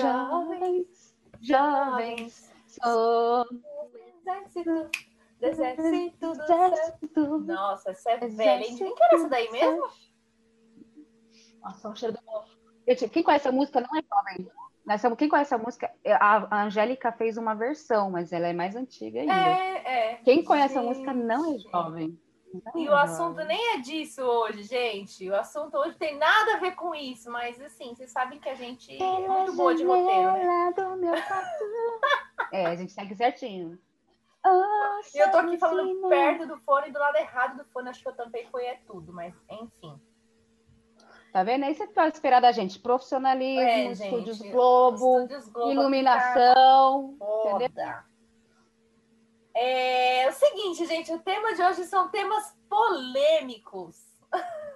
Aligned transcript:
jovens, 0.00 1.16
jovens. 1.40 2.52
Somos 2.66 3.48
Exército, 4.26 4.90
exército 5.40 6.32
do 6.32 6.42
exército. 6.42 7.38
Nossa, 7.40 7.90
essa 7.90 8.10
é 8.12 8.28
velha, 8.28 8.64
hein? 8.66 8.76
Quem 8.76 8.94
que 8.94 9.02
era 9.04 9.14
essa 9.16 9.28
daí 9.28 9.50
mesmo? 9.50 9.86
Nossa, 11.62 11.88
o 11.90 11.94
cheiro 11.96 12.14
do 12.14 12.20
quem 13.10 13.22
conhece 13.22 13.48
a 13.48 13.52
música 13.52 13.80
não 13.80 13.88
é 13.98 14.02
jovem. 14.02 14.50
Somos- 14.98 15.16
Quem 15.18 15.28
conhece 15.28 15.54
a 15.54 15.58
música, 15.58 15.90
a 16.06 16.56
a 16.56 16.64
Angélica 16.64 17.10
fez 17.12 17.38
uma 17.38 17.54
versão, 17.54 18.10
mas 18.10 18.32
ela 18.32 18.46
é 18.48 18.52
mais 18.52 18.76
antiga 18.76 19.20
ainda. 19.20 19.32
É, 19.32 20.10
é. 20.12 20.14
Quem 20.16 20.44
conhece 20.44 20.76
a 20.76 20.82
Gente. 20.82 20.88
música 20.90 21.14
não 21.14 21.54
é 21.54 21.58
jovem. 21.58 22.20
E 22.74 22.86
é 22.86 22.90
o 22.90 22.96
assunto 22.96 23.42
nem 23.44 23.74
é 23.74 23.78
disso 23.78 24.22
hoje, 24.22 24.62
gente. 24.62 25.28
O 25.28 25.36
assunto 25.36 25.76
hoje 25.76 25.96
tem 25.96 26.16
nada 26.16 26.54
a 26.54 26.58
ver 26.58 26.74
com 26.74 26.94
isso, 26.94 27.30
mas 27.30 27.60
assim, 27.60 27.94
vocês 27.94 28.10
sabem 28.10 28.38
que 28.38 28.48
a 28.48 28.54
gente 28.54 29.00
é 29.00 29.28
muito 29.28 29.54
boa 29.54 29.74
de 29.74 29.84
roteiro, 29.84 30.32
né? 30.32 30.72
Do 30.76 30.96
meu. 30.96 31.14
É, 32.52 32.66
a 32.66 32.76
gente 32.76 32.92
segue 32.92 33.16
certinho. 33.16 33.76
Oh, 34.46 35.00
E 35.12 35.18
eu 35.18 35.30
tô 35.30 35.38
aqui 35.38 35.56
falando 35.56 36.08
perto 36.08 36.46
do 36.46 36.56
fone, 36.58 36.92
do 36.92 36.98
lado 36.98 37.16
errado 37.16 37.56
do 37.56 37.64
fone. 37.64 37.88
Acho 37.88 38.02
que 38.02 38.08
eu 38.08 38.14
tampei 38.14 38.46
foi 38.46 38.64
é 38.66 38.78
tudo, 38.86 39.12
mas 39.12 39.34
enfim. 39.50 39.98
Tá 41.32 41.42
vendo? 41.42 41.64
Aí 41.64 41.74
você 41.74 41.88
pode 41.88 42.14
esperar 42.14 42.40
da 42.40 42.52
gente 42.52 42.78
profissionalismo, 42.78 43.60
É, 43.60 43.86
estúdios 43.86 44.38
gente, 44.38 44.52
Globo, 44.52 45.22
Estúdios 45.22 45.48
Globo 45.48 45.72
iluminação. 45.72 47.16
Foda. 47.18 48.04
É 49.56 50.28
o 50.28 50.32
seguinte, 50.32 50.84
gente, 50.86 51.12
o 51.12 51.18
tema 51.20 51.54
de 51.54 51.62
hoje 51.62 51.84
são 51.84 52.08
temas 52.08 52.54
polêmicos. 52.68 53.96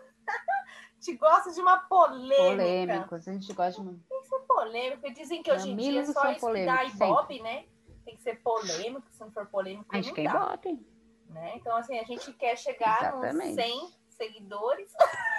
A 0.98 1.00
gente 1.00 1.16
gosta 1.16 1.52
de 1.52 1.60
uma 1.60 1.78
polêmica. 1.78 2.36
Polêmicos, 2.36 3.28
a 3.28 3.32
gente 3.32 3.52
gosta 3.52 3.80
de. 3.82 3.88
Tem 4.08 4.20
que 4.20 4.26
ser 4.28 4.40
polêmico. 4.40 5.12
Dizem 5.14 5.42
que 5.44 5.52
hoje 5.52 5.70
em 5.70 5.76
dia 5.76 6.00
é 6.00 6.04
só 6.06 6.30
estudar 6.32 6.86
Ibope, 6.88 7.40
né? 7.40 7.66
Tem 8.04 8.16
que 8.16 8.22
ser 8.22 8.42
polêmico, 8.42 9.06
se 9.12 9.20
não 9.20 9.30
for 9.30 9.46
polêmico, 9.46 9.86
A 9.90 9.96
gente 9.96 10.08
não 10.08 10.14
quer 10.14 10.24
dá, 10.24 10.44
Ibope. 10.44 10.86
né? 11.28 11.52
Então, 11.54 11.76
assim, 11.76 11.98
a 12.00 12.02
gente 12.02 12.32
quer 12.32 12.58
chegar 12.58 13.14
nos 13.14 13.24
Exatamente. 13.26 13.54
100 13.54 13.92
seguidores. 14.10 14.92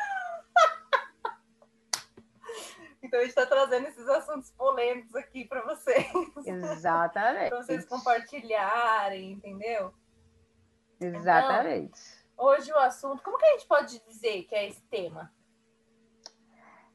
então, 3.01 3.19
a 3.19 3.23
gente 3.23 3.33
tá 3.33 3.45
trazendo 3.45 3.87
esses 3.87 4.07
assuntos 4.07 4.51
polêmicos 4.51 5.15
aqui 5.15 5.45
para 5.45 5.61
vocês. 5.61 6.07
Exatamente. 6.45 7.49
para 7.49 7.63
vocês 7.63 7.85
compartilharem, 7.85 9.31
entendeu? 9.31 9.93
Exatamente. 10.99 11.99
Hoje 12.37 12.71
o 12.71 12.77
assunto, 12.77 13.23
como 13.23 13.37
que 13.37 13.45
a 13.45 13.51
gente 13.51 13.67
pode 13.67 13.99
dizer 14.05 14.43
que 14.43 14.55
é 14.55 14.67
esse 14.67 14.81
tema? 14.83 15.33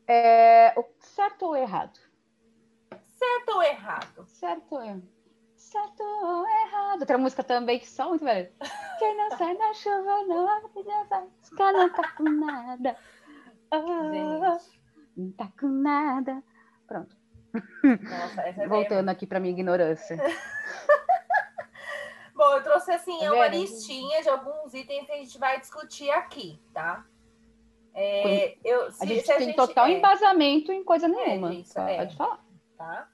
É, 0.06 0.74
certo 1.00 1.46
ou 1.46 1.56
errado? 1.56 1.98
Certo 3.06 3.48
ou 3.54 3.62
errado? 3.62 4.26
Certo 4.26 4.74
ou 4.74 4.82
errado? 4.82 5.14
Certo 5.56 6.02
ou 6.02 6.46
errado? 6.46 7.00
Outra 7.00 7.18
música 7.18 7.42
também 7.42 7.78
que 7.78 7.88
só 7.88 8.10
muito 8.10 8.24
velho. 8.24 8.52
Quem 8.98 9.16
não 9.16 9.30
sai 9.36 9.56
da 9.56 9.72
chuva 9.72 10.22
não 10.24 10.46
vai 10.46 10.60
ficar 10.68 11.72
não 11.72 11.90
tá 11.90 12.12
com 12.12 12.24
nada. 12.24 12.96
Oh, 13.70 14.12
Gente, 14.12 14.73
não 15.16 15.30
tá 15.32 15.48
com 15.58 15.68
nada. 15.68 16.42
Pronto, 16.86 17.16
nossa, 17.82 18.42
é 18.42 18.66
voltando 18.66 19.08
aqui 19.08 19.26
pra 19.26 19.40
minha 19.40 19.52
ignorância. 19.52 20.16
Bom, 22.34 22.52
eu 22.56 22.62
trouxe 22.64 22.90
assim 22.90 23.16
Tá 23.20 23.32
uma 23.32 23.46
listinha 23.46 24.20
de 24.22 24.28
alguns 24.28 24.74
itens 24.74 25.06
que 25.06 25.12
a 25.12 25.16
gente 25.16 25.38
vai 25.38 25.60
discutir 25.60 26.10
aqui, 26.10 26.60
tá? 26.72 27.04
É, 27.94 28.56
eu, 28.64 28.90
se, 28.90 29.04
A 29.04 29.06
gente 29.06 29.24
se 29.24 29.32
a 29.32 29.36
tem 29.36 29.46
gente- 29.46 29.56
total 29.56 29.86
é, 29.86 29.92
embasamento 29.92 30.72
em 30.72 30.82
coisa 30.82 31.06
nenhuma. 31.06 31.52
gente, 31.52 31.66
isso 31.66 31.78
é. 31.78 31.98
Pode 31.98 32.16
falar. 32.16 32.40
tá? 32.76 33.08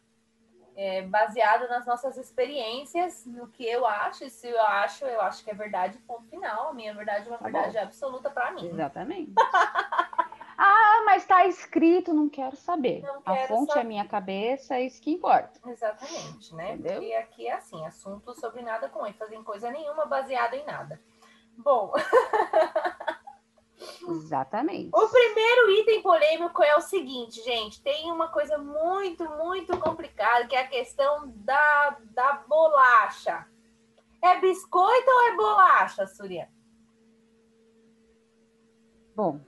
É, 0.74 1.02
baseado 1.02 1.68
nas 1.68 1.84
nossas 1.84 2.16
experiências, 2.16 3.26
no 3.26 3.46
que 3.48 3.66
eu 3.66 3.84
acho, 3.84 4.24
e 4.24 4.30
se 4.30 4.48
eu 4.48 4.58
acho, 4.62 5.04
eu 5.04 5.20
acho 5.20 5.44
que 5.44 5.50
é 5.50 5.54
verdade, 5.54 5.98
ponto 6.06 6.26
final. 6.30 6.70
A 6.70 6.72
minha 6.72 6.94
verdade 6.94 7.26
é 7.26 7.30
uma 7.30 7.36
Tá 7.36 7.44
verdade 7.44 7.76
absoluta 7.76 8.30
para 8.30 8.52
mim. 8.52 8.68
Exatamente. 8.70 9.34
ah, 10.62 11.02
mas 11.06 11.24
tá 11.24 11.46
escrito, 11.46 12.12
não 12.12 12.28
quero 12.28 12.54
saber. 12.54 13.00
Não 13.00 13.22
a 13.24 13.32
quero 13.32 13.48
fonte 13.48 13.70
é 13.70 13.74
saber. 13.74 13.80
a 13.80 13.88
minha 13.88 14.06
cabeça, 14.06 14.74
é 14.74 14.82
isso 14.82 15.00
que 15.00 15.10
importa. 15.10 15.58
Exatamente, 15.66 16.54
né? 16.54 16.74
Entendeu? 16.74 17.00
Porque 17.00 17.14
aqui 17.14 17.46
é 17.46 17.54
assim, 17.54 17.86
assunto 17.86 18.38
sobre 18.38 18.60
nada 18.60 18.86
com 18.90 19.06
ênfase 19.06 19.34
em 19.34 19.42
coisa 19.42 19.70
nenhuma, 19.70 20.04
baseado 20.04 20.52
em 20.52 20.66
nada. 20.66 21.00
Bom, 21.56 21.94
Exatamente. 24.06 24.90
o 24.92 25.08
primeiro 25.08 25.70
item 25.70 26.02
polêmico 26.02 26.62
é 26.62 26.76
o 26.76 26.82
seguinte, 26.82 27.42
gente, 27.42 27.82
tem 27.82 28.12
uma 28.12 28.28
coisa 28.28 28.58
muito, 28.58 29.24
muito 29.30 29.78
complicada, 29.78 30.46
que 30.46 30.54
é 30.54 30.60
a 30.60 30.68
questão 30.68 31.32
da, 31.36 31.96
da 32.10 32.34
bolacha. 32.46 33.46
É 34.20 34.38
biscoito 34.38 35.10
ou 35.10 35.22
é 35.22 35.36
bolacha, 35.36 36.06
Surya? 36.06 36.50
Bom, 39.16 39.40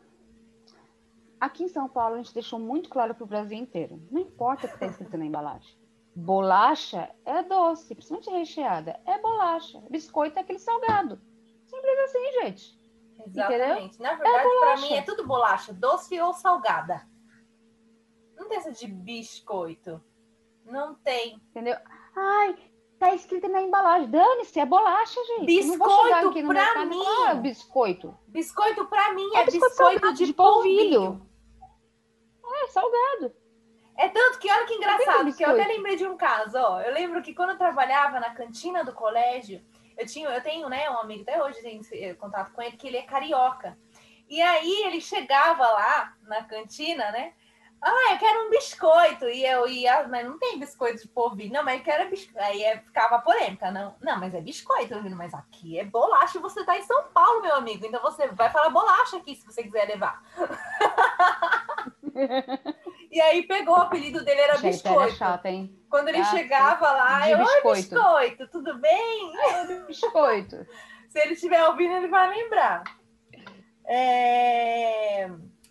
aqui 1.42 1.64
em 1.64 1.68
São 1.68 1.88
Paulo 1.88 2.14
a 2.14 2.18
gente 2.18 2.32
deixou 2.32 2.58
muito 2.58 2.88
claro 2.88 3.14
para 3.14 3.24
o 3.24 3.26
Brasil 3.26 3.58
inteiro. 3.58 4.00
Não 4.10 4.20
importa 4.20 4.66
o 4.66 4.68
que 4.68 4.74
está 4.74 4.86
escrito 4.86 5.16
na 5.18 5.24
embalagem. 5.24 5.76
Bolacha 6.14 7.10
é 7.24 7.42
doce, 7.42 7.94
principalmente 7.94 8.30
recheada. 8.30 9.00
É 9.06 9.18
bolacha. 9.18 9.82
Biscoito 9.90 10.38
é 10.38 10.42
aquele 10.42 10.58
salgado. 10.58 11.20
Simples 11.66 11.98
assim, 12.04 12.32
gente. 12.42 12.80
Exatamente. 13.26 14.00
Na 14.00 14.10
verdade, 14.14 14.32
para 14.42 14.44
bolacha. 14.44 14.86
mim 14.86 14.94
é 14.94 15.02
tudo 15.02 15.26
bolacha, 15.26 15.72
doce 15.72 16.20
ou 16.20 16.32
salgada. 16.32 17.06
Não 18.36 18.48
tem 18.48 18.58
essa 18.58 18.72
de 18.72 18.86
biscoito. 18.86 20.02
Não 20.64 20.94
tem. 20.94 21.36
Entendeu? 21.50 21.76
Ai, 22.16 22.56
tá 22.98 23.14
escrito 23.14 23.48
na 23.48 23.62
embalagem. 23.62 24.10
Dane-se, 24.10 24.60
é 24.60 24.66
bolacha, 24.66 25.20
gente. 25.24 25.46
Biscoito 25.46 26.38
e 26.38 26.42
mim. 26.42 27.04
"Ah, 27.26 27.34
biscoito. 27.34 28.16
Biscoito 28.28 28.86
para 28.86 29.12
mim 29.14 29.28
É 29.34 29.40
é, 29.40 29.44
biscoito 29.46 29.70
biscoito, 29.70 30.12
de 30.14 30.32
polvilho. 30.34 31.00
polvilho. 31.00 31.31
Salgado. 32.72 33.34
É 33.98 34.08
tanto 34.08 34.38
que 34.38 34.50
olha 34.50 34.64
que 34.66 34.74
engraçado, 34.74 35.34
que 35.34 35.44
eu 35.44 35.50
até 35.50 35.66
lembrei 35.66 35.96
de 35.96 36.06
um 36.06 36.16
caso, 36.16 36.56
ó. 36.56 36.80
Eu 36.80 36.94
lembro 36.94 37.22
que 37.22 37.34
quando 37.34 37.50
eu 37.50 37.58
trabalhava 37.58 38.18
na 38.18 38.34
cantina 38.34 38.82
do 38.82 38.94
colégio, 38.94 39.62
eu 39.98 40.06
tinha, 40.06 40.28
eu 40.30 40.42
tenho, 40.42 40.68
né, 40.70 40.88
um 40.88 40.98
amigo 40.98 41.22
até 41.22 41.42
hoje 41.42 41.60
tem 41.60 41.80
esse 41.80 42.14
contato 42.14 42.50
com 42.52 42.62
ele 42.62 42.76
que 42.78 42.88
ele 42.88 42.96
é 42.96 43.02
carioca. 43.02 43.78
E 44.26 44.40
aí 44.40 44.84
ele 44.86 45.02
chegava 45.02 45.68
lá 45.68 46.16
na 46.22 46.42
cantina, 46.44 47.10
né? 47.12 47.34
Ah, 47.84 48.12
eu 48.12 48.18
quero 48.18 48.46
um 48.46 48.50
biscoito. 48.50 49.28
E 49.28 49.44
eu 49.44 49.66
ia, 49.66 50.06
mas 50.06 50.24
não 50.24 50.38
tem 50.38 50.58
biscoito 50.58 51.02
de 51.02 51.08
polvilho. 51.08 51.52
Não, 51.52 51.64
mas 51.64 51.78
eu 51.78 51.84
quero 51.84 52.08
biscoito. 52.08 52.38
Aí 52.38 52.62
é- 52.62 52.78
ficava 52.78 53.18
polêmica. 53.18 53.72
Não, 53.72 53.96
não, 54.00 54.20
mas 54.20 54.32
é 54.34 54.40
biscoito. 54.40 54.94
Eu 54.94 55.16
mas 55.16 55.34
aqui 55.34 55.80
é 55.80 55.84
bolacha 55.84 56.38
e 56.38 56.40
você 56.40 56.64
tá 56.64 56.78
em 56.78 56.82
São 56.84 57.08
Paulo, 57.12 57.42
meu 57.42 57.56
amigo. 57.56 57.84
Então 57.84 58.00
você 58.00 58.28
vai 58.28 58.50
falar 58.50 58.70
bolacha 58.70 59.16
aqui 59.16 59.34
se 59.34 59.44
você 59.44 59.64
quiser 59.64 59.88
levar. 59.88 60.22
E 63.10 63.20
aí 63.20 63.42
pegou, 63.46 63.74
o 63.76 63.80
apelido 63.80 64.24
dele 64.24 64.40
era 64.40 64.54
Gente, 64.56 64.86
era 64.86 64.94
biscoito. 64.94 65.14
chata, 65.16 65.48
hein? 65.50 65.78
Quando 65.90 66.08
ele 66.08 66.18
Ah, 66.18 66.24
chegava 66.24 66.90
lá, 66.92 67.28
eu, 67.28 67.38
oi, 67.38 67.44
biscoito." 67.44 67.94
biscoito, 67.94 68.48
tudo 68.48 68.78
bem? 68.78 69.32
Biscoito. 69.86 70.66
Se 71.10 71.18
ele 71.20 71.34
estiver 71.34 71.62
ouvindo, 71.68 71.94
ele 71.94 72.08
vai 72.08 72.28
lembrar. 72.30 72.82
É, 73.84 75.30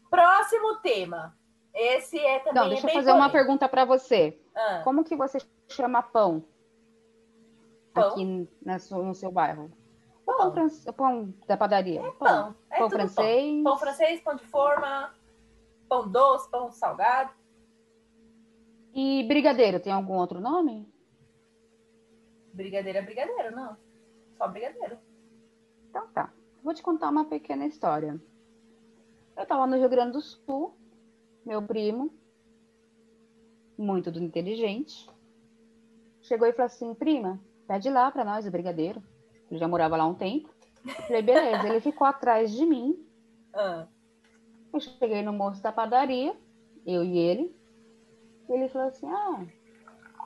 Próximo 0.09 0.75
tema. 0.81 1.35
Esse 1.73 2.19
é 2.19 2.39
também 2.39 2.53
Não, 2.53 2.65
é 2.65 2.69
deixa 2.69 2.83
eu 2.83 2.87
bem 2.87 2.95
fazer 2.95 3.11
uma 3.13 3.29
pergunta 3.29 3.67
para 3.69 3.85
você. 3.85 4.37
Ah, 4.53 4.81
Como 4.83 5.03
que 5.05 5.15
você 5.15 5.37
chama 5.69 6.03
pão? 6.03 6.43
Pão? 7.93 8.09
Aqui 8.09 8.47
no 8.65 9.15
seu 9.15 9.31
bairro. 9.31 9.71
Pão. 10.25 10.51
pão, 10.53 10.67
pão 10.95 11.33
da 11.47 11.57
padaria. 11.57 12.01
pão. 12.01 12.11
pão. 12.13 12.55
É 12.69 12.77
Pão 12.77 12.89
francês. 12.89 13.53
Pão. 13.55 13.63
pão 13.63 13.77
francês, 13.77 14.21
pão 14.21 14.35
de 14.35 14.45
forma, 14.45 15.13
pão 15.91 16.07
doce, 16.07 16.49
pão 16.49 16.71
salgado. 16.71 17.33
E 18.93 19.25
brigadeiro, 19.27 19.77
tem 19.77 19.91
algum 19.91 20.13
outro 20.13 20.39
nome? 20.39 20.89
Brigadeiro 22.53 22.99
é 22.99 23.01
brigadeiro, 23.01 23.53
não. 23.53 23.75
Só 24.37 24.47
brigadeiro. 24.47 24.97
Então 25.89 26.07
tá. 26.13 26.31
Vou 26.63 26.73
te 26.73 26.81
contar 26.81 27.09
uma 27.09 27.25
pequena 27.25 27.65
história. 27.65 28.21
Eu 29.35 29.43
estava 29.43 29.67
no 29.67 29.75
Rio 29.75 29.89
Grande 29.89 30.13
do 30.13 30.21
Sul, 30.21 30.73
meu 31.45 31.61
primo, 31.61 32.13
muito 33.77 34.09
inteligente, 34.11 35.09
chegou 36.21 36.47
e 36.47 36.53
falou 36.53 36.67
assim: 36.67 36.93
prima, 36.93 37.37
pede 37.67 37.89
lá 37.89 38.09
para 38.11 38.23
nós 38.23 38.47
o 38.47 38.51
brigadeiro. 38.51 39.03
Ele 39.49 39.59
já 39.59 39.67
morava 39.67 39.97
lá 39.97 40.07
um 40.07 40.15
tempo. 40.15 40.49
Eu 40.85 40.93
falei, 40.93 41.21
beleza. 41.21 41.67
Ele 41.67 41.81
ficou 41.81 42.07
atrás 42.07 42.53
de 42.53 42.65
mim. 42.65 42.97
Ah, 43.53 43.87
Eu 44.73 44.79
cheguei 44.79 45.21
no 45.21 45.33
moço 45.33 45.61
da 45.61 45.71
padaria, 45.71 46.35
eu 46.85 47.03
e 47.03 47.17
ele. 47.17 47.55
E 48.47 48.53
ele 48.53 48.69
falou 48.69 48.87
assim: 48.87 49.07
Ah, 49.09 49.45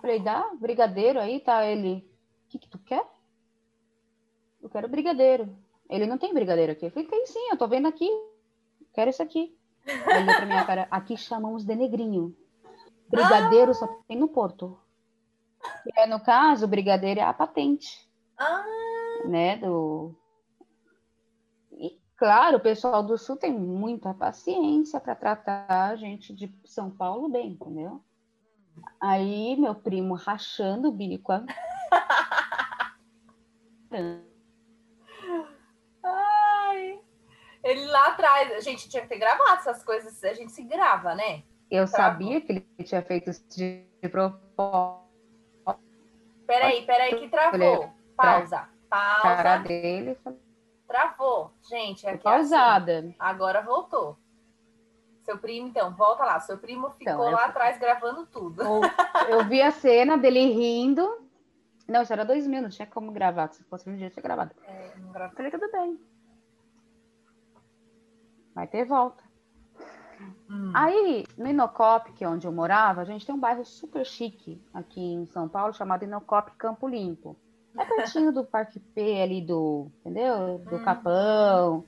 falei, 0.02 0.20
dá 0.20 0.50
brigadeiro 0.60 1.20
aí, 1.20 1.40
tá? 1.40 1.66
Ele, 1.66 2.08
o 2.46 2.50
que, 2.50 2.60
que 2.60 2.70
tu 2.70 2.78
quer? 2.80 3.06
Eu 4.62 4.70
quero 4.70 4.88
brigadeiro. 4.88 5.56
Ele 5.90 6.06
não 6.06 6.18
tem 6.18 6.34
brigadeiro 6.34 6.72
aqui. 6.72 6.86
Eu 6.86 6.92
falei, 6.92 7.08
tem 7.08 7.26
sim, 7.28 7.50
eu 7.52 7.58
tô 7.58 7.68
vendo 7.68 7.88
aqui. 7.88 8.10
quero 8.94 9.10
isso 9.10 9.22
aqui. 9.22 9.56
Olhou 9.88 10.36
pra 10.36 10.46
minha 10.46 10.66
cara, 10.66 10.88
aqui 10.90 11.16
chamamos 11.16 11.64
de 11.64 11.76
negrinho. 11.76 12.36
Brigadeiro 13.08 13.74
só 13.74 13.88
tem 14.08 14.18
no 14.18 14.28
Porto. 14.28 14.80
E 15.86 16.00
aí, 16.00 16.10
no 16.10 16.20
caso, 16.20 16.66
o 16.66 16.68
brigadeiro 16.68 17.20
é 17.20 17.24
a 17.24 17.34
patente, 17.34 18.08
Ah, 18.38 18.66
né? 19.26 19.58
Do... 19.58 20.16
Claro, 22.18 22.58
o 22.58 22.62
pessoal 22.62 23.04
do 23.04 23.18
Sul 23.18 23.36
tem 23.36 23.52
muita 23.52 24.14
paciência 24.14 25.00
para 25.02 25.16
tratar 25.16 25.66
a 25.70 25.96
gente 25.96 26.34
de 26.34 26.54
São 26.64 26.90
Paulo 26.90 27.28
bem, 27.30 27.52
entendeu? 27.52 28.02
Aí, 29.02 29.56
meu 29.58 29.76
primo 29.76 30.14
rachando 30.16 30.88
o 30.90 30.92
bico. 30.92 31.32
a- 31.32 31.44
ai. 36.04 37.00
Ele 37.64 37.86
lá 37.88 38.08
atrás, 38.08 38.52
a 38.54 38.60
gente 38.60 38.88
tinha 38.90 39.02
que 39.02 39.10
ter 39.10 39.18
gravado 39.18 39.60
essas 39.60 39.84
coisas, 39.84 40.24
a 40.24 40.34
gente 40.34 40.52
se 40.52 40.64
grava, 40.64 41.16
né? 41.16 41.44
Eu 41.70 41.88
sabia 41.88 42.40
que 42.40 42.52
ele 42.52 42.84
tinha 42.84 43.02
feito 43.02 43.30
isso 43.30 43.44
de 43.50 43.84
de 44.02 44.10
propósito. 44.10 45.04
Peraí, 46.46 46.86
peraí, 46.86 47.16
que 47.20 47.28
travou. 47.28 47.90
Pausa. 48.16 48.70
cara 48.90 49.44
Pausa. 49.58 49.64
dele. 49.68 50.16
Travou. 50.88 51.52
Gente, 51.64 52.06
aqui 52.06 52.28
é 52.28 52.32
assim. 52.32 52.50
Pausada. 52.50 53.16
Agora 53.20 53.62
voltou. 53.62 54.18
Seu 55.24 55.38
primo, 55.40 55.68
então, 55.68 55.94
volta 55.96 56.24
lá. 56.24 56.40
Seu 56.40 56.58
primo 56.58 56.92
ficou 56.92 57.02
Então, 57.14 57.24
eu- 57.26 57.32
lá 57.32 57.46
atrás 57.46 57.80
gravando 57.80 58.26
tudo. 58.28 58.62
Eu, 59.28 59.44
vi 59.46 59.62
a 59.62 59.72
cena 59.72 60.18
dele 60.18 60.46
rindo. 60.54 61.26
Não, 61.88 62.02
isso 62.04 62.14
era 62.14 62.24
2000, 62.26 62.62
não 62.62 62.70
tinha 62.70 62.86
como 62.88 63.12
gravar. 63.12 63.48
Se 63.52 63.64
fosse 63.64 63.90
um 63.90 63.96
dia, 63.96 64.10
tinha 64.10 64.22
gravado. 64.24 64.52
É, 64.64 64.94
não 64.98 65.12
gravou. 65.12 65.36
Falei, 65.36 65.52
tudo 65.52 65.72
bem. 65.72 66.00
Vai 68.54 68.68
ter 68.68 68.86
volta. 68.86 69.24
Hum. 70.50 70.72
Aí, 70.74 71.26
no 71.38 71.48
Inocop, 71.48 72.14
que 72.14 72.24
é 72.24 72.30
onde 72.30 72.48
eu 72.48 72.52
morava, 72.52 73.02
a 73.02 73.06
gente 73.06 73.26
tem 73.26 73.36
um 73.36 73.40
bairro 73.40 73.66
super 73.66 74.06
chique 74.06 74.64
aqui 74.74 75.02
em 75.02 75.26
São 75.26 75.50
Paulo, 75.50 75.74
chamado 75.74 76.04
Inocop 76.04 76.52
Campo 76.52 76.88
Limpo. 76.88 77.36
É 77.78 77.86
pertinho 77.86 78.32
do 78.32 78.44
Parque 78.46 78.80
P 78.80 79.22
ali 79.22 79.42
do, 79.42 79.92
entendeu? 80.00 80.60
Do 80.60 80.76
Hum. 80.78 80.84
Capão. 80.84 81.86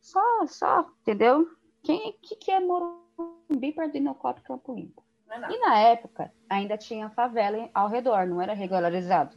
Só, 0.00 0.20
só, 0.46 0.86
entendeu? 1.02 1.48
Quem 1.82 2.14
que 2.22 2.36
quer 2.36 2.60
Morumbi 2.60 3.72
perto 3.74 3.92
do 3.92 3.98
Inocop 3.98 4.40
Campo 4.42 4.74
Limpo? 4.74 5.02
Não 5.26 5.36
é. 5.48 5.52
E 5.52 5.58
na 5.60 5.78
época, 5.78 6.32
ainda 6.48 6.76
tinha 6.76 7.08
favela 7.10 7.68
ao 7.74 7.88
redor, 7.88 8.26
não 8.26 8.40
era 8.40 8.52
regularizado. 8.54 9.36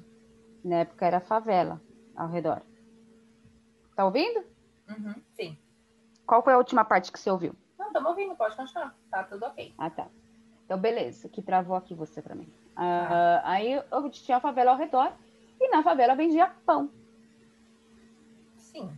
Na 0.64 0.78
época 0.78 1.06
era 1.06 1.20
favela 1.22 1.82
ao 2.16 2.28
redor. 2.28 2.62
Tá 3.96 4.06
ouvindo? 4.06 4.44
Uhum, 4.90 5.16
sim. 5.36 5.58
Qual 6.26 6.44
foi 6.44 6.54
a 6.54 6.58
última 6.58 6.84
parte 6.84 7.12
que 7.12 7.20
você 7.20 7.32
ouviu? 7.32 7.56
Não, 7.80 7.88
estamos 7.88 8.10
ouvindo, 8.10 8.36
pode 8.36 8.56
continuar. 8.56 8.94
Tá 9.10 9.24
tudo 9.24 9.46
ok. 9.46 9.74
Ah, 9.78 9.90
tá. 9.90 10.08
Então, 10.66 10.78
beleza, 10.78 11.30
que 11.30 11.42
travou 11.42 11.76
aqui 11.78 11.94
você 11.94 12.22
pra 12.22 12.36
mim. 12.36 12.52
Ah, 12.76 13.42
aí 13.46 13.72
eu 13.72 14.10
tinha 14.10 14.38
a 14.38 14.42
favela 14.42 14.72
ao 14.72 14.78
redor 14.78 15.12
e 15.68 15.70
na 15.70 15.84
favela 15.84 16.16
vendia 16.16 16.48
pão. 16.66 16.90
Sim. 18.56 18.90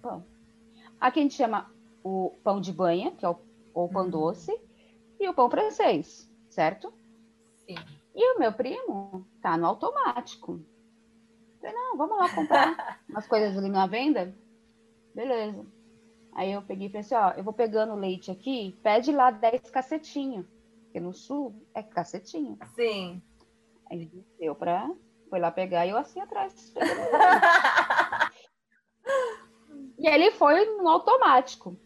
Aqui 1.00 1.20
a 1.20 1.24
gente 1.24 1.36
chama 1.36 1.72
o 2.04 2.32
pão 2.44 2.60
de 2.62 2.72
banha, 2.72 3.12
que 3.12 3.26
é 3.26 3.30
o, 3.30 3.38
ou 3.74 3.90
pão 3.90 4.04
Uhum. 4.04 4.10
doce, 4.10 4.58
e 5.20 5.28
o 5.28 5.34
pão 5.34 5.50
francês, 5.50 6.30
certo? 6.50 6.94
Sim. 7.66 7.76
E 8.16 8.36
o 8.36 8.40
meu 8.40 8.52
primo 8.54 9.26
tá 9.42 9.58
no 9.58 9.66
automático. 9.68 10.60
Falei, 11.60 11.76
não, 11.76 11.98
vamos 11.98 12.18
lá 12.18 12.34
comprar 12.34 13.00
umas 13.10 13.28
coisas 13.28 13.58
ali 13.58 13.70
na 13.70 13.86
venda. 13.86 14.34
Beleza. 15.14 15.66
Aí 16.34 16.52
eu 16.52 16.62
peguei 16.62 16.88
e 16.88 16.90
falei 16.90 17.02
assim, 17.02 17.16
ó, 17.16 17.32
eu 17.32 17.44
vou 17.44 17.54
pegando 17.54 17.94
o 17.94 18.00
leite 18.00 18.32
aqui, 18.32 18.78
pede 18.84 19.12
lá 19.12 19.32
10 19.32 19.70
cacetinho. 19.70 20.48
Porque 20.84 21.00
no 21.00 21.14
sul 21.14 21.54
é 21.74 21.84
cacetinho. 21.84 22.58
Sim. 22.76 23.22
Aí 23.90 24.02
ele 24.02 24.26
deu 24.40 24.56
pra. 24.56 24.90
Foi 25.30 25.40
lá 25.40 25.52
pegar 25.52 25.86
e 25.86 25.92
eu 25.92 25.98
assim 25.98 26.20
atrás. 26.20 26.74
e 29.98 30.08
ele 30.08 30.32
foi 30.32 30.66
no 30.78 30.88
automático. 30.88 31.78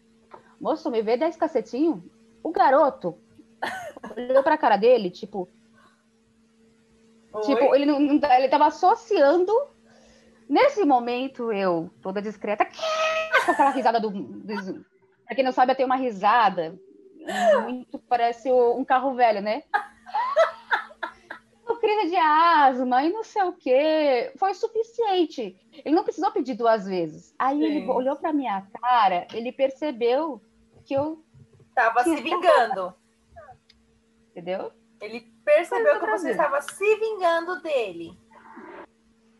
Moço, 0.60 0.90
me 0.90 1.02
vê 1.02 1.16
10 1.16 1.36
cacetinho? 1.36 2.02
O 2.42 2.50
garoto 2.50 3.18
olhou 4.16 4.42
pra 4.42 4.58
cara 4.58 4.76
dele, 4.76 5.10
tipo, 5.10 5.48
tipo, 7.44 7.64
Oi? 7.64 7.76
ele 7.76 7.86
não, 7.86 7.98
ele 8.00 8.48
tava 8.48 8.66
associando. 8.66 9.52
Nesse 10.48 10.84
momento, 10.84 11.50
eu, 11.52 11.90
toda 12.02 12.20
discreta, 12.20 12.66
com 13.44 13.50
aquela 13.50 13.70
risada 13.70 13.98
do. 13.98 14.10
do 14.10 14.84
pra 15.26 15.34
quem 15.34 15.44
não 15.44 15.52
sabe, 15.52 15.72
eu 15.72 15.76
tenho 15.76 15.88
uma 15.88 15.96
risada 15.96 16.78
muito 17.64 17.98
parece 18.00 18.52
um 18.52 18.84
carro 18.84 19.14
velho, 19.14 19.40
né? 19.40 19.62
Crise 21.84 22.10
de 22.10 22.16
asma 22.16 23.02
e 23.04 23.12
não 23.12 23.22
sei 23.22 23.42
o 23.42 23.52
quê. 23.52 24.32
Foi 24.38 24.54
suficiente. 24.54 25.56
Ele 25.84 25.94
não 25.94 26.04
precisou 26.04 26.30
pedir 26.32 26.54
duas 26.54 26.86
vezes. 26.86 27.34
Aí 27.38 27.62
ele 27.62 27.80
Sim. 27.80 27.90
olhou 27.90 28.16
pra 28.16 28.32
minha 28.32 28.66
cara, 28.80 29.26
ele 29.34 29.52
percebeu 29.52 30.40
que 30.84 30.94
eu, 30.94 31.22
Tava 31.74 32.02
se 32.02 32.16
vingando. 32.16 32.94
entendeu? 34.30 34.72
Ele 35.00 35.20
percebeu 35.44 36.00
que 36.00 36.06
você 36.06 36.30
estava 36.30 36.60
se 36.62 36.96
vingando 36.96 37.60
dele. 37.60 38.18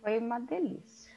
Foi 0.03 0.19
uma 0.19 0.39
delícia. 0.41 1.15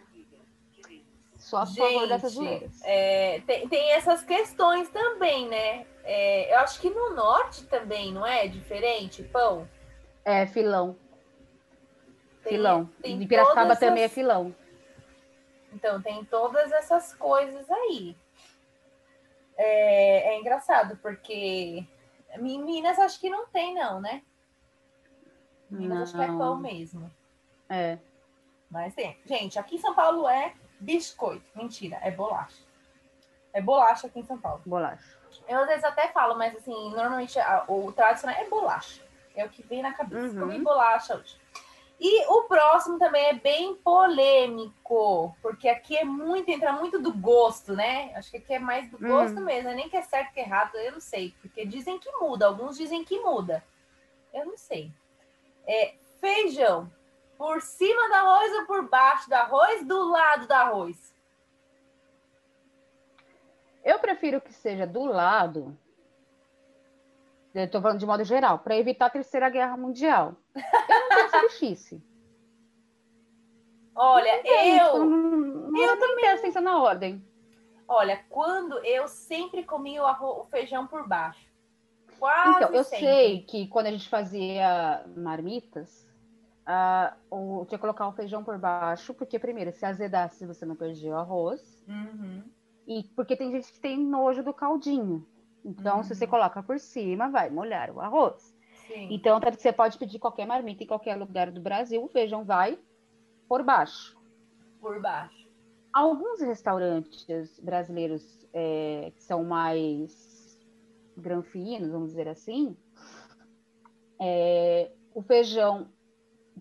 Só 1.37 1.57
a 1.59 1.65
favor 1.65 2.07
dessas 2.07 2.33
Gente, 2.33 2.45
zoeiras. 2.45 2.81
é, 2.83 3.39
tem, 3.41 3.67
tem 3.69 3.91
essas 3.91 4.21
questões 4.23 4.89
também, 4.89 5.47
né? 5.47 5.85
É, 6.03 6.53
eu 6.53 6.59
acho 6.59 6.79
que 6.81 6.89
no 6.89 7.13
norte 7.13 7.65
também, 7.67 8.11
não 8.13 8.25
é? 8.25 8.47
Diferente, 8.47 9.23
pão? 9.23 9.67
É, 10.25 10.45
filão. 10.45 10.97
Tem- 12.47 12.57
filão. 12.57 12.89
tem 13.01 13.19
De 13.19 13.25
Piracicaba 13.27 13.75
também 13.75 14.03
é 14.03 14.09
filão. 14.09 14.55
Então, 15.73 16.01
tem 16.01 16.23
todas 16.25 16.71
essas 16.71 17.13
coisas 17.13 17.69
aí. 17.69 18.15
É, 19.55 20.33
é 20.33 20.39
engraçado, 20.39 20.97
porque 20.97 21.85
Minas 22.37 22.97
acho 22.99 23.19
que 23.19 23.29
não 23.29 23.47
tem, 23.47 23.73
não, 23.73 23.99
né? 23.99 24.21
Minas 25.69 26.03
acho 26.09 26.13
que 26.17 26.21
é 26.23 26.27
Não. 26.27 26.37
pão 26.37 26.57
mesmo. 26.57 27.11
É. 27.69 27.97
Mas 28.69 28.93
tem. 28.93 29.17
Gente, 29.25 29.57
aqui 29.59 29.75
em 29.75 29.79
São 29.79 29.93
Paulo 29.93 30.27
é 30.27 30.53
biscoito. 30.79 31.45
Mentira, 31.55 31.97
é 32.01 32.11
bolacha. 32.11 32.61
É 33.51 33.61
bolacha 33.61 34.07
aqui 34.07 34.19
em 34.19 34.25
São 34.25 34.37
Paulo. 34.37 34.61
Bolacha. 34.65 35.17
Eu 35.47 35.61
às 35.61 35.67
vezes 35.67 35.83
até 35.83 36.07
falo, 36.09 36.37
mas 36.37 36.55
assim, 36.55 36.71
normalmente 36.91 37.39
a- 37.39 37.65
o 37.67 37.91
tradicional 37.91 38.39
é 38.39 38.47
bolacha. 38.47 39.01
É 39.35 39.45
o 39.45 39.49
que 39.49 39.61
vem 39.63 39.81
na 39.81 39.93
cabeça. 39.93 40.33
Uhum. 40.35 40.39
Comi 40.41 40.59
bolacha 40.59 41.15
hoje. 41.15 41.35
E 41.99 42.25
o 42.27 42.43
próximo 42.43 42.99
também 42.99 43.25
é 43.25 43.33
bem 43.33 43.75
polêmico, 43.75 45.35
porque 45.41 45.67
aqui 45.67 45.97
é 45.97 46.03
muito, 46.03 46.47
entra 46.49 46.71
muito 46.71 46.99
do 46.99 47.11
gosto, 47.11 47.73
né? 47.73 48.13
Acho 48.15 48.29
que 48.29 48.37
aqui 48.37 48.53
é 48.53 48.59
mais 48.59 48.87
do 48.91 48.97
Hum. 48.97 49.07
gosto 49.07 49.41
mesmo, 49.41 49.69
é 49.69 49.73
nem 49.73 49.89
que 49.89 49.97
é 49.97 50.01
certo 50.03 50.31
que 50.31 50.39
é 50.39 50.43
errado, 50.43 50.75
eu 50.75 50.91
não 50.91 50.99
sei, 50.99 51.33
porque 51.41 51.65
dizem 51.65 51.97
que 51.97 52.11
muda, 52.17 52.45
alguns 52.45 52.77
dizem 52.77 53.03
que 53.03 53.19
muda. 53.19 53.63
Eu 54.31 54.45
não 54.45 54.57
sei. 54.57 54.91
É 55.65 55.95
feijão, 56.21 56.91
por 57.37 57.61
cima 57.61 58.07
do 58.07 58.13
arroz 58.13 58.53
ou 58.59 58.65
por 58.67 58.87
baixo 58.87 59.27
do 59.27 59.33
arroz, 59.33 59.85
do 59.85 60.09
lado 60.11 60.47
do 60.47 60.51
arroz? 60.51 61.15
Eu 63.83 63.99
prefiro 63.99 64.41
que 64.41 64.53
seja 64.53 64.85
do 64.85 65.05
lado. 65.05 65.77
Eu 67.55 67.69
tô 67.69 67.81
falando 67.81 67.99
de 67.99 68.05
modo 68.05 68.23
geral, 68.23 68.59
para 68.59 68.77
evitar 68.77 69.07
a 69.07 69.09
terceira 69.09 69.49
guerra 69.49 69.75
mundial. 69.75 70.35
Eu 70.53 70.61
bichice. 71.41 72.01
Olha, 73.95 74.41
Tem, 74.43 74.77
eu. 74.77 75.05
não, 75.05 75.05
não 75.71 75.81
eu 75.81 75.99
também 75.99 76.15
presta 76.17 76.39
atenção 76.39 76.61
na 76.61 76.81
ordem. 76.81 77.25
Olha, 77.87 78.23
quando 78.29 78.77
eu 78.85 79.07
sempre 79.07 79.63
comi 79.63 79.99
o, 79.99 80.05
arroz, 80.05 80.39
o 80.45 80.49
feijão 80.49 80.85
por 80.85 81.07
baixo. 81.07 81.47
Quase 82.19 82.57
Então, 82.57 82.69
eu 82.75 82.83
sempre. 82.83 83.05
sei 83.05 83.41
que 83.43 83.67
quando 83.67 83.87
a 83.87 83.91
gente 83.91 84.09
fazia 84.09 85.05
marmitas, 85.15 86.07
ah, 86.65 87.13
o, 87.31 87.65
tinha 87.67 87.77
que 87.77 87.81
colocar 87.81 88.07
o 88.07 88.11
feijão 88.11 88.43
por 88.43 88.57
baixo, 88.57 89.13
porque 89.13 89.39
primeiro, 89.39 89.71
se 89.71 89.85
azedasse, 89.85 90.45
você 90.45 90.65
não 90.65 90.75
perdia 90.75 91.11
o 91.13 91.17
arroz. 91.17 91.83
Uhum. 91.87 92.43
E 92.87 93.03
porque 93.15 93.35
tem 93.35 93.51
gente 93.51 93.71
que 93.71 93.79
tem 93.79 93.97
nojo 93.97 94.43
do 94.43 94.53
caldinho. 94.53 95.25
Então, 95.63 96.03
se 96.03 96.13
você 96.15 96.25
Uhum. 96.25 96.31
coloca 96.31 96.61
por 96.63 96.79
cima, 96.79 97.29
vai 97.29 97.49
molhar 97.49 97.89
o 97.91 97.99
arroz. 97.99 98.55
Sim. 98.87 99.09
Então, 99.11 99.39
você 99.39 99.71
pode 99.71 99.97
pedir 99.97 100.19
qualquer 100.19 100.45
marmita 100.45 100.83
em 100.83 100.87
qualquer 100.87 101.15
lugar 101.15 101.51
do 101.51 101.61
Brasil, 101.61 102.03
o 102.03 102.07
feijão 102.07 102.43
vai 102.43 102.79
por 103.47 103.63
baixo. 103.63 104.17
Por 104.79 105.01
baixo. 105.01 105.47
Alguns 105.93 106.41
restaurantes 106.41 107.59
brasileiros 107.59 108.47
é, 108.53 109.11
que 109.15 109.23
são 109.23 109.43
mais 109.43 110.59
granfinos, 111.17 111.89
vamos 111.89 112.09
dizer 112.09 112.27
assim, 112.27 112.77
é, 114.19 114.91
o 115.13 115.21
feijão, 115.21 115.89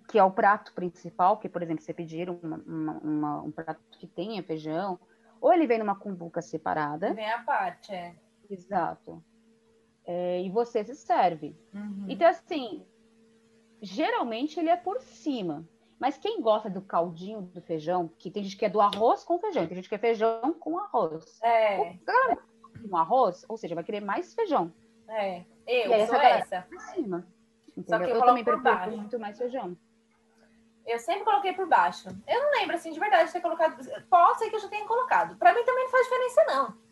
que 0.09 0.19
é 0.19 0.25
o 0.25 0.31
prato 0.31 0.73
principal, 0.73 1.39
que, 1.39 1.49
por 1.49 1.63
exemplo, 1.63 1.83
você 1.83 1.93
pedir 1.93 2.31
uma- 2.31 2.63
uma- 2.67 2.99
uma- 2.99 3.43
um 3.43 3.51
prato 3.51 3.81
que 3.99 4.07
tenha 4.07 4.43
feijão, 4.43 4.99
ou 5.41 5.53
ele 5.53 5.67
vem 5.67 5.79
numa 5.79 5.95
cumbuca 5.99 6.41
separada, 6.41 7.13
Vem 7.13 7.31
a 7.31 7.43
parte, 7.43 7.93
é. 7.93 8.17
Exato. 8.49 9.23
É, 10.07 10.41
e 10.43 10.51
você 10.51 10.85
se 10.85 10.95
serve. 10.95 11.57
Uhum. 11.75 12.07
Então, 12.09 12.29
assim, 12.29 12.87
geralmente 13.83 14.59
ele 14.59 14.71
é 14.71 14.77
por 14.77 15.01
cima. 15.01 15.67
Mas 15.99 16.19
quem 16.19 16.41
gosta 16.43 16.69
do 16.69 16.83
caldinho 16.83 17.43
do 17.43 17.61
feijão, 17.63 18.09
que 18.19 18.31
tem 18.31 18.45
gente 18.45 18.57
que 18.57 18.67
é 18.67 18.69
do 18.69 18.81
arroz 18.81 19.25
com 19.25 19.39
feijão, 19.39 19.67
tem 19.67 19.77
gente 19.77 19.89
que 19.89 19.95
é 19.95 19.99
feijão 19.99 20.55
com 20.61 20.79
arroz. 20.79 21.41
É, 21.43 21.97
Com 22.89 22.97
arroz, 22.97 23.45
ou 23.49 23.57
seja, 23.57 23.75
vai 23.75 23.83
querer 23.83 24.01
mais 24.01 24.35
feijão. 24.35 24.73
é. 25.09 25.43
Eu 25.67 25.93
aí 25.93 26.07
sou 26.07 26.15
essa 26.17 26.57
essa. 26.57 26.69
Por 26.69 26.81
cima. 26.81 27.27
Só 27.67 27.81
Entendeu? 27.81 27.99
que 28.07 28.13
eu 28.13 28.17
eu 28.21 28.25
também 28.25 28.45
por 28.45 28.63
baixo. 28.63 28.97
muito 28.97 29.19
mais 29.19 29.37
feijão. 29.37 29.77
Eu 30.87 30.99
sempre 31.01 31.25
coloquei 31.25 31.53
por 31.53 31.67
baixo. 31.67 32.09
Eu 32.29 32.43
não 32.45 32.51
lembro, 32.61 32.77
assim, 32.77 32.93
de 32.93 33.01
verdade, 33.01 33.27
de 33.27 33.33
ter 33.33 33.41
colocado. 33.41 33.77
Pode 34.09 34.39
ser 34.39 34.49
que 34.51 34.55
eu 34.55 34.61
já 34.61 34.69
tenha 34.69 34.87
colocado. 34.87 35.37
Pra 35.37 35.53
mim 35.53 35.65
também 35.65 35.85
não 35.85 35.91
faz 35.91 36.05
diferença, 36.05 36.45
não. 36.45 36.86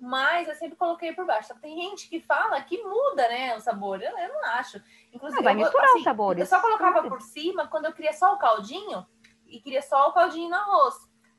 Mas 0.00 0.48
eu 0.48 0.54
sempre 0.54 0.76
coloquei 0.76 1.12
por 1.12 1.26
baixo. 1.26 1.48
Só 1.48 1.54
que 1.54 1.60
tem 1.60 1.76
gente 1.76 2.08
que 2.08 2.20
fala 2.20 2.60
que 2.62 2.82
muda, 2.82 3.28
né, 3.28 3.54
o 3.54 3.60
sabor. 3.60 4.00
Eu, 4.02 4.16
eu 4.18 4.28
não 4.32 4.44
acho. 4.52 4.82
Inclusive, 5.12 5.36
Não, 5.36 5.44
vai 5.44 5.52
eu, 5.52 5.58
misturar 5.58 5.84
assim, 5.90 5.98
os 5.98 6.04
sabores. 6.04 6.40
Eu 6.40 6.46
só 6.46 6.60
colocava 6.62 6.92
Claro. 7.00 7.08
por 7.10 7.20
cima 7.20 7.66
quando 7.68 7.84
eu 7.84 7.92
queria 7.92 8.12
só 8.14 8.34
o 8.34 8.38
caldinho 8.38 9.06
e 9.46 9.60
queria 9.60 9.82
só 9.82 10.08
o 10.08 10.12
caldinho 10.12 10.48
no 10.48 10.56
arroz. 10.56 10.94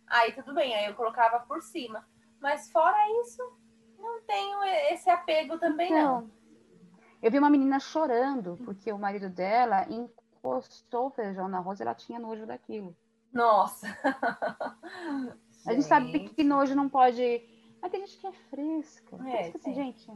Aí 0.06 0.32
tudo 0.34 0.54
bem, 0.54 0.76
aí 0.76 0.86
eu 0.86 0.94
colocava 0.94 1.40
por 1.40 1.62
cima. 1.64 2.06
Mas 2.40 2.72
fora 2.72 2.98
isso, 3.24 3.42
não 3.98 4.22
tenho 4.22 4.64
esse 4.92 5.10
apego 5.10 5.58
também, 5.58 5.92
não. 5.92 6.00
Então, 6.20 6.32
eu 7.22 7.32
vi 7.32 7.40
uma 7.40 7.50
menina 7.50 7.80
chorando 7.80 8.60
porque 8.66 8.92
o 8.92 8.98
marido 9.00 9.30
dela 9.30 9.86
encostou 9.90 11.08
o 11.08 11.12
feijão 11.12 11.48
no 11.48 11.58
arroz 11.58 11.80
e 11.80 11.84
ela 11.84 11.96
tinha 11.96 12.20
nojo 12.20 12.46
daquilo. 12.46 12.96
Nossa. 13.32 13.88
A 15.66 15.74
gente 15.74 15.84
sabe 15.86 16.30
que 16.30 16.44
nojo 16.44 16.76
não 16.76 16.90
pode. 16.90 17.42
Mas 17.82 17.92
tem 17.92 18.06
gente 18.06 18.18
que 18.18 18.28
é 18.28 18.32
fresca. 18.32 19.18
É, 19.28 19.42
isso 19.42 19.52
que, 19.52 19.58
assim, 19.58 19.74
tem. 19.74 19.74
gente. 19.74 20.12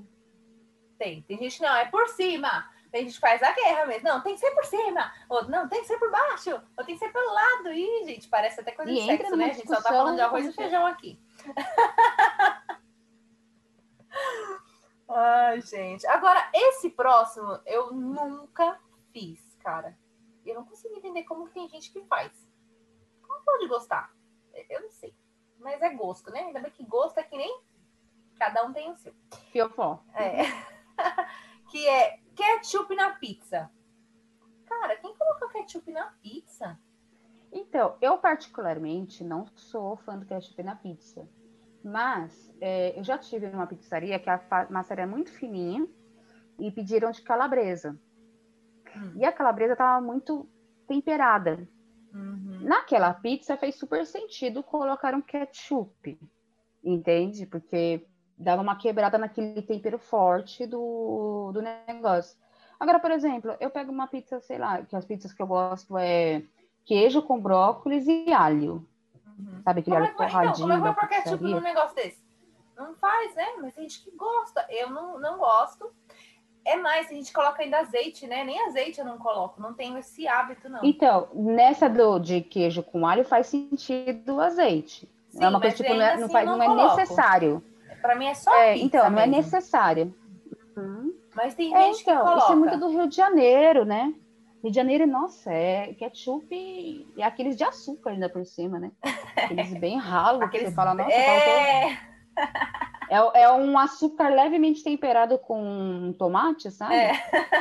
Tem, 0.98 1.22
tem 1.24 1.38
gente 1.38 1.62
não, 1.62 1.76
é 1.76 1.86
por 1.86 2.08
cima. 2.10 2.70
Tem 2.92 3.04
gente 3.04 3.16
que 3.16 3.20
faz 3.20 3.44
a 3.44 3.52
guerra 3.52 3.86
mesmo. 3.88 4.08
Não, 4.08 4.22
tem 4.22 4.36
que 4.36 4.40
ser 4.40 4.52
por 4.52 4.64
cima. 4.66 5.12
Ou 5.28 5.50
não, 5.50 5.68
tem 5.68 5.82
que 5.82 5.88
ser 5.88 5.98
por 5.98 6.10
baixo. 6.10 6.52
Ou 6.78 6.86
tem 6.86 6.96
que 6.96 7.00
ser 7.00 7.12
pelo 7.12 7.34
lado. 7.34 7.74
Ih, 7.74 8.06
gente, 8.06 8.30
parece 8.30 8.62
até 8.62 8.72
coisa 8.72 8.92
E 8.92 8.96
de 8.96 9.06
sexo, 9.06 9.36
né? 9.36 9.46
A 9.46 9.54
gente 9.54 9.68
só 9.68 9.82
tá 9.82 9.90
falando 9.90 10.16
de 10.16 10.22
arroz 10.22 10.46
e 10.46 10.54
feijão 10.54 10.86
aqui. 10.86 11.20
Ai, 15.10 15.60
gente. 15.62 16.08
Agora, 16.08 16.50
esse 16.54 16.90
próximo 16.90 17.60
eu 17.66 17.92
nunca 17.92 18.80
fiz, 19.12 19.56
cara. 19.56 19.98
Eu 20.46 20.56
não 20.56 20.66
consigo 20.66 20.96
entender 20.96 21.24
como 21.24 21.50
tem 21.50 21.68
gente 21.68 21.92
que 21.92 22.02
faz. 22.06 22.32
Como 23.22 23.44
pode 23.44 23.68
gostar? 23.68 24.16
Eu 24.70 24.84
não 24.84 24.92
sei. 24.92 25.14
Mas 25.66 25.82
é 25.82 25.90
gosto, 25.90 26.30
né? 26.30 26.42
Ainda 26.42 26.60
bem 26.60 26.70
que 26.70 26.86
gosto 26.86 27.18
é 27.18 27.24
que 27.24 27.36
nem 27.36 27.60
cada 28.38 28.64
um 28.64 28.72
tem 28.72 28.92
o 28.92 28.96
seu. 28.96 29.16
Fiofó. 29.52 30.00
É. 30.14 30.44
que 31.72 31.88
é 31.88 32.20
ketchup 32.36 32.96
na 32.96 33.16
pizza. 33.16 33.72
Cara, 34.68 34.96
quem 34.98 35.16
colocou 35.16 35.50
ketchup 35.50 35.92
na 35.92 36.12
pizza? 36.22 36.80
Então, 37.52 37.98
eu 38.00 38.16
particularmente 38.20 39.24
não 39.24 39.48
sou 39.56 39.98
fã 39.98 40.16
do 40.20 40.26
ketchup 40.28 40.62
na 40.62 40.76
pizza. 40.76 41.28
Mas 41.84 42.54
é, 42.62 42.98
eu 43.00 43.04
já 43.04 43.18
tive 43.18 43.48
numa 43.48 43.66
pizzaria 43.66 44.20
que 44.20 44.30
a 44.30 44.68
massa 44.70 44.94
era 44.94 45.08
muito 45.08 45.32
fininha 45.32 45.88
e 46.60 46.70
pediram 46.70 47.10
de 47.10 47.24
calabresa. 47.24 48.00
Hum. 48.96 49.14
E 49.16 49.26
a 49.26 49.32
calabresa 49.32 49.74
estava 49.74 50.00
muito 50.00 50.48
temperada. 50.88 51.68
Uhum. 52.16 52.60
Naquela 52.62 53.14
pizza 53.14 53.58
fez 53.58 53.76
super 53.76 54.06
sentido 54.06 54.64
colocar 54.64 55.14
um 55.14 55.22
ketchup, 55.22 56.18
entende? 56.84 57.46
Porque 57.46 58.08
dava 58.38 58.62
uma 58.62 58.78
quebrada 58.78 59.18
naquele 59.18 59.62
tempero 59.62 60.00
forte 60.00 60.66
do, 60.66 61.52
do 61.54 61.62
negócio. 61.62 62.38
Agora, 62.80 63.00
por 63.00 63.12
exemplo, 63.12 63.56
eu 63.60 63.70
pego 63.70 63.92
uma 63.92 64.08
pizza, 64.08 64.40
sei 64.40 64.58
lá, 64.58 64.82
que 64.84 64.96
as 64.96 65.06
pizzas 65.06 65.34
que 65.34 65.42
eu 65.42 65.48
gosto 65.48 65.98
é 65.98 66.42
queijo 66.86 67.22
com 67.22 67.40
brócolis 67.40 68.06
e 68.08 68.32
alho. 68.32 68.88
Uhum. 69.38 69.62
Sabe 69.64 69.82
aquele 69.82 69.96
Como 69.96 70.06
é, 70.06 70.10
alho 70.10 70.18
vai- 70.18 70.28
então, 70.28 70.54
como 70.54 70.74
é 70.74 70.76
torradinho 70.76 70.76
que 70.76 70.82
vai 70.82 70.96
pôr 70.96 71.08
ketchup 71.08 71.44
num 71.44 71.60
negócio 71.62 71.96
desse? 71.96 72.24
Não 72.78 72.94
faz, 72.96 73.36
né? 73.36 73.46
Mas 73.62 73.74
tem 73.74 73.88
gente 73.90 74.04
que 74.04 74.12
gosta. 74.16 74.66
Eu 74.70 74.90
não, 74.90 75.20
não 75.20 75.38
gosto. 75.38 75.94
É 76.66 76.76
mais, 76.78 77.12
a 77.12 77.14
gente 77.14 77.32
coloca 77.32 77.62
ainda 77.62 77.80
azeite, 77.80 78.26
né? 78.28 78.44
Nem 78.44 78.60
azeite 78.68 79.00
eu 79.00 79.06
não 79.06 79.18
coloco. 79.20 79.62
Não 79.62 79.74
tenho 79.74 79.98
esse 80.00 80.28
hábito, 80.28 80.68
não. 80.68 80.80
Então, 80.84 81.28
nessa 81.34 81.88
do, 81.88 82.18
de 82.18 82.42
queijo 82.42 82.82
com 82.82 83.06
alho 83.06 83.24
faz 83.24 83.48
sentido 83.48 84.36
o 84.36 84.42
azeite. 84.42 85.08
Sim, 85.30 85.44
é 85.44 85.48
uma 85.50 85.62
coisa 85.62 85.76
tipo, 85.76 85.94
não 85.94 86.02
é, 86.02 86.16
não 86.18 86.24
assim 86.24 86.34
faz- 86.34 86.48
eu 86.50 86.58
não 86.58 86.64
é 86.82 86.88
necessário. 86.90 87.64
Pra 88.02 88.16
mim 88.16 88.26
é 88.26 88.34
só 88.34 88.54
É, 88.56 88.78
então, 88.78 89.10
não 89.12 89.20
é 89.20 89.28
mesmo. 89.28 89.36
necessário. 89.44 90.16
Uhum. 90.76 91.14
Mas 91.36 91.54
tem 91.54 91.74
É, 91.76 91.82
gente 91.88 92.04
que 92.04 92.10
então, 92.10 92.24
coloca. 92.24 92.40
isso 92.44 92.52
é 92.52 92.56
muito 92.56 92.78
do 92.80 92.90
Rio 92.90 93.08
de 93.08 93.16
Janeiro, 93.16 93.86
né? 93.86 94.14
Rio 94.64 94.72
de 94.72 94.76
Janeiro, 94.76 95.06
nossa, 95.06 95.52
é 95.52 95.94
ketchup 95.94 96.48
e, 96.52 97.22
aqueles 97.22 97.56
de 97.56 97.64
açúcar 97.64 98.12
ainda 98.12 98.28
por 98.30 98.44
cima, 98.46 98.80
né? 98.80 98.92
Aqueles 99.36 99.72
bem 99.80 99.98
ralos, 100.00 100.40
que 100.40 100.46
Aqueles- 100.46 100.70
você 100.70 100.76
fala, 100.76 100.94
nossa, 100.96 101.12
faltou- 101.12 102.15
é, 103.10 103.15
é, 103.18 103.42
é 103.44 103.51
um 103.51 103.77
açúcar 103.77 104.30
levemente 104.30 104.84
temperado 104.84 105.38
com 105.39 106.13
tomate, 106.18 106.70
sabe? 106.72 106.96
É. 106.96 107.12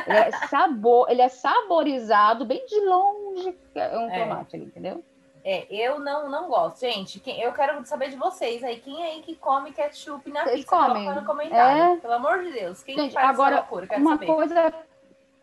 Ele, 0.07 0.17
é 0.17 0.31
sabor, 0.47 1.09
ele 1.09 1.21
é 1.21 1.29
saborizado 1.29 2.45
bem 2.45 2.65
de 2.65 2.79
longe, 2.81 3.57
é 3.75 3.97
um 3.97 4.09
É. 4.09 4.19
tomate 4.23 4.55
ali, 4.55 4.65
entendeu? 4.65 5.03
é, 5.47 5.67
eu 5.69 5.99
não, 5.99 6.27
não 6.29 6.47
gosto. 6.49 6.79
Gente, 6.79 7.19
quem- 7.19 7.39
eu 7.39 7.53
quero 7.53 7.85
saber 7.85 8.09
de 8.09 8.15
vocês 8.15 8.63
aí. 8.63 8.79
Quem 8.79 9.03
aí 9.03 9.21
que 9.21 9.35
come 9.35 9.71
ketchup 9.71 10.31
na 10.31 10.43
Vocês 10.43 10.61
pizza? 10.61 10.75
comem? 10.75 11.03
Coloca 11.03 11.21
no 11.21 11.27
comentário. 11.27 11.83
É. 11.93 11.97
Pelo 11.97 12.13
amor 12.13 12.43
de 12.43 12.51
Deus. 12.51 12.81
Quem 12.81 12.95
Gente, 12.95 13.13
faz 13.13 13.29
agora, 13.29 13.55
essa 13.55 13.61
loucura? 13.61 13.85
Quero 13.87 14.01
Uma 14.01 14.11
saber. 14.13 14.25
coisa, 14.25 14.73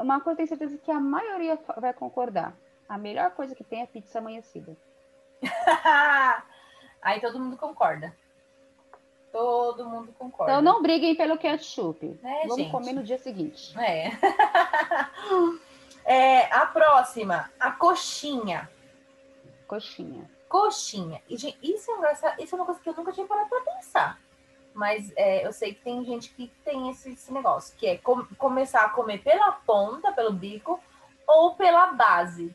uma 0.00 0.20
coisa 0.20 0.36
tenho 0.38 0.48
certeza 0.48 0.76
que 0.78 0.90
a 0.90 0.98
maioria 0.98 1.56
vai 1.76 1.92
concordar. 1.92 2.52
A 2.88 2.98
melhor 2.98 3.30
coisa 3.30 3.54
que 3.54 3.62
tem 3.62 3.80
é 3.82 3.86
pizza 3.86 4.18
amanhecida. 4.18 4.76
Aí 7.00 7.20
todo 7.20 7.38
mundo 7.38 7.56
concorda. 7.56 8.12
Todo 9.32 9.88
mundo 9.88 10.12
concorda. 10.18 10.52
Então 10.52 10.62
não 10.62 10.82
briguem 10.82 11.14
pelo 11.16 11.38
ketchup. 11.38 12.18
É, 12.22 12.40
Vamos 12.42 12.56
gente. 12.56 12.70
comer 12.70 12.92
no 12.92 13.02
dia 13.02 13.18
seguinte. 13.18 13.74
É. 13.78 14.10
É, 16.04 16.52
a 16.52 16.66
próxima, 16.66 17.48
a 17.60 17.70
coxinha. 17.70 18.68
Coxinha. 19.68 20.28
Coxinha. 20.48 21.22
E, 21.28 21.36
gente, 21.36 21.56
isso 21.62 21.90
é, 21.90 21.94
engraçado, 21.96 22.42
isso 22.42 22.54
é 22.54 22.58
uma 22.58 22.64
coisa 22.66 22.80
que 22.80 22.88
eu 22.88 22.94
nunca 22.94 23.12
tinha 23.12 23.26
parado 23.26 23.48
pra 23.48 23.60
pensar. 23.60 24.18
Mas 24.74 25.12
é, 25.16 25.46
eu 25.46 25.52
sei 25.52 25.74
que 25.74 25.82
tem 25.82 26.04
gente 26.04 26.30
que 26.30 26.48
tem 26.64 26.90
esse, 26.90 27.12
esse 27.12 27.32
negócio, 27.32 27.76
que 27.76 27.86
é 27.86 27.98
com- 27.98 28.26
começar 28.36 28.82
a 28.84 28.88
comer 28.88 29.18
pela 29.22 29.52
ponta, 29.52 30.10
pelo 30.12 30.32
bico, 30.32 30.80
ou 31.26 31.54
pela 31.54 31.92
base. 31.92 32.52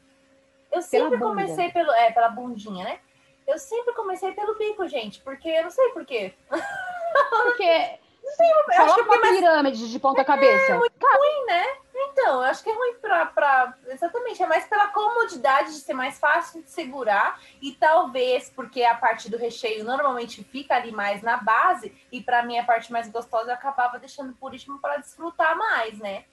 Eu 0.71 0.81
sempre 0.81 1.17
comecei 1.17 1.71
pelo. 1.71 1.91
É, 1.91 2.11
pela 2.11 2.27
bundinha, 2.29 2.83
né? 2.83 2.99
Eu 3.47 3.57
sempre 3.57 3.93
comecei 3.93 4.33
pelo 4.33 4.57
bico, 4.57 4.87
gente, 4.87 5.21
porque 5.21 5.47
eu 5.47 5.63
não 5.63 5.71
sei 5.71 5.89
por 5.89 6.05
quê. 6.05 6.33
Porque 6.49 7.63
Eu 7.63 8.83
acho 8.83 8.95
que 8.95 9.03
coloca 9.05 9.27
é 9.27 9.29
uma 9.29 9.37
pirâmide 9.37 9.89
de 9.89 9.99
ponta 9.99 10.25
cabeça. 10.25 10.73
ruim, 10.75 11.45
né? 11.47 11.65
Então, 11.95 12.35
eu 12.35 12.41
acho 12.41 12.61
que 12.61 12.69
é 12.69 12.73
ruim 12.73 12.95
pra, 12.95 13.25
pra. 13.27 13.73
Exatamente, 13.87 14.43
é 14.43 14.45
mais 14.45 14.65
pela 14.67 14.87
comodidade 14.89 15.69
de 15.69 15.79
ser 15.79 15.93
mais 15.93 16.19
fácil 16.19 16.61
de 16.61 16.69
segurar 16.69 17.39
e 17.61 17.71
talvez 17.71 18.49
porque 18.49 18.83
a 18.83 18.93
parte 18.93 19.31
do 19.31 19.37
recheio 19.37 19.83
normalmente 19.83 20.43
fica 20.43 20.75
ali 20.75 20.91
mais 20.91 21.21
na 21.21 21.37
base 21.37 21.95
e 22.11 22.21
pra 22.21 22.43
mim 22.43 22.57
a 22.59 22.65
parte 22.65 22.91
mais 22.91 23.09
gostosa 23.09 23.51
eu 23.51 23.55
acabava 23.55 23.97
deixando 23.97 24.33
por 24.33 24.51
último 24.51 24.79
para 24.79 24.97
desfrutar 24.97 25.57
mais, 25.57 25.97
né? 25.99 26.25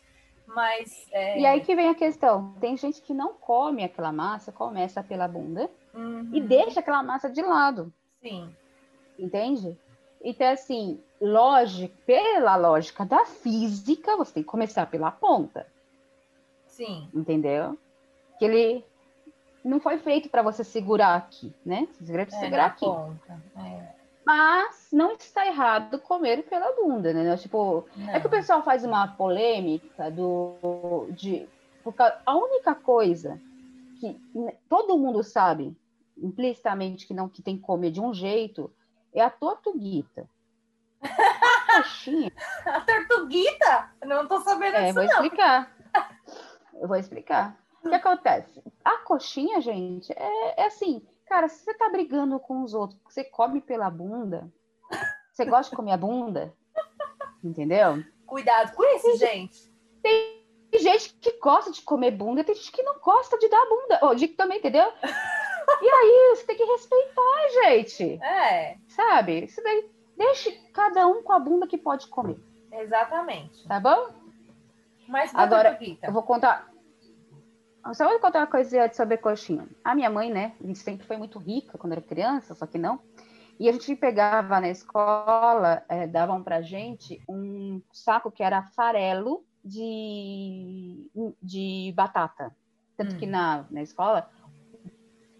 Mas. 0.46 1.06
é, 1.12 1.38
E 1.38 1.46
aí 1.46 1.60
que 1.60 1.74
vem 1.76 1.88
a 1.88 1.94
questão. 1.94 2.54
Tem 2.60 2.76
gente 2.76 3.00
que 3.00 3.14
não 3.14 3.32
come 3.34 3.84
aquela 3.84 4.12
massa, 4.12 4.50
começa 4.52 5.02
pela 5.02 5.28
bunda 5.28 5.70
uhum, 5.94 6.30
e 6.32 6.40
deixa 6.40 6.80
aquela 6.80 7.02
massa 7.02 7.30
de 7.30 7.42
lado. 7.42 7.92
Sim. 8.20 8.54
Entende? 9.18 9.76
Então, 10.22 10.48
assim, 10.50 11.00
lógica, 11.20 11.94
pela 12.06 12.56
lógica 12.56 13.04
da 13.04 13.24
física, 13.26 14.16
você 14.16 14.34
tem 14.34 14.42
que 14.42 14.48
começar 14.48 14.86
pela 14.86 15.10
ponta. 15.10 15.66
Sim. 16.66 17.08
Entendeu? 17.14 17.78
Que 18.38 18.44
ele 18.46 18.84
não 19.64 19.80
foi 19.80 19.98
feito 19.98 20.28
para 20.28 20.42
você 20.42 20.64
segurar 20.64 21.14
aqui, 21.14 21.52
né? 21.64 21.86
Você 21.92 22.04
segura 22.04 22.26
pra 22.26 22.36
É, 22.36 22.40
segurar 22.40 22.66
aqui. 22.66 22.84
ponta. 22.84 23.42
É. 23.56 23.94
Mas 24.26 24.88
não 24.90 25.12
está 25.12 25.46
errado 25.46 25.98
comer 25.98 26.42
pela 26.44 26.72
bunda, 26.74 27.12
né? 27.12 27.36
Tipo, 27.36 27.84
é 28.08 28.18
que 28.18 28.26
o 28.26 28.30
Não. 28.30 28.36
pessoal 28.38 28.62
faz 28.62 28.82
uma 28.84 29.06
polêmica 29.08 30.10
do 30.10 31.06
de 31.10 31.46
porque 31.82 32.02
a 32.02 32.34
única 32.34 32.74
coisa 32.74 33.38
que 34.00 34.18
todo 34.70 34.96
mundo 34.98 35.22
sabe 35.22 35.76
implicitamente 36.16 37.06
que 37.06 37.14
não 37.14 37.28
que 37.28 37.42
tem 37.42 37.56
que 37.56 37.62
comer 37.62 37.90
de 37.90 38.00
um 38.00 38.12
jeito 38.12 38.72
é 39.12 39.20
a 39.20 39.30
tortuguita. 39.30 40.28
A 41.02 41.76
coxinha, 41.82 42.32
A 42.64 42.80
tortuguita? 42.80 43.92
Não 44.04 44.26
tô 44.26 44.40
sabendo 44.40 44.76
é, 44.76 44.82
disso, 44.82 44.94
vou 44.94 45.04
não. 45.04 45.12
explicar. 45.12 45.76
Eu 46.80 46.88
vou 46.88 46.96
explicar. 46.96 47.56
O 47.84 47.88
que 47.88 47.94
acontece? 47.94 48.62
A 48.84 48.98
coxinha, 48.98 49.60
gente, 49.60 50.12
é, 50.12 50.62
é 50.62 50.66
assim, 50.66 51.06
cara, 51.26 51.48
se 51.48 51.64
você 51.64 51.74
tá 51.74 51.88
brigando 51.90 52.38
com 52.40 52.62
os 52.62 52.74
outros, 52.74 52.98
você 53.04 53.22
come 53.22 53.60
pela 53.60 53.90
bunda, 53.90 54.50
você 55.30 55.44
gosta 55.44 55.70
de 55.70 55.76
comer 55.76 55.92
a 55.92 55.96
bunda, 55.96 56.54
Entendeu? 57.44 58.02
Cuidado 58.26 58.74
com 58.74 58.82
isso, 58.96 59.18
gente. 59.18 59.70
Tem 60.02 60.80
gente 60.80 61.14
que 61.20 61.38
gosta 61.38 61.70
de 61.70 61.82
comer 61.82 62.12
bunda, 62.12 62.42
tem 62.42 62.54
gente 62.54 62.72
que 62.72 62.82
não 62.82 62.98
gosta 62.98 63.38
de 63.38 63.48
dar 63.48 63.66
bunda. 63.68 63.98
Ou 64.02 64.14
de 64.14 64.28
também, 64.28 64.58
entendeu? 64.58 64.90
E 65.82 65.88
aí, 65.88 66.34
você 66.36 66.44
tem 66.46 66.56
que 66.56 66.64
respeitar, 66.64 67.48
gente. 67.64 68.22
É, 68.22 68.76
Sabe? 68.88 69.44
Isso 69.44 69.62
daí, 69.62 69.90
deixe 70.16 70.52
cada 70.72 71.06
um 71.06 71.22
com 71.22 71.32
a 71.32 71.38
bunda 71.38 71.66
que 71.66 71.78
pode 71.78 72.06
comer. 72.08 72.38
exatamente. 72.72 73.66
Tá 73.66 73.80
bom? 73.80 74.08
Mas 75.08 75.34
Agora? 75.34 75.78
Eu 76.02 76.12
vou 76.12 76.22
contar. 76.22 76.72
Só 77.92 78.08
vou 78.08 78.18
contar 78.18 78.38
uma 78.40 78.46
coisinha 78.46 78.90
sobre 78.92 79.18
coxinha. 79.18 79.68
A 79.84 79.94
minha 79.94 80.08
mãe, 80.08 80.30
né? 80.30 80.54
A 80.62 80.66
gente 80.66 80.78
sempre 80.78 81.06
foi 81.06 81.18
muito 81.18 81.38
rica 81.38 81.76
quando 81.76 81.92
era 81.92 82.00
criança, 82.00 82.54
só 82.54 82.66
que 82.66 82.78
não. 82.78 82.98
E 83.60 83.68
a 83.68 83.72
gente 83.72 83.94
pegava 83.94 84.58
na 84.58 84.70
escola, 84.70 85.84
eh, 85.88 86.06
davam 86.06 86.42
pra 86.42 86.62
gente 86.62 87.22
um 87.28 87.80
saco 87.92 88.30
que 88.30 88.42
era 88.42 88.62
farelo 88.74 89.44
de, 89.62 91.10
de 91.42 91.92
batata. 91.94 92.56
Tanto 92.96 93.14
Hum. 93.14 93.18
que 93.18 93.26
na, 93.26 93.66
na 93.70 93.82
escola, 93.82 94.28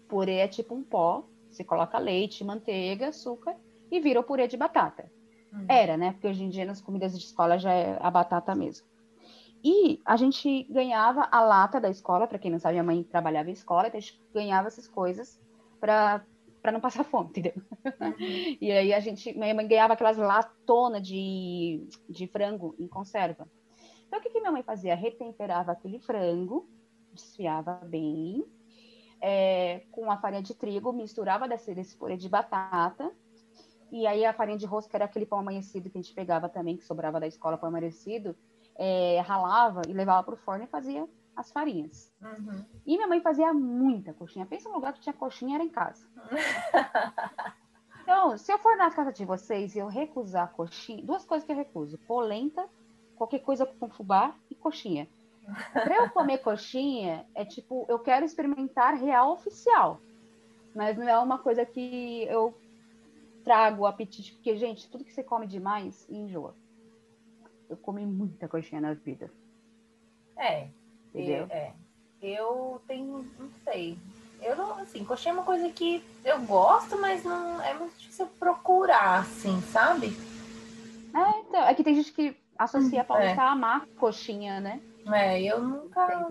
purê 0.07 0.37
é 0.37 0.47
tipo 0.47 0.73
um 0.75 0.83
pó. 0.83 1.23
Você 1.49 1.63
coloca 1.63 1.97
leite, 1.97 2.43
manteiga, 2.43 3.09
açúcar 3.09 3.55
e 3.91 3.99
vira 3.99 4.19
o 4.19 4.23
purê 4.23 4.47
de 4.47 4.57
batata. 4.57 5.09
Hum. 5.53 5.65
Era, 5.69 5.95
né? 5.95 6.11
Porque 6.11 6.27
hoje 6.27 6.43
em 6.43 6.49
dia 6.49 6.65
nas 6.65 6.81
comidas 6.81 7.17
de 7.17 7.25
escola 7.25 7.57
já 7.57 7.71
é 7.71 7.97
a 8.01 8.11
batata 8.11 8.53
mesmo. 8.53 8.85
E 9.63 9.99
a 10.05 10.15
gente 10.15 10.63
ganhava 10.63 11.27
a 11.31 11.41
lata 11.41 11.79
da 11.79 11.89
escola, 11.89 12.27
para 12.27 12.37
quem 12.37 12.51
não 12.51 12.59
sabe, 12.59 12.73
minha 12.73 12.83
mãe 12.83 13.03
trabalhava 13.03 13.49
em 13.49 13.53
escola, 13.53 13.87
então 13.87 13.97
a 13.97 14.01
gente 14.01 14.21
ganhava 14.31 14.67
essas 14.67 14.87
coisas 14.87 15.41
para 15.79 16.23
para 16.61 16.71
não 16.71 16.79
passar 16.79 17.03
fome, 17.05 17.29
entendeu? 17.29 17.53
E 18.59 18.71
aí 18.71 18.91
a 18.91 18.99
gente, 18.99 19.37
minha 19.37 19.53
mãe 19.53 19.67
ganhava 19.67 19.93
aquelas 19.93 20.17
latonas 20.17 21.07
de, 21.07 21.87
de 22.09 22.25
frango 22.25 22.75
em 22.79 22.87
conserva. 22.87 23.47
Então 24.07 24.19
o 24.19 24.21
que, 24.21 24.31
que 24.31 24.39
minha 24.39 24.51
mãe 24.51 24.63
fazia? 24.63 24.95
Retemperava 24.95 25.71
aquele 25.71 25.99
frango, 25.99 26.67
desfiava 27.13 27.75
bem, 27.85 28.43
é, 29.27 29.81
com 29.91 30.11
a 30.11 30.17
farinha 30.17 30.43
de 30.43 30.53
trigo, 30.53 30.93
misturava 30.93 31.47
desse, 31.47 31.73
desse 31.73 31.97
purê 31.97 32.15
de 32.15 32.29
batata, 32.29 33.11
e 33.91 34.05
aí 34.05 34.23
a 34.23 34.31
farinha 34.31 34.57
de 34.57 34.67
rosca 34.67 34.95
era 34.95 35.05
aquele 35.05 35.25
pão 35.25 35.39
amanhecido 35.39 35.89
que 35.89 35.97
a 35.97 36.01
gente 36.01 36.13
pegava 36.13 36.47
também, 36.47 36.77
que 36.77 36.85
sobrava 36.85 37.19
da 37.19 37.25
escola 37.25 37.57
pão 37.57 37.69
amanhecido, 37.69 38.35
é, 38.75 39.19
ralava 39.21 39.81
e 39.87 39.93
levava 39.93 40.23
para 40.23 40.35
o 40.35 40.37
forno 40.37 40.65
e 40.65 40.67
fazia 40.67 41.09
as 41.35 41.51
farinhas. 41.51 42.13
Uhum. 42.21 42.63
E 42.85 42.97
minha 42.97 43.07
mãe 43.07 43.19
fazia 43.19 43.51
muita 43.51 44.13
coxinha. 44.13 44.45
Pensa 44.45 44.69
num 44.69 44.75
lugar 44.75 44.93
que 44.93 44.99
tinha 44.99 45.13
coxinha, 45.13 45.55
era 45.55 45.63
em 45.63 45.69
casa. 45.69 46.07
Então, 48.05 48.37
se 48.37 48.53
eu 48.53 48.59
for 48.59 48.77
na 48.77 48.91
casa 48.91 49.11
de 49.11 49.25
vocês 49.25 49.73
e 49.73 49.79
eu 49.79 49.87
recusar 49.87 50.51
coxinha, 50.51 51.03
duas 51.03 51.25
coisas 51.25 51.43
que 51.43 51.51
eu 51.51 51.55
recuso: 51.55 51.97
polenta, 51.97 52.69
qualquer 53.15 53.39
coisa 53.39 53.65
com 53.65 53.89
fubá 53.89 54.35
e 54.47 54.53
coxinha. 54.53 55.09
Para 55.73 55.95
eu 55.95 56.09
comer 56.09 56.39
coxinha, 56.39 57.25
é 57.35 57.45
tipo, 57.45 57.85
eu 57.87 57.99
quero 57.99 58.25
experimentar 58.25 58.95
real 58.95 59.31
oficial. 59.33 59.99
Mas 60.75 60.97
não 60.97 61.07
é 61.07 61.17
uma 61.19 61.37
coisa 61.37 61.65
que 61.65 62.23
eu 62.23 62.53
trago 63.43 63.83
o 63.83 63.85
apetite, 63.85 64.33
porque, 64.33 64.57
gente, 64.57 64.89
tudo 64.89 65.05
que 65.05 65.13
você 65.13 65.23
come 65.23 65.45
demais 65.47 66.05
enjoa. 66.09 66.55
Eu 67.69 67.77
comi 67.77 68.05
muita 68.05 68.47
coxinha 68.47 68.81
na 68.81 68.93
vida, 68.93 69.31
É, 70.35 70.67
entendeu? 71.13 71.47
É. 71.49 71.71
Eu 72.21 72.81
tenho, 72.87 73.25
não 73.39 73.49
sei. 73.63 73.97
Eu 74.41 74.55
não, 74.55 74.79
assim, 74.79 75.05
coxinha 75.05 75.31
é 75.31 75.37
uma 75.37 75.45
coisa 75.45 75.69
que 75.69 76.03
eu 76.23 76.41
gosto, 76.41 76.99
mas 76.99 77.23
não 77.23 77.61
é 77.61 77.73
muito 77.73 77.97
difícil 77.97 78.27
procurar, 78.39 79.19
assim, 79.21 79.61
sabe? 79.61 80.07
É, 81.13 81.39
então, 81.39 81.63
é 81.63 81.73
que 81.73 81.83
tem 81.83 81.95
gente 81.95 82.11
que 82.11 82.35
associa 82.57 83.01
a 83.01 83.05
paulista 83.05 83.41
É. 83.41 83.45
a 83.45 83.51
amar 83.51 83.85
coxinha, 83.97 84.59
né? 84.59 84.81
É, 85.11 85.41
eu 85.41 85.61
nunca. 85.61 86.27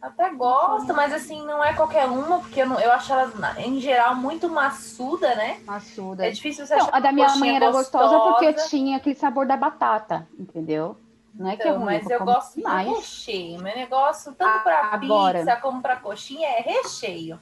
Até 0.00 0.30
gosto, 0.34 0.94
mas 0.94 1.12
assim, 1.12 1.44
não 1.44 1.62
é 1.62 1.74
qualquer 1.74 2.06
uma, 2.06 2.38
porque 2.40 2.62
eu, 2.62 2.66
não, 2.66 2.80
eu 2.80 2.90
acho 2.90 3.12
ela, 3.12 3.30
em 3.60 3.78
geral, 3.78 4.14
muito 4.14 4.48
maçuda, 4.48 5.34
né? 5.34 5.60
Maçuda. 5.66 6.26
É 6.26 6.30
difícil 6.30 6.66
você 6.66 6.74
Não, 6.74 6.86
achar 6.86 6.96
a 6.96 7.00
da 7.00 7.12
minha 7.12 7.36
mãe 7.36 7.54
era 7.54 7.70
gostosa 7.70 8.18
porque 8.18 8.46
gostosa. 8.46 8.68
tinha 8.70 8.96
aquele 8.96 9.14
sabor 9.16 9.46
da 9.46 9.58
batata, 9.58 10.26
entendeu? 10.38 10.96
Não 11.34 11.50
é 11.50 11.56
que 11.56 11.62
é 11.62 11.66
Então, 11.68 11.80
ruim, 11.82 11.84
mas 11.96 12.08
eu 12.08 12.18
eu 12.18 12.24
gosto 12.24 12.56
demais. 12.56 12.88
do 12.88 12.94
recheio. 12.94 13.62
Meu 13.62 13.76
negócio, 13.76 14.32
tanto 14.34 14.62
pra 14.62 14.84
Agora. 14.90 15.38
pizza 15.40 15.56
como 15.56 15.82
pra 15.82 15.96
coxinha, 15.96 16.48
é 16.48 16.60
recheio. 16.62 17.38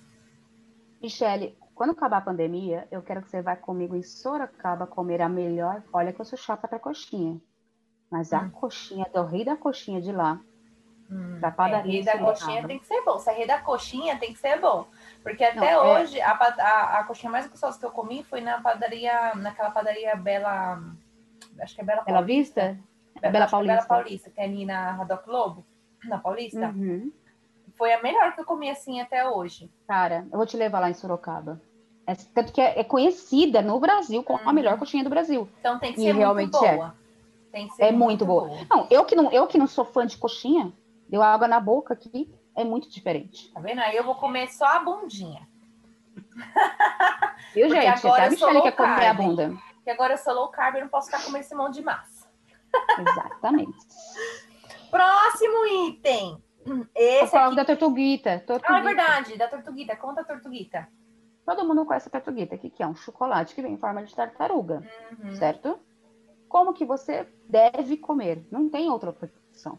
Michele, 1.01 1.57
quando 1.77 1.91
acabar 1.91 2.17
a 2.19 2.23
pandemia, 2.23 2.89
eu 2.91 3.01
quero 3.03 3.23
que 3.23 3.31
você 3.31 3.41
vá 3.41 3.55
comigo 3.55 3.95
em 3.95 4.03
Sorocaba 4.03 4.85
comer 4.85 5.23
a 5.23 5.29
melhor. 5.29 5.81
Olha 5.93 6.13
que 6.13 6.21
eu 6.21 6.25
sou 6.25 6.37
chata 6.37 6.67
pra 6.67 6.81
coxinha. 6.81 7.41
Mas 8.11 8.33
a 8.33 8.41
Hum. 8.41 8.51
coxinha 8.51 9.07
do 9.13 9.23
rei 9.25 9.45
da 9.45 9.57
coxinha 9.57 10.01
de 10.01 10.13
lá, 10.13 10.41
Hum, 11.11 11.41
Da 11.41 11.51
padaria 11.51 11.91
é, 11.91 11.93
rei 11.95 12.01
de 12.01 12.05
da 12.05 12.19
coxinha 12.19 12.67
tem 12.67 12.79
que 12.79 12.87
ser 12.87 13.03
bom. 13.03 13.19
Se 13.19 13.31
é 13.31 13.33
rei 13.33 13.47
da 13.47 13.59
coxinha, 13.63 14.19
tem 14.19 14.31
que 14.35 14.39
ser 14.39 14.61
bom. 14.61 14.87
Porque 15.23 15.43
até 15.43 15.59
Não, 15.59 15.65
é- 15.97 16.03
hoje, 16.03 16.21
a, 16.21 16.35
pa- 16.35 16.55
a, 16.59 16.99
a 16.99 17.05
coxinha 17.05 17.33
mais 17.33 17.47
gostosa 17.47 17.79
que 17.79 17.87
eu 17.87 17.91
comi 17.91 18.23
foi 18.25 18.43
na 18.43 18.61
padaria, 18.61 19.35
naquela 19.37 19.71
padaria 19.71 20.15
Bela. 20.17 20.79
Acho 21.63 21.75
que 21.75 21.81
é 21.81 21.85
Bela 21.85 22.03
Bela 22.03 22.19
Paulista. 22.19 22.61
Vista? 22.75 22.79
É 23.23 23.31
Bela 23.31 23.47
acho 23.47 23.57
que 23.57 23.63
é 23.63 23.67
Bela 23.67 23.87
Paulista. 23.87 23.89
Paulista, 23.89 24.31
que 24.31 24.39
é 24.41 24.45
ali 24.45 24.67
na 24.67 24.93
Radoc 24.93 25.27
Lobo, 25.27 25.65
na 26.05 26.19
Paulista. 26.19 26.67
Uhum. 26.69 27.11
Foi 27.79 27.91
a 27.95 28.03
melhor 28.03 28.35
que 28.35 28.41
eu 28.43 28.45
comi 28.45 28.69
assim 28.69 29.01
até 29.01 29.27
hoje. 29.27 29.71
Cara, 29.87 30.27
eu 30.31 30.37
vou 30.37 30.45
te 30.47 30.59
levar 30.59 30.81
lá 30.81 30.91
em 30.91 30.95
Sorocaba. 30.95 31.59
É, 32.07 32.15
tanto 32.35 32.53
que 32.53 32.61
é, 32.61 32.79
é 32.81 32.85
conhecida 32.85 33.63
no 33.63 33.81
Brasil 33.81 34.23
como 34.23 34.41
a 34.41 34.47
Uhum. 34.49 34.53
melhor 34.53 34.79
coxinha 34.79 35.05
do 35.05 35.09
Brasil. 35.11 35.49
Então 35.61 35.79
tem 35.79 35.95
que 35.95 36.01
E 36.01 36.05
ser 36.05 36.15
realmente 36.15 36.53
muito 36.53 36.65
é. 36.67 36.77
boa. 36.77 36.89
Ser 36.91 37.08
É 37.79 37.91
muito 37.93 38.25
boa. 38.27 38.51
Não, 38.71 38.87
eu 38.91 39.05
que 39.05 39.15
não, 39.17 39.31
eu 39.33 39.47
que 39.47 39.59
não 39.59 39.67
sou 39.67 39.85
fã 39.85 40.07
de 40.07 40.17
coxinha, 40.17 40.73
deu 41.09 41.23
água 41.23 41.49
na 41.49 41.59
boca 41.61 41.95
aqui, 41.95 42.33
é 42.55 42.65
muito 42.65 42.91
diferente. 42.91 43.51
Tá 43.53 43.61
vendo? 43.61 43.81
Aí 43.81 43.97
eu 43.97 44.05
vou 44.05 44.15
comer 44.15 44.49
só 44.49 44.67
a 44.67 44.79
bundinha. 44.81 45.49
Viu, 47.55 47.69
gente? 47.71 48.07
agora 48.07 48.27
a 48.27 48.31
Michelle 48.31 48.53
low 48.55 48.63
quer 48.63 48.73
comer 48.73 49.07
a 49.07 49.15
bunda. 49.15 49.57
Porque 49.75 49.91
agora 49.91 50.15
eu 50.15 50.19
sou 50.19 50.35
low 50.35 50.49
carb 50.49 50.77
e 50.77 50.81
não 50.81 50.89
posso 50.89 51.07
ficar 51.11 51.23
comendo 51.25 51.45
esse 51.45 51.55
monte 51.55 51.75
de 51.75 51.83
massa. 51.83 52.29
Exatamente. 52.99 53.79
Próximo 54.91 55.67
item. 55.89 56.43
Eu 56.67 56.87
Esse 56.95 57.37
aqui. 57.37 57.57
da 57.57 57.65
tortuguita. 57.65 58.41
tortuguita. 58.47 58.73
Ah, 58.75 58.79
é 58.79 58.83
verdade, 58.83 59.39
da 59.39 59.49
tortuguita. 59.49 59.97
Conta 59.97 60.21
a 60.21 60.25
tortuguita. 60.25 60.89
Todo 61.47 61.65
mundo 61.67 61.87
conhece 61.87 62.09
a 62.09 62.11
tortuguita, 62.11 62.55
aqui, 62.57 62.69
que 62.69 62.83
é 62.83 62.87
um 62.87 62.95
chocolate 62.95 63.55
que 63.55 63.63
vem 63.63 63.73
em 63.73 63.79
forma 63.79 64.05
de 64.05 64.15
tartaruga, 64.15 64.83
Uhum. 65.25 65.35
certo? 65.37 65.79
Como 66.49 66.73
que 66.73 66.85
você 66.85 67.27
deve 67.49 67.97
comer? 67.97 68.45
Não 68.51 68.69
tem 68.69 68.89
outra 68.91 69.11
opção. 69.11 69.79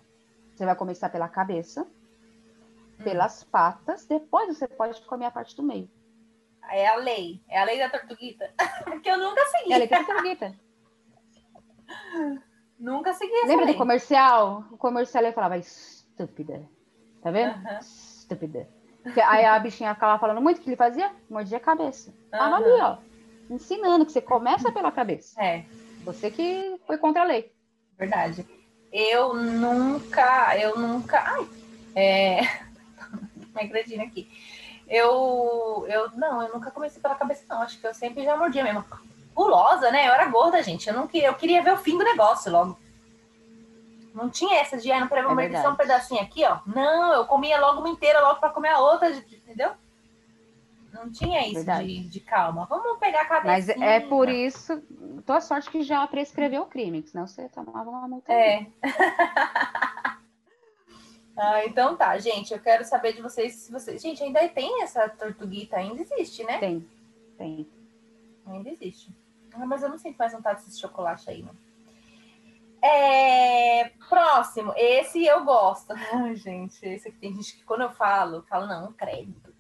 Você 0.55 0.65
vai 0.65 0.75
começar 0.75 1.09
pela 1.09 1.27
cabeça, 1.27 1.87
Hum. 2.99 3.03
pelas 3.03 3.43
patas, 3.43 4.05
depois 4.05 4.57
você 4.57 4.67
pode 4.67 5.01
comer 5.03 5.25
a 5.25 5.31
parte 5.31 5.55
do 5.55 5.63
meio. 5.63 5.89
É 6.69 6.87
a 6.87 6.95
lei. 6.97 7.41
É 7.47 7.59
a 7.59 7.63
lei 7.63 7.79
da 7.79 7.89
tortuguita. 7.89 8.53
Porque 8.85 9.09
eu 9.09 9.17
nunca 9.17 9.43
segui. 9.45 9.71
É 9.71 9.75
a 9.75 9.79
letra 9.79 9.99
da 9.99 10.05
tortuguita. 10.05 10.53
Nunca 12.79 13.13
segui 13.13 13.33
essa 13.39 13.47
Lembra 13.47 13.65
lei. 13.65 13.73
do 13.73 13.77
comercial? 13.77 14.63
O 14.71 14.77
comercial 14.77 15.23
ele 15.23 15.33
falava 15.33 15.57
estúpida. 15.57 16.63
Tá 17.21 17.29
vendo? 17.31 17.55
Estúpida. 17.81 18.67
Aí 19.27 19.43
a 19.43 19.59
bichinha 19.59 19.93
ficava 19.93 20.17
falando 20.19 20.39
muito 20.41 20.59
o 20.59 20.61
que 20.61 20.69
ele 20.69 20.75
fazia? 20.77 21.11
Mordia 21.29 21.57
a 21.57 21.61
cabeça. 21.61 22.13
Aham. 22.33 22.55
ali, 22.55 22.81
ó. 22.81 22.97
Ensinando 23.49 24.05
que 24.05 24.11
você 24.11 24.21
começa 24.21 24.71
pela 24.71 24.91
cabeça. 24.91 25.41
É, 25.43 25.65
Você 26.03 26.31
que 26.31 26.79
foi 26.85 26.97
contra 26.97 27.21
a 27.21 27.25
lei. 27.25 27.51
verdade. 27.97 28.45
Eu 28.91 29.33
nunca, 29.33 30.57
eu 30.57 30.77
nunca. 30.77 31.19
Ai, 31.19 31.47
é. 31.95 32.39
Uma 33.51 33.61
agredida 33.61 34.03
aqui. 34.03 34.29
Eu, 34.87 35.85
eu, 35.87 36.09
não, 36.11 36.41
eu 36.41 36.53
nunca 36.53 36.71
comecei 36.71 37.01
pela 37.01 37.15
cabeça, 37.15 37.43
não. 37.47 37.61
Acho 37.61 37.79
que 37.79 37.85
eu 37.85 37.93
sempre 37.93 38.23
já 38.23 38.35
mordia 38.35 38.63
mesmo. 38.63 38.83
Gulosa, 39.35 39.91
né? 39.91 40.07
Eu 40.07 40.13
era 40.13 40.25
gorda, 40.25 40.63
gente. 40.63 40.87
Eu 40.87 40.95
não 40.95 41.07
queria, 41.07 41.27
eu 41.27 41.35
queria 41.35 41.61
ver 41.61 41.73
o 41.73 41.77
fim 41.77 41.97
do 41.97 42.03
negócio 42.03 42.51
logo. 42.51 42.77
Não 44.13 44.29
tinha 44.29 44.59
essa 44.59 44.77
de, 44.77 44.91
ah, 44.91 44.99
não 45.05 45.17
É 45.17 45.21
morder 45.21 45.61
só 45.61 45.69
um 45.69 45.75
pedacinho 45.75 46.21
aqui, 46.21 46.43
ó. 46.43 46.59
Não, 46.65 47.13
eu 47.13 47.25
comia 47.25 47.59
logo 47.59 47.79
uma 47.79 47.89
inteira 47.89 48.19
logo 48.21 48.39
pra 48.39 48.49
comer 48.49 48.69
a 48.69 48.79
outra, 48.79 49.09
entendeu? 49.11 49.71
Não 50.93 51.11
tinha 51.11 51.47
isso 51.47 51.65
de, 51.65 52.09
de 52.09 52.19
calma. 52.19 52.65
Vamos 52.65 52.99
pegar 52.99 53.21
a 53.21 53.25
cabeça. 53.25 53.47
Mas 53.47 53.69
é 53.69 53.99
por 53.99 54.29
isso, 54.29 54.81
tua 55.25 55.41
sorte 55.41 55.69
que 55.69 55.83
já 55.83 56.05
prescreveu 56.07 56.63
o 56.63 56.67
crime, 56.67 57.03
senão 57.03 57.27
você 57.27 57.47
tomava 57.49 57.89
uma 57.89 58.07
multa. 58.07 58.31
É. 58.31 58.65
ah, 61.37 61.65
então 61.65 61.95
tá, 61.95 62.17
gente. 62.17 62.53
Eu 62.53 62.59
quero 62.59 62.83
saber 62.83 63.13
de 63.13 63.21
vocês 63.21 63.53
se 63.53 63.71
vocês. 63.71 64.01
Gente, 64.01 64.23
ainda 64.23 64.47
tem 64.49 64.81
essa 64.81 65.07
tortuguita? 65.09 65.77
Ainda 65.77 66.01
existe, 66.01 66.43
né? 66.43 66.57
Tem, 66.57 66.87
tem. 67.37 67.67
Ainda 68.47 68.69
existe. 68.69 69.15
Ah, 69.53 69.65
mas 69.65 69.83
eu 69.83 69.89
não 69.89 69.97
sinto 69.97 70.17
mais 70.17 70.33
vontade 70.33 70.63
desse 70.63 70.79
chocolate 70.79 71.29
aí, 71.29 71.43
não. 71.43 71.55
É... 72.81 73.89
Próximo, 74.07 74.73
esse 74.75 75.25
eu 75.25 75.43
gosto. 75.43 75.93
Ai, 76.13 76.35
gente, 76.35 76.85
esse 76.85 77.09
aqui 77.09 77.17
tem 77.17 77.35
gente 77.35 77.57
que 77.57 77.63
quando 77.63 77.81
eu 77.81 77.91
falo, 77.91 78.43
fala, 78.43 78.65
não, 78.65 78.93
crédito. 78.93 79.53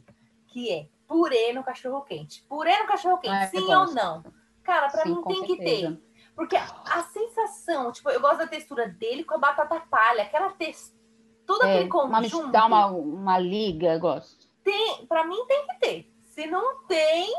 Que 0.47 0.71
é 0.71 0.87
purê 1.09 1.51
no 1.51 1.63
cachorro 1.63 2.01
quente. 2.03 2.45
Purê 2.47 2.77
no 2.79 2.87
cachorro 2.87 3.17
quente, 3.17 3.33
Ah, 3.35 3.47
sim 3.47 3.73
ou 3.73 3.91
não? 3.93 4.23
Cara, 4.63 4.87
pra 4.89 5.01
Sim, 5.01 5.15
mim 5.15 5.23
tem 5.23 5.41
que 5.43 5.55
certeza. 5.57 5.91
ter. 5.95 6.09
Porque 6.35 6.55
a 6.55 7.03
sensação, 7.11 7.91
tipo, 7.91 8.09
eu 8.11 8.21
gosto 8.21 8.37
da 8.37 8.47
textura 8.47 8.87
dele 8.87 9.23
com 9.25 9.33
a 9.33 9.39
batata 9.39 9.79
palha, 9.89 10.21
aquela 10.23 10.51
textura, 10.51 10.97
todo 11.45 11.63
É, 11.65 11.73
aquele 11.79 11.89
uma, 11.91 12.21
conjunto. 12.21 12.43
mis- 12.43 12.51
dá 12.53 12.65
uma, 12.67 12.85
uma 12.85 13.39
liga, 13.39 13.93
eu 13.95 13.99
gosto. 13.99 14.47
Tem, 14.63 15.05
pra 15.07 15.25
mim 15.25 15.43
tem 15.47 15.65
que 15.67 15.79
ter. 15.79 16.13
Se 16.21 16.45
não 16.47 16.85
tem, 16.85 17.33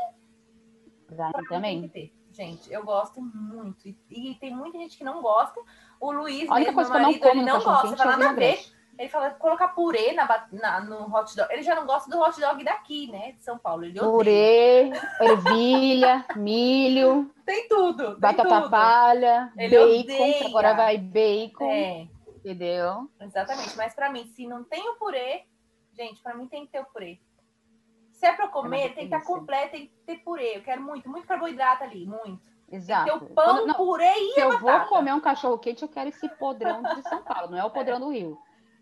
Pra 1.07 1.31
Pra 1.31 1.43
também. 1.49 1.79
tem 1.81 1.89
que 1.89 1.93
ter. 1.93 2.13
Gente, 2.31 2.71
eu 2.71 2.83
gosto 2.85 3.21
muito. 3.21 3.87
E, 3.87 3.97
e 4.09 4.35
tem 4.35 4.55
muita 4.55 4.77
gente 4.77 4.97
que 4.97 5.03
não 5.03 5.21
gosta. 5.21 5.59
O 5.99 6.11
Luiz, 6.11 6.49
A 6.49 6.55
única 6.55 6.71
mesmo, 6.71 6.75
coisa 6.75 6.89
meu 6.91 6.99
que 6.99 6.99
eu 6.99 7.01
não 7.01 7.03
marido, 7.07 7.21
como 7.21 7.41
ele 7.41 7.51
não 7.51 7.63
gosta. 7.63 7.97
Fala 7.97 8.17
nada 8.17 8.29
a 8.29 8.33
ver. 8.33 8.59
Ele 9.01 9.09
fala 9.09 9.31
colocar 9.31 9.69
purê 9.69 10.13
na, 10.13 10.47
na- 10.51 10.79
no 10.81 11.11
hot 11.15 11.35
dog. 11.35 11.51
Ele 11.51 11.63
já 11.63 11.73
não 11.73 11.87
gosta 11.87 12.07
do 12.09 12.19
hot 12.21 12.39
dog 12.39 12.63
daqui, 12.63 13.09
né? 13.11 13.31
De 13.31 13.43
São 13.43 13.57
Paulo. 13.57 13.83
Ele. 13.83 13.99
Purê, 13.99 14.91
ervilha, 15.19 16.23
milho, 16.37 17.31
Tem 17.45 17.67
tudo. 17.67 18.11
Tem 18.11 18.19
batata 18.19 18.61
tudo. 18.61 18.69
palha, 18.69 19.51
Ele 19.57 19.75
bacon, 19.77 19.99
odeia. 20.13 20.47
agora 20.47 20.73
vai 20.75 20.97
bacon, 20.99 21.71
É, 21.71 22.07
entendeu? 22.37 23.09
exatamente. 23.19 23.75
Mas 23.75 23.95
pra 23.95 24.11
mim, 24.11 24.25
se 24.35 24.45
não 24.45 24.63
tem 24.63 24.87
o 24.89 24.95
purê, 24.95 25.45
gente, 25.93 26.21
pra 26.21 26.33
mim 26.35 26.47
tem 26.47 26.65
que 26.65 26.71
ter 26.71 26.81
o 26.81 26.85
purê. 26.85 27.19
Se 28.11 28.27
é 28.27 28.33
pra 28.33 28.47
comer, 28.49 28.67
uma 28.67 28.89
tem 28.89 28.93
que 28.93 29.03
estar 29.05 29.17
delícia. 29.17 29.35
completo, 29.35 29.71
tem 29.71 29.87
que 29.87 29.93
ter 30.05 30.17
purê. 30.17 30.57
Eu 30.57 30.61
quero 30.61 30.81
muito, 30.83 31.09
muito 31.09 31.25
carboidrato 31.27 31.83
ali, 31.83 32.05
muito. 32.05 32.23
Tem 32.23 32.35
que 32.35 32.69
ter 32.69 32.75
Exato. 32.75 33.15
o 33.15 33.29
pão, 33.31 33.45
Quando- 33.55 33.65
não, 33.67 33.73
purê 33.73 34.13
e 34.15 34.33
se 34.35 34.39
eu 34.41 34.51
vou 34.59 34.71
batata. 34.71 34.89
comer 34.89 35.13
um 35.13 35.19
cachorro 35.19 35.57
quente, 35.57 35.81
eu 35.81 35.89
quero 35.89 36.09
esse 36.09 36.29
podrão 36.37 36.83
de 36.83 37.01
São 37.09 37.23
Paulo, 37.23 37.49
não 37.49 37.57
é 37.57 37.65
o 37.65 37.71
podrão 37.71 37.99
do 37.99 38.09
Rio. 38.11 38.37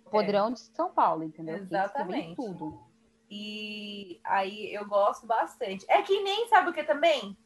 Podrão 0.10 0.52
de 0.52 0.60
São 0.60 0.92
Paulo, 0.92 1.24
entendeu? 1.24 1.58
Exatamente. 1.58 2.36
tudo. 2.36 2.80
E 3.30 4.20
aí 4.24 4.74
eu 4.74 4.88
gosto 4.88 5.28
bastante. 5.28 5.86
É 5.88 6.02
que 6.02 6.22
nem 6.24 6.48
sabe 6.48 6.70
o 6.70 6.74
que 6.74 6.84
também? 6.84 7.38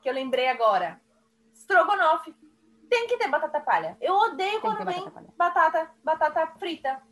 Que 0.00 0.08
eu 0.08 0.12
lembrei 0.12 0.48
agora. 0.48 1.00
Estrogonofe. 1.52 2.34
Tem 2.90 3.06
que 3.06 3.16
ter 3.16 3.28
batata 3.28 3.60
palha. 3.60 3.96
Eu 4.00 4.14
odeio 4.14 4.50
Tem 4.52 4.60
quando 4.60 4.84
vem 4.84 5.04
batata 5.04 5.32
batata, 5.36 5.90
batata 6.04 6.46
frita. 6.58 7.02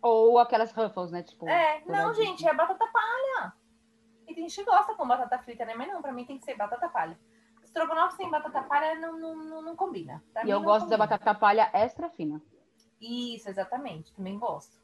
Ou 0.00 0.38
aquelas 0.38 0.72
Ruffles, 0.72 1.10
né? 1.10 1.22
Tipo, 1.22 1.48
É, 1.48 1.82
não, 1.86 2.14
gente, 2.14 2.46
é 2.46 2.54
batata 2.54 2.86
palha. 2.86 3.52
E 4.26 4.34
tem 4.34 4.48
gente 4.48 4.64
que 4.64 4.64
gosta 4.64 4.94
com 4.94 5.06
batata 5.06 5.38
frita, 5.40 5.64
né? 5.64 5.74
Mas 5.74 5.88
não, 5.88 6.00
pra 6.00 6.12
mim 6.12 6.24
tem 6.24 6.38
que 6.38 6.44
ser 6.44 6.56
batata 6.56 6.88
palha. 6.88 7.18
Estrogonofe 7.62 8.16
sem 8.16 8.30
batata 8.30 8.62
palha 8.62 8.94
não, 8.96 9.18
não, 9.18 9.36
não, 9.36 9.62
não 9.62 9.76
combina. 9.76 10.22
Pra 10.32 10.44
E 10.44 10.50
eu 10.50 10.60
gosto 10.60 10.88
da 10.88 10.96
combina. 10.96 11.18
batata 11.18 11.34
palha 11.34 11.70
extra 11.72 12.08
fina. 12.10 12.40
Isso, 13.02 13.50
exatamente. 13.50 14.12
Também 14.14 14.38
gosto. 14.38 14.80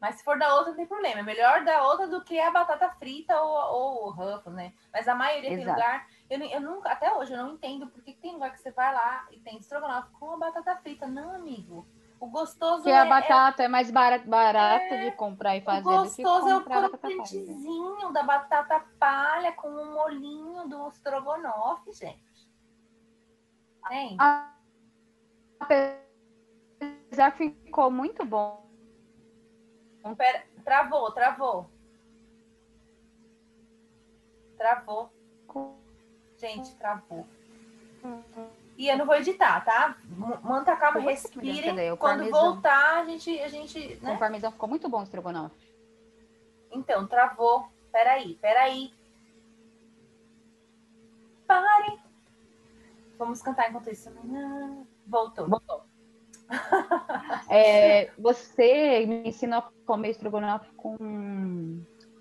Mas 0.00 0.16
se 0.16 0.24
for 0.24 0.38
da 0.38 0.54
outra, 0.54 0.70
não 0.70 0.76
tem 0.76 0.86
problema. 0.86 1.20
É 1.20 1.22
melhor 1.22 1.64
da 1.64 1.82
outra 1.84 2.06
do 2.06 2.22
que 2.22 2.38
a 2.38 2.50
batata 2.50 2.90
frita 2.98 3.40
ou, 3.40 3.54
ou 3.74 4.06
o 4.06 4.10
Ruffles, 4.10 4.54
né? 4.54 4.74
Mas 4.92 5.08
a 5.08 5.14
maioria 5.14 5.48
tem 5.48 5.62
Exato. 5.62 5.80
lugar. 5.80 6.06
Eu, 6.28 6.42
eu 6.42 6.60
nunca, 6.60 6.90
até 6.90 7.10
hoje, 7.14 7.32
eu 7.32 7.38
não 7.38 7.54
entendo 7.54 7.86
por 7.86 8.02
que 8.02 8.12
tem 8.12 8.32
lugar 8.32 8.52
que 8.52 8.60
você 8.60 8.70
vai 8.72 8.92
lá 8.92 9.26
e 9.30 9.40
tem 9.40 9.56
estrogonofe 9.56 10.10
com 10.18 10.32
a 10.32 10.36
batata 10.36 10.76
frita. 10.76 11.06
Não, 11.06 11.34
amigo. 11.34 11.86
O 12.20 12.26
gostoso 12.26 12.82
Porque 12.82 12.90
é, 12.90 12.98
a 12.98 13.06
batata 13.06 13.62
é, 13.62 13.68
mais 13.68 13.90
barata, 13.90 14.26
barata 14.26 14.98
de 14.98 15.12
comprar 15.12 15.56
e 15.56 15.58
é, 15.58 15.62
o 15.62 15.64
fazer 15.64 15.82
do 15.82 16.10
que 16.10 16.22
gostoso 16.22 16.48
é 16.48 16.56
o 16.56 16.64
crocantezinho 16.64 18.12
da 18.12 18.22
batata 18.22 18.84
palha 18.98 19.52
com 19.52 19.68
o 19.68 19.94
molinho 19.94 20.68
do 20.68 20.88
estrogonofe, 20.88 21.92
gente. 21.92 22.48
Tem? 23.88 24.16
Apesar 27.14 27.30
que 27.30 27.50
ficou 27.50 27.92
muito 27.92 28.24
bom. 28.24 28.66
Pera, 30.18 30.42
travou, 30.64 31.12
travou. 31.12 31.70
Travou. 34.58 35.12
Gente, 36.36 36.74
travou. 36.74 37.24
E 38.76 38.88
eu 38.88 38.98
não 38.98 39.06
vou 39.06 39.14
editar, 39.14 39.64
tá? 39.64 39.96
Manta 40.42 40.74
calma, 40.76 40.98
respirem. 40.98 41.92
o 41.92 41.96
Quando 41.96 42.28
voltar, 42.28 43.02
a 43.02 43.04
gente, 43.04 43.38
a 43.38 43.48
gente, 43.48 43.94
né? 44.02 44.16
parmesão 44.18 44.50
ficou 44.50 44.68
muito 44.68 44.88
bom 44.88 44.98
o 44.98 45.04
estrogonofe. 45.04 45.54
Então, 46.72 47.06
travou. 47.06 47.68
Peraí, 47.92 48.34
peraí. 48.40 48.92
Pare. 51.46 51.96
Vamos 53.16 53.40
cantar 53.40 53.70
enquanto 53.70 53.88
isso. 53.88 54.10
Voltou. 55.06 55.48
Voltou. 55.48 55.93
É, 57.48 58.10
você 58.18 59.04
me 59.06 59.28
ensinou 59.28 59.58
a 59.58 59.70
comer 59.86 60.10
estrogonofe 60.10 60.70
com 60.76 60.96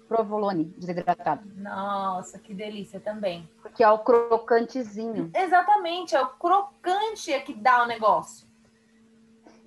provolone 0.07 0.65
desidratado. 0.77 1.41
Nossa, 1.55 2.37
que 2.37 2.53
delícia 2.53 2.99
também. 2.99 3.49
Que 3.73 3.83
é 3.83 3.89
o 3.89 3.99
crocantezinho. 3.99 5.31
Exatamente, 5.33 6.15
é 6.15 6.21
o 6.21 6.27
crocante 6.27 7.33
é 7.33 7.39
que 7.39 7.53
dá 7.53 7.83
o 7.83 7.87
negócio. 7.87 8.47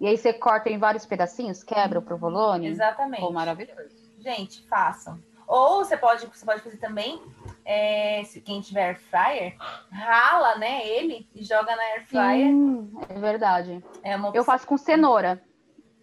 E 0.01 0.07
aí 0.07 0.17
você 0.17 0.33
corta 0.33 0.69
em 0.69 0.79
vários 0.79 1.07
pedacinhos, 1.07 1.65
quebra 1.65 1.99
o 1.99 2.03
provolone. 2.03 2.69
Exatamente. 2.69 3.17
Ficou 3.17 3.33
maravilhoso. 3.33 3.97
Gente, 4.21 4.63
façam. 4.69 5.19
Ou 5.47 5.85
você 5.85 5.97
pode, 5.97 6.27
você 6.27 6.45
pode 6.45 6.63
fazer 6.63 6.77
também, 6.77 7.23
é, 7.69 8.23
se 8.25 8.41
quem 8.41 8.61
tiver 8.61 8.91
air 8.91 9.01
fryer, 9.01 9.57
rala, 9.91 10.57
né, 10.57 10.87
ele 10.87 11.29
e 11.35 11.43
joga 11.43 11.75
na 11.75 11.83
air 11.83 12.07
fryer. 12.07 12.47
Sim, 12.47 12.93
é 13.09 13.19
verdade. 13.19 13.85
É 14.05 14.15
Eu 14.33 14.45
faço 14.45 14.65
com 14.65 14.79
cenoura. 14.79 15.43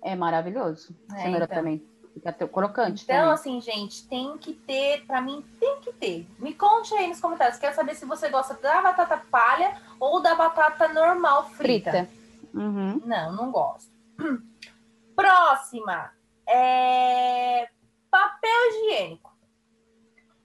É 0.02 0.14
maravilhoso. 0.14 0.94
É, 1.14 1.22
cenoura 1.22 1.46
então. 1.46 1.58
também. 1.58 1.88
Fica 2.14 2.34
crocante 2.34 3.06
Então, 3.06 3.16
também. 3.16 3.34
assim, 3.34 3.62
gente, 3.62 4.08
tem 4.08 4.38
que 4.38 4.54
ter, 4.54 5.06
pra 5.08 5.22
mim, 5.22 5.44
tem 5.60 5.80
que 5.80 5.94
ter. 5.94 6.28
Me 6.38 6.54
conte 6.54 6.94
aí 6.94 7.08
nos 7.08 7.22
comentários. 7.22 7.58
Quero 7.58 7.74
saber 7.74 7.96
se 7.96 8.06
você 8.06 8.30
gosta 8.30 8.54
da 8.56 8.82
batata 8.82 9.18
palha 9.32 9.82
ou 10.00 10.22
da 10.22 10.36
batata 10.36 10.90
normal 10.90 11.50
frita. 11.52 11.92
Frita. 11.92 12.10
Uhum. 12.54 13.02
Não, 13.06 13.32
não 13.34 13.52
gosto. 13.52 13.90
Próxima. 15.16 16.12
É... 16.48 17.70
Papel 18.12 18.70
higiênico. 18.70 19.33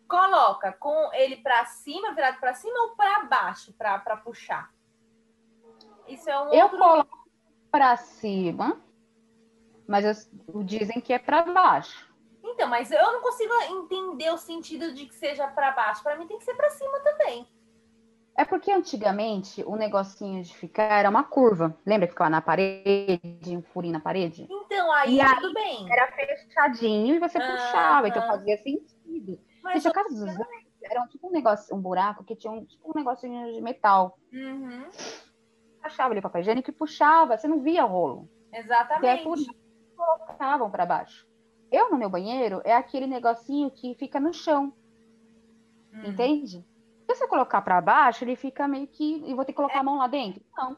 Coloca 0.09 0.73
com 0.73 1.12
ele 1.12 1.37
pra 1.37 1.66
cima, 1.66 2.12
virado 2.14 2.40
pra 2.40 2.55
cima 2.55 2.75
ou 2.85 2.97
pra 2.97 3.25
baixo 3.25 3.75
pra 3.75 4.16
puxar? 4.16 4.71
Isso 6.07 6.29
é 6.31 6.38
um 6.40 6.53
Eu 6.55 6.62
outro... 6.64 6.79
coloco 6.79 7.29
pra 7.71 7.97
cima, 7.99 8.81
mas 9.87 10.05
eu- 10.07 10.62
dizem 10.64 11.01
que 11.01 11.12
é 11.12 11.18
pra 11.18 11.42
baixo. 11.42 12.09
Então, 12.42 12.66
mas 12.68 12.90
eu 12.90 13.12
não 13.12 13.21
consigo 13.21 13.53
entender 13.71 14.31
o 14.31 14.38
sentido 14.38 14.94
de 14.94 15.05
que 15.05 15.14
seja 15.14 15.47
pra 15.49 15.73
baixo. 15.73 16.03
Pra 16.03 16.16
mim 16.16 16.27
tem 16.27 16.38
que 16.38 16.44
ser 16.44 16.55
pra 16.55 16.71
cima 16.71 16.99
também. 17.01 17.47
É 18.35 18.44
porque 18.44 18.73
antigamente 18.73 19.62
o 19.66 19.77
negocinho 19.77 20.42
de 20.42 20.57
ficar 20.57 20.85
era 21.01 21.11
uma 21.11 21.25
curva. 21.25 21.77
Lembra 21.85 22.07
que 22.07 22.12
ficava 22.14 22.31
na 22.31 22.40
parede, 22.40 23.55
um 23.57 23.62
furinho 23.62 23.92
na 23.92 24.01
parede? 24.01 24.47
Então, 24.49 24.90
aí 24.92 25.16
E 25.16 25.21
aí, 25.21 25.35
tudo 25.35 25.53
bem. 25.53 25.92
Era 25.92 26.11
fechadinho 26.12 27.16
e 27.16 27.18
você 27.18 27.37
Ah, 27.37 27.51
puxava, 27.51 28.09
então 28.09 28.27
fazia 28.27 28.57
sentido. 28.59 29.38
Gente, 29.74 29.88
a 29.88 29.92
casa 29.92 30.09
dos 30.26 30.37
era 30.83 31.02
um, 31.02 31.07
tipo 31.07 31.28
um 31.28 31.33
negócio, 31.33 31.74
um 31.76 31.81
buraco 31.81 32.24
que 32.24 32.37
tinha 32.37 32.52
um, 32.52 32.64
tipo 32.64 32.90
um 32.90 32.94
negocinho 32.94 33.52
de 33.52 33.61
metal. 33.61 34.18
Uhum, 34.33 34.88
Achava 35.83 36.11
ali 36.12 36.20
o 36.20 36.22
papel 36.22 36.40
higiênico 36.40 36.70
e 36.70 36.72
puxava, 36.72 37.37
você 37.37 37.46
não 37.48 37.61
via 37.61 37.85
rolo. 37.85 38.28
Então 38.48 38.59
é 38.59 38.61
exatamente. 38.61 39.44
que 39.46 39.57
colocavam 39.96 40.70
para 40.70 40.87
baixo. 40.87 41.26
Eu, 41.70 41.90
no 41.90 41.98
meu 41.98 42.09
banheiro, 42.09 42.61
é 42.64 42.74
aquele 42.74 43.07
negocinho 43.07 43.70
que 43.70 43.94
fica 43.94 44.18
no 44.18 44.33
chão, 44.33 44.72
Hum. 45.92 46.02
entende? 46.04 46.64
Se 47.07 47.14
você 47.16 47.26
colocar 47.26 47.62
para 47.62 47.81
baixo, 47.81 48.22
ele 48.24 48.37
fica 48.37 48.68
meio 48.68 48.87
que. 48.87 49.22
E 49.26 49.35
vou 49.35 49.44
ter 49.44 49.52
que 49.52 49.57
colocar 49.57 49.81
a 49.81 49.83
mão 49.83 49.96
lá 49.96 50.07
dentro? 50.07 50.42
Não. 50.57 50.76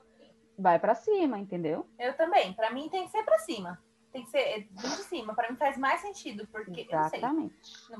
Vai 0.58 0.78
para 0.78 0.94
cima, 0.94 1.38
entendeu? 1.38 1.86
Eu 1.98 2.16
também. 2.16 2.52
Pra 2.52 2.70
mim 2.70 2.88
tem 2.88 3.04
que 3.04 3.10
ser 3.10 3.24
pra 3.24 3.38
cima. 3.40 3.82
Tem 4.12 4.24
que 4.24 4.30
ser 4.30 4.38
é, 4.38 4.58
de 4.60 4.88
cima. 5.04 5.34
Pra 5.34 5.50
mim 5.50 5.56
faz 5.56 5.78
mais 5.78 6.00
sentido, 6.00 6.46
porque 6.50 6.86
eu 6.90 6.98
não 6.98 7.08
sei. 7.08 7.18
Exatamente. 7.20 7.54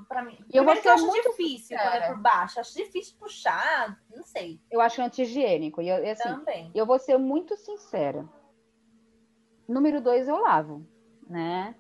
Pra 0.08 0.22
mim. 0.22 0.38
Eu 0.52 0.64
vou 0.64 0.74
eu 0.74 0.82
ser 0.82 0.88
acho 0.88 1.06
muito 1.06 1.30
difícil 1.30 1.76
quando 1.76 1.94
é 1.94 2.08
por 2.08 2.18
baixo. 2.18 2.58
Acho 2.58 2.76
difícil 2.76 3.16
puxar. 3.18 4.00
Não 4.14 4.24
sei. 4.24 4.60
Eu 4.70 4.80
acho 4.80 5.00
anti-higiênico. 5.00 5.80
E 5.80 5.88
eu, 5.88 6.10
assim, 6.10 6.28
Também. 6.28 6.70
eu 6.74 6.84
vou 6.84 6.98
ser 6.98 7.16
muito 7.16 7.56
sincera. 7.56 8.28
Número 9.68 10.00
dois, 10.00 10.26
eu 10.26 10.36
lavo, 10.36 10.84
né? 11.28 11.76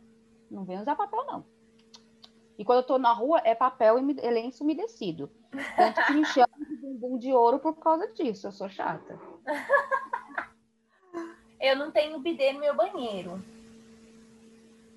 Não 0.48 0.64
vem 0.64 0.80
usar 0.80 0.94
papel, 0.94 1.24
não. 1.26 1.44
E 2.56 2.64
quando 2.64 2.78
eu 2.78 2.86
tô 2.86 2.98
na 2.98 3.12
rua, 3.12 3.40
é 3.44 3.54
papel 3.54 3.98
e 3.98 4.20
é 4.20 4.30
lenço 4.30 4.62
umedecido. 4.62 5.28
Tanto 5.76 6.06
que 6.06 6.12
me 6.12 6.24
chamam 6.26 6.58
de 6.58 6.76
bumbum 6.76 7.18
de 7.18 7.32
ouro 7.32 7.58
por 7.58 7.74
causa 7.74 8.06
disso. 8.12 8.46
Eu 8.46 8.52
sou 8.52 8.68
chata. 8.68 9.18
Eu 11.60 11.74
não 11.76 11.90
tenho 11.90 12.20
bidê 12.20 12.52
no 12.52 12.60
meu 12.60 12.76
banheiro. 12.76 13.42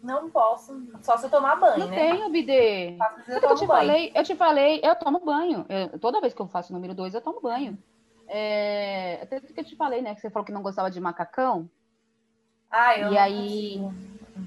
Não 0.04 0.30
posso. 0.30 0.86
Só 1.02 1.16
se 1.18 1.26
eu 1.26 1.30
tomar 1.30 1.56
banho, 1.56 1.80
Não 1.80 1.88
né? 1.88 1.96
tenho 1.96 2.30
bidê. 2.30 2.98
Eu 3.28 3.36
Eu 3.36 3.56
te 3.56 3.66
banho. 3.66 3.68
falei, 3.68 4.12
eu 4.14 4.24
te 4.24 4.36
falei, 4.36 4.82
eu 4.84 4.96
tomo 4.96 5.20
banho. 5.20 5.66
Eu- 5.70 5.98
toda 5.98 6.20
vez 6.20 6.34
que 6.34 6.42
eu 6.42 6.48
faço 6.48 6.74
o 6.74 6.76
número 6.76 6.94
dois, 6.94 7.14
eu 7.14 7.22
tomo 7.22 7.40
banho. 7.40 7.78
É, 8.28 9.20
até 9.24 9.40
que 9.40 9.58
eu 9.60 9.64
te 9.64 9.76
falei, 9.78 10.02
né? 10.02 10.14
Que 10.14 10.20
você 10.22 10.30
falou 10.30 10.46
que 10.46 10.52
não 10.52 10.62
gostava 10.62 10.92
de 10.92 11.00
macacão. 11.00 11.70
Ah, 12.70 12.98
eu 12.98 13.14
E 13.14 13.18
aí- 13.18 13.80
consigo. 13.80 13.94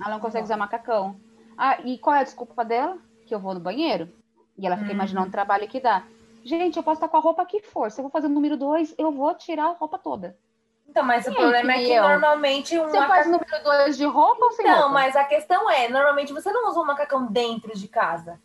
Ela 0.04 0.10
não 0.10 0.20
consegue 0.20 0.44
usar 0.44 0.56
macacão. 0.56 1.16
Ah, 1.56 1.78
e 1.84 1.96
qual 1.98 2.14
é 2.16 2.20
a 2.20 2.24
desculpa 2.24 2.64
dela? 2.64 2.98
Que 3.24 3.34
eu 3.34 3.38
vou 3.38 3.54
no 3.54 3.60
banheiro? 3.60 4.12
E 4.58 4.66
ela 4.66 4.76
fica 4.76 4.88
Uhum. 4.90 4.94
imaginando 4.94 5.28
o 5.28 5.32
trabalho 5.32 5.66
que 5.68 5.80
dá. 5.80 6.02
Gente, 6.44 6.76
eu 6.76 6.82
posso 6.82 6.96
estar 6.98 7.08
com 7.08 7.16
a 7.16 7.20
roupa 7.20 7.44
que 7.46 7.62
for. 7.62 7.90
Se 7.90 7.98
eu 8.00 8.02
vou 8.02 8.10
fazer 8.10 8.26
o 8.26 8.30
número 8.30 8.56
dois, 8.56 8.94
eu 8.98 9.10
vou 9.10 9.34
tirar 9.34 9.66
a 9.66 9.72
roupa 9.72 9.98
toda. 9.98 10.36
Então, 10.88 11.04
mas 11.04 11.26
E 11.26 11.30
o 11.30 11.34
problema 11.34 11.72
é 11.72 11.78
que 11.84 11.92
eu? 11.92 12.02
normalmente 12.08 12.78
um 12.78 12.84
Você 12.88 12.96
faz 13.06 13.26
macacão. 13.26 13.28
o 13.28 13.32
número 13.32 13.64
dois 13.64 13.96
de 13.96 14.04
roupa 14.04 14.44
ou 14.44 14.52
sem 14.52 14.64
Não, 14.66 14.74
roupa? 14.74 14.88
mas 14.90 15.16
a 15.16 15.24
questão 15.24 15.68
é, 15.70 15.88
normalmente 15.88 16.32
você 16.32 16.50
não 16.52 16.68
usa 16.68 16.80
um 16.80 16.84
macacão 16.86 17.26
dentro 17.26 17.76
de 17.76 17.88
casa. 17.88 18.40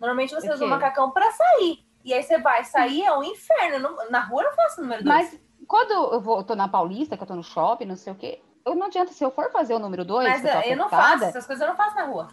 Normalmente 0.00 0.34
você 0.34 0.52
usa 0.52 0.64
um 0.64 0.68
macacão 0.68 1.10
pra 1.10 1.30
sair. 1.32 1.84
E 2.04 2.12
aí 2.12 2.22
você 2.22 2.38
vai 2.38 2.64
sair, 2.64 3.02
é 3.04 3.12
um 3.16 3.22
inferno. 3.22 3.96
Na 4.10 4.20
rua 4.20 4.42
eu 4.42 4.48
não 4.50 4.56
faço 4.56 4.80
número 4.82 5.02
dois. 5.02 5.16
Mas 5.32 5.40
quando 5.66 5.90
eu 5.90 6.20
vou, 6.20 6.38
eu 6.38 6.44
tô 6.44 6.54
na 6.54 6.68
Paulista, 6.68 7.16
que 7.16 7.22
eu 7.22 7.26
tô 7.26 7.34
no 7.34 7.42
shopping, 7.42 7.86
não 7.86 7.96
sei 7.96 8.12
o 8.12 8.16
quê, 8.16 8.42
eu 8.64 8.74
não 8.74 8.86
adianta, 8.86 9.12
se 9.12 9.24
eu 9.24 9.30
for 9.30 9.50
fazer 9.50 9.74
o 9.74 9.78
número 9.78 10.04
dois, 10.04 10.28
Mas 10.28 10.42
que 10.42 10.48
eu 10.68 10.72
eu, 10.72 10.76
não 10.76 10.88
faço, 10.90 11.24
essas 11.24 11.46
coisas 11.46 11.62
eu 11.62 11.68
não 11.68 11.76
faço 11.76 11.96
na 11.96 12.04
rua. 12.04 12.28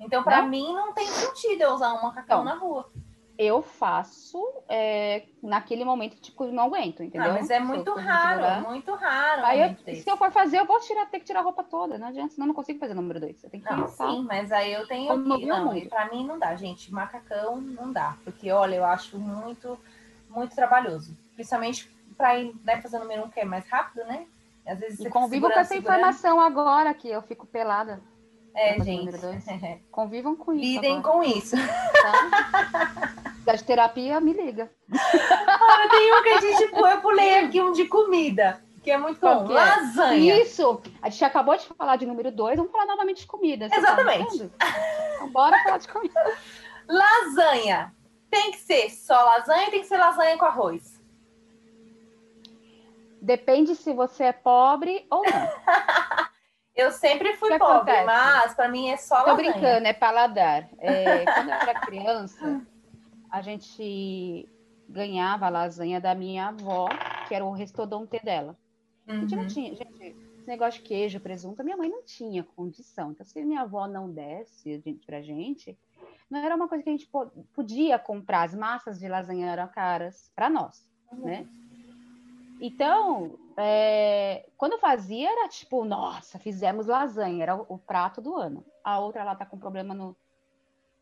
Então, 0.00 0.22
pra 0.22 0.42
Não? 0.42 0.48
mim, 0.48 0.72
não 0.74 0.92
tem 0.92 1.06
sentido 1.08 1.62
eu 1.62 1.72
usar 1.72 1.88
um 1.94 2.02
macacão 2.02 2.42
Então, 2.42 2.44
na 2.44 2.54
rua. 2.54 2.88
Eu 3.38 3.62
faço 3.62 4.36
é, 4.68 5.22
naquele 5.40 5.84
momento, 5.84 6.20
tipo, 6.20 6.44
não 6.46 6.64
aguento, 6.64 7.04
entendeu? 7.04 7.30
Ah, 7.30 7.34
mas 7.34 7.48
é 7.50 7.60
muito 7.60 7.94
raro, 7.94 8.34
jogar. 8.40 8.62
muito 8.62 8.92
raro. 8.94 9.46
Aí, 9.46 9.60
eu- 9.62 9.94
se 9.94 10.10
eu 10.10 10.16
for 10.16 10.32
fazer, 10.32 10.58
eu 10.58 10.66
vou 10.66 10.80
tirar, 10.80 11.06
ter 11.06 11.20
que 11.20 11.24
tirar 11.26 11.38
a 11.40 11.42
roupa 11.44 11.62
toda. 11.62 11.96
Não 11.98 12.08
adianta, 12.08 12.34
senão 12.34 12.46
eu 12.46 12.48
não 12.48 12.54
consigo 12.54 12.80
fazer 12.80 12.94
o 12.94 12.96
número 12.96 13.20
dois. 13.20 13.42
Eu 13.44 13.48
tenho 13.48 13.62
que 13.62 13.70
Não, 13.70 13.82
pensar. 13.84 14.10
sim, 14.10 14.24
mas 14.24 14.50
aí 14.50 14.72
eu 14.72 14.86
tenho 14.88 15.16
meu 15.16 15.38
Não, 15.38 15.76
e 15.76 15.88
pra 15.88 16.10
mim 16.10 16.26
não 16.26 16.36
dá, 16.36 16.56
gente. 16.56 16.92
Macacão 16.92 17.60
não 17.60 17.92
dá. 17.92 18.16
Porque, 18.24 18.50
olha, 18.50 18.74
eu 18.74 18.84
acho 18.84 19.16
muito, 19.18 19.78
muito 20.28 20.54
trabalhoso. 20.56 21.16
Principalmente 21.36 21.88
pra 22.16 22.36
ir 22.36 22.52
né, 22.64 22.82
fazer 22.82 22.96
o 22.96 23.00
número 23.00 23.24
um, 23.24 23.30
que 23.30 23.38
é 23.38 23.44
mais 23.44 23.68
rápido, 23.68 24.04
né? 24.06 24.26
Às 24.66 24.80
vezes 24.80 24.98
E 24.98 25.02
segurando, 25.04 25.40
com 25.40 25.48
essa 25.60 25.64
segurando. 25.74 25.98
informação 25.98 26.40
agora 26.40 26.92
que 26.92 27.08
eu 27.08 27.22
fico 27.22 27.46
pelada. 27.46 28.02
É, 28.54 28.78
gente. 28.82 29.16
Convivam 29.92 30.34
com 30.34 30.52
isso. 30.52 30.60
Lidem 30.62 30.98
agora, 30.98 31.12
com 31.16 31.22
isso. 31.22 31.54
tá? 31.56 33.18
Precisar 33.48 33.56
de 33.56 33.64
terapia, 33.64 34.20
me 34.20 34.34
liga. 34.34 34.70
Ah, 34.92 35.88
tem 35.90 36.12
um 36.14 36.22
que 36.22 36.28
a 36.28 36.40
gente 36.40 36.70
eu 36.74 37.00
pulei 37.00 37.38
aqui, 37.38 37.62
um 37.62 37.72
de 37.72 37.86
comida, 37.86 38.62
que 38.82 38.90
é 38.90 38.98
muito 38.98 39.18
Qual 39.20 39.40
bom. 39.40 39.46
que 39.46 39.52
é? 39.52 39.56
Lasanha. 39.56 40.42
Isso! 40.42 40.82
A 41.00 41.08
gente 41.08 41.24
acabou 41.24 41.56
de 41.56 41.64
falar 41.66 41.96
de 41.96 42.04
número 42.04 42.30
dois, 42.30 42.56
vamos 42.58 42.70
falar 42.70 42.84
novamente 42.84 43.22
de 43.22 43.26
comida. 43.26 43.70
Tá 43.70 43.76
Exatamente. 43.78 44.36
vendo? 44.38 44.52
Então, 45.14 45.30
bora 45.30 45.58
falar 45.64 45.78
de 45.78 45.88
comida. 45.88 46.36
Lasanha. 46.86 47.94
Tem 48.30 48.50
que 48.50 48.58
ser 48.58 48.90
só 48.90 49.14
lasanha, 49.24 49.70
tem 49.70 49.80
que 49.80 49.86
ser 49.86 49.96
lasanha 49.96 50.36
com 50.36 50.44
arroz. 50.44 51.00
Depende 53.22 53.74
se 53.74 53.94
você 53.94 54.24
é 54.24 54.32
pobre 54.32 55.06
ou 55.10 55.22
não. 55.22 55.48
Eu 56.76 56.92
sempre 56.92 57.34
fui 57.36 57.58
pobre, 57.58 57.74
acontece? 57.92 58.04
mas 58.04 58.54
pra 58.54 58.68
mim 58.68 58.90
é 58.90 58.96
só 58.98 59.22
Tô 59.22 59.30
lasanha. 59.30 59.52
brincando, 59.52 59.86
é 59.88 59.92
paladar. 59.94 60.68
É, 60.78 61.24
quando 61.24 61.48
eu 61.48 61.54
era 61.54 61.74
criança, 61.80 62.60
a 63.30 63.42
gente 63.42 64.48
ganhava 64.88 65.46
a 65.46 65.50
lasanha 65.50 66.00
da 66.00 66.14
minha 66.14 66.48
avó, 66.48 66.88
que 67.26 67.34
era 67.34 67.44
o 67.44 67.52
restodonte 67.52 68.18
dela. 68.22 68.56
A 69.06 69.12
gente 69.12 69.34
não 69.36 69.42
Uhum. 69.42 69.48
tinha, 69.48 69.74
gente, 69.74 70.02
esse 70.02 70.46
negócio 70.48 70.80
de 70.80 70.86
queijo, 70.88 71.20
presunto, 71.20 71.60
a 71.60 71.64
minha 71.64 71.76
mãe 71.76 71.88
não 71.90 72.02
tinha 72.04 72.42
condição. 72.42 73.10
Então, 73.12 73.24
se 73.26 73.42
minha 73.44 73.62
avó 73.62 73.86
não 73.86 74.10
desse 74.10 74.82
pra 75.04 75.20
gente, 75.20 75.78
não 76.30 76.40
era 76.40 76.54
uma 76.54 76.68
coisa 76.68 76.82
que 76.82 76.88
a 76.90 76.92
gente 76.92 77.06
po- 77.06 77.30
podia 77.54 77.98
comprar. 77.98 78.42
As 78.44 78.54
massas 78.54 78.98
de 78.98 79.08
lasanha 79.08 79.50
eram 79.50 79.68
caras 79.68 80.30
para 80.34 80.48
nós, 80.48 80.88
né? 81.12 81.46
Então, 82.60 83.38
é, 83.56 84.48
quando 84.56 84.72
eu 84.72 84.78
fazia, 84.80 85.30
era 85.30 85.48
tipo, 85.48 85.84
nossa, 85.84 86.38
fizemos 86.38 86.86
lasanha, 86.86 87.42
era 87.42 87.56
o, 87.56 87.66
o 87.68 87.78
prato 87.78 88.20
do 88.20 88.34
ano. 88.36 88.64
A 88.82 88.98
outra, 88.98 89.20
ela 89.22 89.36
tá 89.36 89.46
com 89.46 89.58
problema 89.58 89.94
no, 89.94 90.16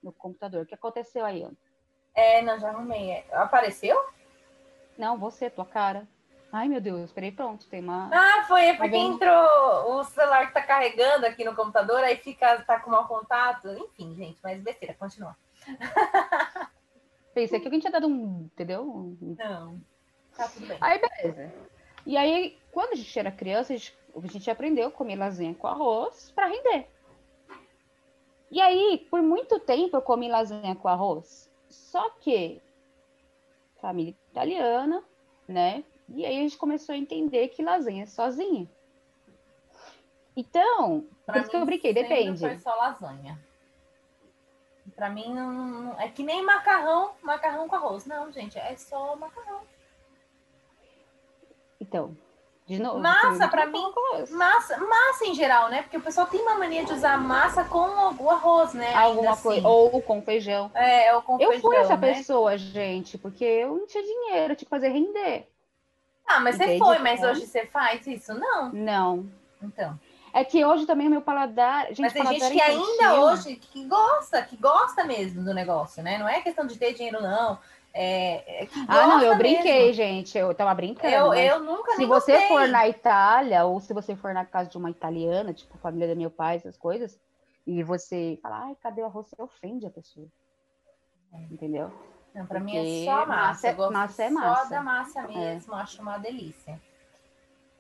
no 0.03 0.13
computador. 0.13 0.65
O 0.65 0.67
que 0.67 0.75
aconteceu 0.75 1.25
aí? 1.25 1.43
Ana? 1.43 1.57
É, 2.17 2.41
não, 2.41 2.59
já 2.59 2.71
arrumei. 2.71 3.23
Apareceu? 3.31 4.03
Não, 4.97 5.19
você, 5.19 5.51
tua 5.51 5.67
cara. 5.67 6.09
Ai, 6.51 6.69
meu 6.69 6.81
Deus, 6.81 7.03
esperei, 7.03 7.31
pronto, 7.31 7.69
tem 7.69 7.81
uma... 7.81 8.09
Ah, 8.11 8.45
foi 8.49 8.73
porque 8.75 8.97
entrou 8.97 9.99
o 9.99 10.05
celular 10.05 10.47
que 10.47 10.55
tá 10.55 10.63
carregando 10.63 11.27
aqui 11.27 11.45
no 11.45 11.55
computador, 11.55 12.03
aí 12.03 12.17
fica, 12.17 12.63
tá 12.63 12.81
com 12.81 12.91
mau 12.91 13.07
contato. 13.07 13.69
Enfim, 13.69 14.15
gente, 14.15 14.39
mas 14.43 14.63
besteira, 14.63 14.95
continua. 14.95 15.37
Pensei 17.35 17.61
que 17.61 17.67
alguém 17.67 17.81
tinha 17.81 17.93
dado 17.93 18.07
um, 18.07 18.49
entendeu? 18.51 19.15
Não, 19.21 19.79
tá 20.35 20.49
tudo 20.49 20.67
bem. 20.67 20.79
Aí, 20.81 20.99
beleza. 20.99 21.53
E 22.07 22.17
aí, 22.17 22.59
quando 22.73 22.93
a 22.93 22.97
gente 22.97 23.19
era 23.19 23.31
criança, 23.31 23.75
a 23.75 23.77
gente, 23.77 23.99
a 24.15 24.27
gente 24.27 24.51
aprendeu 24.51 24.89
a 24.89 24.93
comer 24.93 25.17
lasanha 25.17 25.55
com 25.55 25.67
arroz 25.67 26.33
para 26.35 26.47
render. 26.47 26.89
E 28.51 28.61
aí, 28.61 29.07
por 29.11 29.21
muito 29.21 29.61
tempo, 29.61 29.97
eu 29.97 30.01
comi 30.01 30.29
lasanha 30.29 30.75
com 30.75 30.89
arroz. 30.89 31.46
Só 31.69 32.11
que, 32.11 32.61
família 33.81 34.15
italiana, 34.31 35.03
né? 35.49 35.85
E 36.09 36.25
aí 36.25 36.37
a 36.39 36.41
gente 36.41 36.57
começou 36.57 36.95
a 36.95 36.99
entender 36.99 37.49
que 37.49 37.63
lasanha 37.63 38.05
é 38.05 38.07
sozinha. 38.07 38.69
Então, 40.37 41.01
por 41.01 41.17
Pra 41.27 41.39
isso 41.41 41.51
que 41.51 41.57
eu 41.57 41.65
brinquei, 41.67 41.93
depende. 41.93 42.41
Foi 42.41 42.59
só 42.59 42.75
lasanha. 42.75 43.39
Pra 44.95 45.11
mim, 45.11 45.35
não, 45.35 45.53
não- 45.53 46.01
é 46.01 46.09
que 46.09 46.23
nem 46.23 46.45
macarrão, 46.45 47.13
macarrão 47.23 47.69
com 47.69 47.75
arroz. 47.75 48.07
Não, 48.07 48.31
gente, 48.31 48.59
é 48.59 48.77
só 48.77 49.17
macarrão. 49.17 49.63
Então, 51.81 52.17
de 52.67 52.81
novo. 52.83 52.99
Massa, 52.99 53.45
eu- 53.45 53.49
pra 53.49 53.67
mim, 53.67 53.81
Massa, 54.31 54.77
massa 54.79 55.25
em 55.25 55.35
geral, 55.35 55.69
né? 55.69 55.83
Porque 55.83 55.97
o 55.97 56.01
pessoal 56.01 56.27
tem 56.27 56.41
uma 56.43 56.57
mania 56.59 56.85
de 56.85 56.93
usar 56.93 57.17
massa 57.17 57.65
com 57.65 57.79
o 58.19 58.31
arroz, 58.31 58.75
né? 58.75 58.93
Alguma 58.95 59.31
assim. 59.33 59.43
coisa. 59.43 59.69
Ou 59.69 60.03
com 60.03 60.21
feijão. 60.21 60.71
É, 60.75 61.15
ou 61.15 61.23
com 61.23 61.35
Eu 61.41 61.51
feijão, 61.51 61.61
fui 61.71 61.77
essa 61.77 61.97
né? 61.97 62.15
pessoa, 62.15 62.59
gente, 62.59 63.17
porque 63.19 63.45
eu 63.45 63.77
não 63.77 63.87
tinha 63.87 64.03
dinheiro, 64.03 64.53
eu 64.53 64.57
tinha 64.57 64.67
que 64.67 64.71
fazer 64.71 64.89
render. 64.89 65.49
Ah, 66.27 66.41
mas 66.41 66.57
você 66.57 66.65
Entende? 66.65 66.79
foi, 66.81 66.99
mas 66.99 67.23
hoje 67.23 67.47
você 67.47 67.67
faz 67.67 68.05
isso? 68.07 68.35
Não. 68.35 68.71
Não. 68.73 69.27
Então. 69.63 69.99
É 70.39 70.45
que 70.45 70.63
hoje 70.65 70.85
também 70.85 71.07
o 71.07 71.11
meu 71.11 71.23
paladar. 71.23 71.87
Gente, 71.87 72.03
mas 72.03 72.13
tem 72.13 72.27
gente 72.27 72.41
que 72.41 72.45
infantil- 72.59 72.85
ainda 73.01 73.21
hoje 73.23 73.57
que 73.57 73.85
gosta, 73.87 74.43
que 74.43 74.55
gosta 74.57 75.03
mesmo 75.05 75.43
do 75.43 75.55
negócio, 75.55 76.03
né? 76.03 76.19
Não 76.19 76.29
é 76.29 76.43
questão 76.43 76.67
de 76.67 76.77
ter 76.77 76.93
dinheiro, 76.93 77.23
não. 77.23 77.59
É, 77.95 78.65
é 78.65 78.67
que 78.67 78.79
Ah, 78.87 79.07
não, 79.07 79.13
eu 79.23 79.29
gosta 79.29 79.37
brinquei, 79.39 79.87
mesmo. 79.87 79.95
gente. 79.95 80.37
Eu 80.37 80.55
tava 80.55 80.75
brincando. 80.75 81.09
Eu, 81.15 81.33
eu 81.33 81.61
nunca 81.61 81.93
se 81.97 82.05
você 82.05 82.33
gostei. 82.33 82.49
for 82.49 82.69
na 82.69 82.87
Itália, 82.87 83.65
ou 83.65 83.81
se 83.81 83.95
você 83.95 84.15
for 84.15 84.35
na 84.35 84.45
casa 84.45 84.69
de 84.69 84.77
uma 84.77 84.91
italiana, 84.91 85.55
tipo 85.55 85.79
família 85.79 86.15
do 86.15 86.19
meu 86.21 86.31
pai, 86.31 86.57
essas 86.57 86.77
coisas, 86.77 87.19
e 87.67 87.83
você 87.83 88.39
falar, 88.43 88.65
ai, 88.65 88.77
cadê 88.83 89.01
o 89.01 89.07
arroz? 89.07 89.29
Você 89.29 89.41
ofende 89.41 89.87
a 89.87 89.91
pessoa. 89.91 90.27
Entendeu? 91.51 91.91
Não, 92.35 92.45
pra 92.47 92.61
mim 92.61 92.73
Porque 92.73 92.87
é 92.87 93.05
só 93.07 93.27
massa. 93.27 93.27
massa 93.27 93.67
é- 93.69 93.71
eu 93.73 93.77
gosto 93.77 93.93
massa 93.95 94.23
é 94.25 94.29
Só 94.29 94.35
massa. 94.35 94.69
da 94.71 94.83
massa 94.83 95.23
mesmo, 95.23 95.75
acho 95.75 96.03
uma 96.03 96.19
delícia. 96.19 96.79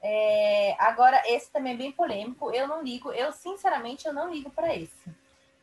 É, 0.08 0.76
agora, 0.78 1.20
esse 1.26 1.50
também 1.50 1.74
é 1.74 1.76
bem 1.76 1.90
polêmico. 1.90 2.52
Eu 2.52 2.68
não 2.68 2.80
ligo, 2.80 3.12
eu 3.12 3.32
sinceramente 3.32 4.06
eu 4.06 4.12
não 4.12 4.30
ligo 4.32 4.50
para 4.50 4.72
esse. 4.74 5.10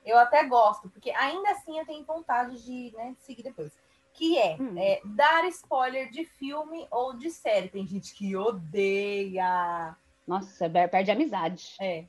Eu 0.05 0.17
até 0.19 0.43
gosto, 0.43 0.89
porque 0.89 1.11
ainda 1.11 1.49
assim 1.51 1.79
eu 1.79 1.85
tenho 1.85 2.03
vontade 2.03 2.61
de, 2.61 2.91
né, 2.93 3.15
de 3.17 3.23
seguir 3.23 3.41
depois. 3.43 3.71
Que 4.13 4.37
é, 4.37 4.57
Hum. 4.59 4.75
é, 4.77 4.99
dar 5.05 5.45
spoiler 5.45 6.11
de 6.11 6.25
filme 6.25 6.85
ou 6.91 7.13
de 7.17 7.31
série. 7.31 7.69
Tem 7.69 7.87
gente 7.87 8.13
que 8.13 8.35
odeia. 8.35 9.95
Nossa, 10.27 10.69
perde 10.69 11.09
amizade. 11.09 11.75
É. 11.79 12.03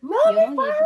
Não, 0.00 0.32
eu 0.32 0.50
não 0.52 0.64
ligo. 0.64 0.78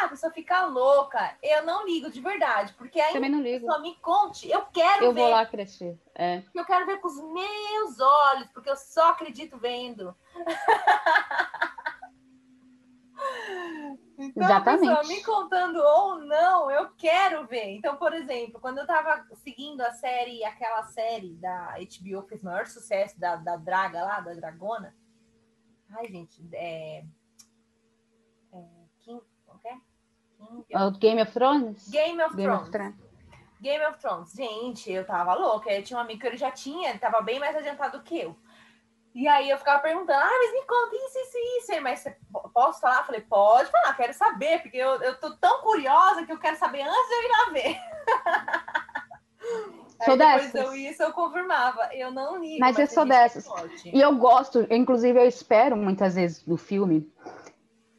Ah, 0.00 0.04
a 0.04 0.08
pessoa 0.08 0.32
fica 0.32 0.64
louca. 0.66 1.36
Eu 1.42 1.64
não 1.64 1.84
ligo 1.84 2.10
de 2.10 2.20
verdade, 2.20 2.72
porque 2.74 3.00
aí 3.00 3.12
Também 3.12 3.30
não 3.30 3.42
ligo. 3.42 3.66
pessoa 3.66 3.80
me 3.82 3.94
conte. 3.96 4.48
Eu 4.50 4.62
quero 4.66 5.04
Eu 5.04 5.12
ver. 5.12 5.20
vou 5.22 5.30
lá 5.30 5.44
crescer. 5.44 5.98
É. 6.14 6.42
Eu 6.54 6.64
quero 6.64 6.86
ver 6.86 6.98
com 7.00 7.08
os 7.08 7.20
meus 7.20 8.00
olhos, 8.00 8.48
porque 8.52 8.70
eu 8.70 8.76
só 8.76 9.10
acredito 9.10 9.58
vendo. 9.58 10.16
Então, 14.18 14.44
Exatamente. 14.44 14.86
pessoa 14.94 15.06
me 15.06 15.24
contando 15.24 15.76
ou 15.78 16.18
não, 16.20 16.70
eu 16.70 16.90
quero 16.90 17.46
ver. 17.46 17.70
Então, 17.70 17.96
por 17.96 18.12
exemplo, 18.12 18.60
quando 18.60 18.78
eu 18.78 18.86
tava 18.86 19.26
seguindo 19.36 19.80
a 19.80 19.92
série, 19.92 20.44
aquela 20.44 20.82
série 20.84 21.34
da 21.36 21.74
HBO 21.78 22.22
que 22.22 22.28
fez 22.28 22.42
o 22.42 22.44
maior 22.44 22.66
sucesso, 22.66 23.18
da, 23.18 23.36
da 23.36 23.56
Draga 23.56 24.02
lá, 24.04 24.20
da 24.20 24.34
Dragona. 24.34 24.94
Ai, 25.90 26.06
gente, 26.08 26.46
é. 26.52 27.04
é 28.52 28.64
King, 28.98 29.22
como 29.46 29.58
que 29.58 29.68
é? 29.68 29.78
Game 30.98 31.20
of 31.20 31.32
Thrones? 31.32 31.88
Game 31.90 32.22
of 32.22 32.36
Game 32.36 32.48
Thrones. 32.48 32.62
of 32.62 32.70
Thrones. 32.70 32.94
Game 33.60 33.84
of 33.84 33.98
Thrones. 33.98 34.32
Gente, 34.32 34.90
eu 34.90 35.04
tava 35.04 35.34
louca. 35.34 35.70
Eu 35.70 35.82
tinha 35.82 35.98
um 35.98 36.02
amigo 36.02 36.20
que 36.20 36.26
ele 36.26 36.36
já 36.36 36.50
tinha, 36.50 36.90
ele 36.90 36.98
tava 36.98 37.20
bem 37.20 37.38
mais 37.38 37.54
adiantado 37.54 38.02
que 38.02 38.20
eu. 38.20 38.36
E 39.14 39.26
aí 39.26 39.50
eu 39.50 39.58
ficava 39.58 39.80
perguntando, 39.80 40.20
ah, 40.20 40.38
mas 40.38 40.52
me 40.52 40.62
conta 40.66 40.94
isso, 40.94 41.18
isso, 41.18 41.38
isso. 41.58 41.72
Ele, 41.72 41.80
Mas 41.80 42.04
posso 42.54 42.80
falar? 42.80 42.98
Eu 43.00 43.04
falei, 43.04 43.20
pode 43.22 43.70
falar, 43.70 43.94
quero 43.94 44.14
saber, 44.14 44.62
porque 44.62 44.76
eu, 44.76 45.02
eu 45.02 45.18
tô 45.18 45.34
tão 45.36 45.62
curiosa 45.62 46.24
que 46.24 46.32
eu 46.32 46.38
quero 46.38 46.56
saber 46.56 46.82
antes 46.82 47.08
de 47.08 47.14
eu 47.14 47.22
ir 47.22 47.28
lá 47.28 47.50
ver. 47.52 47.80
Sou 50.04 50.12
aí 50.12 50.18
dessas. 50.18 50.54
eu 50.54 50.74
ia, 50.74 50.94
eu 50.98 51.12
confirmava. 51.12 51.90
Eu 51.92 52.10
não 52.10 52.38
ligo. 52.38 52.60
Mas 52.60 52.78
eu 52.78 52.86
tem 52.86 52.94
sou 52.94 53.04
dessas. 53.04 53.46
E 53.84 54.00
eu 54.00 54.14
gosto, 54.16 54.66
inclusive 54.70 55.18
eu 55.18 55.26
espero 55.26 55.76
muitas 55.76 56.14
vezes 56.14 56.46
no 56.46 56.56
filme, 56.56 57.06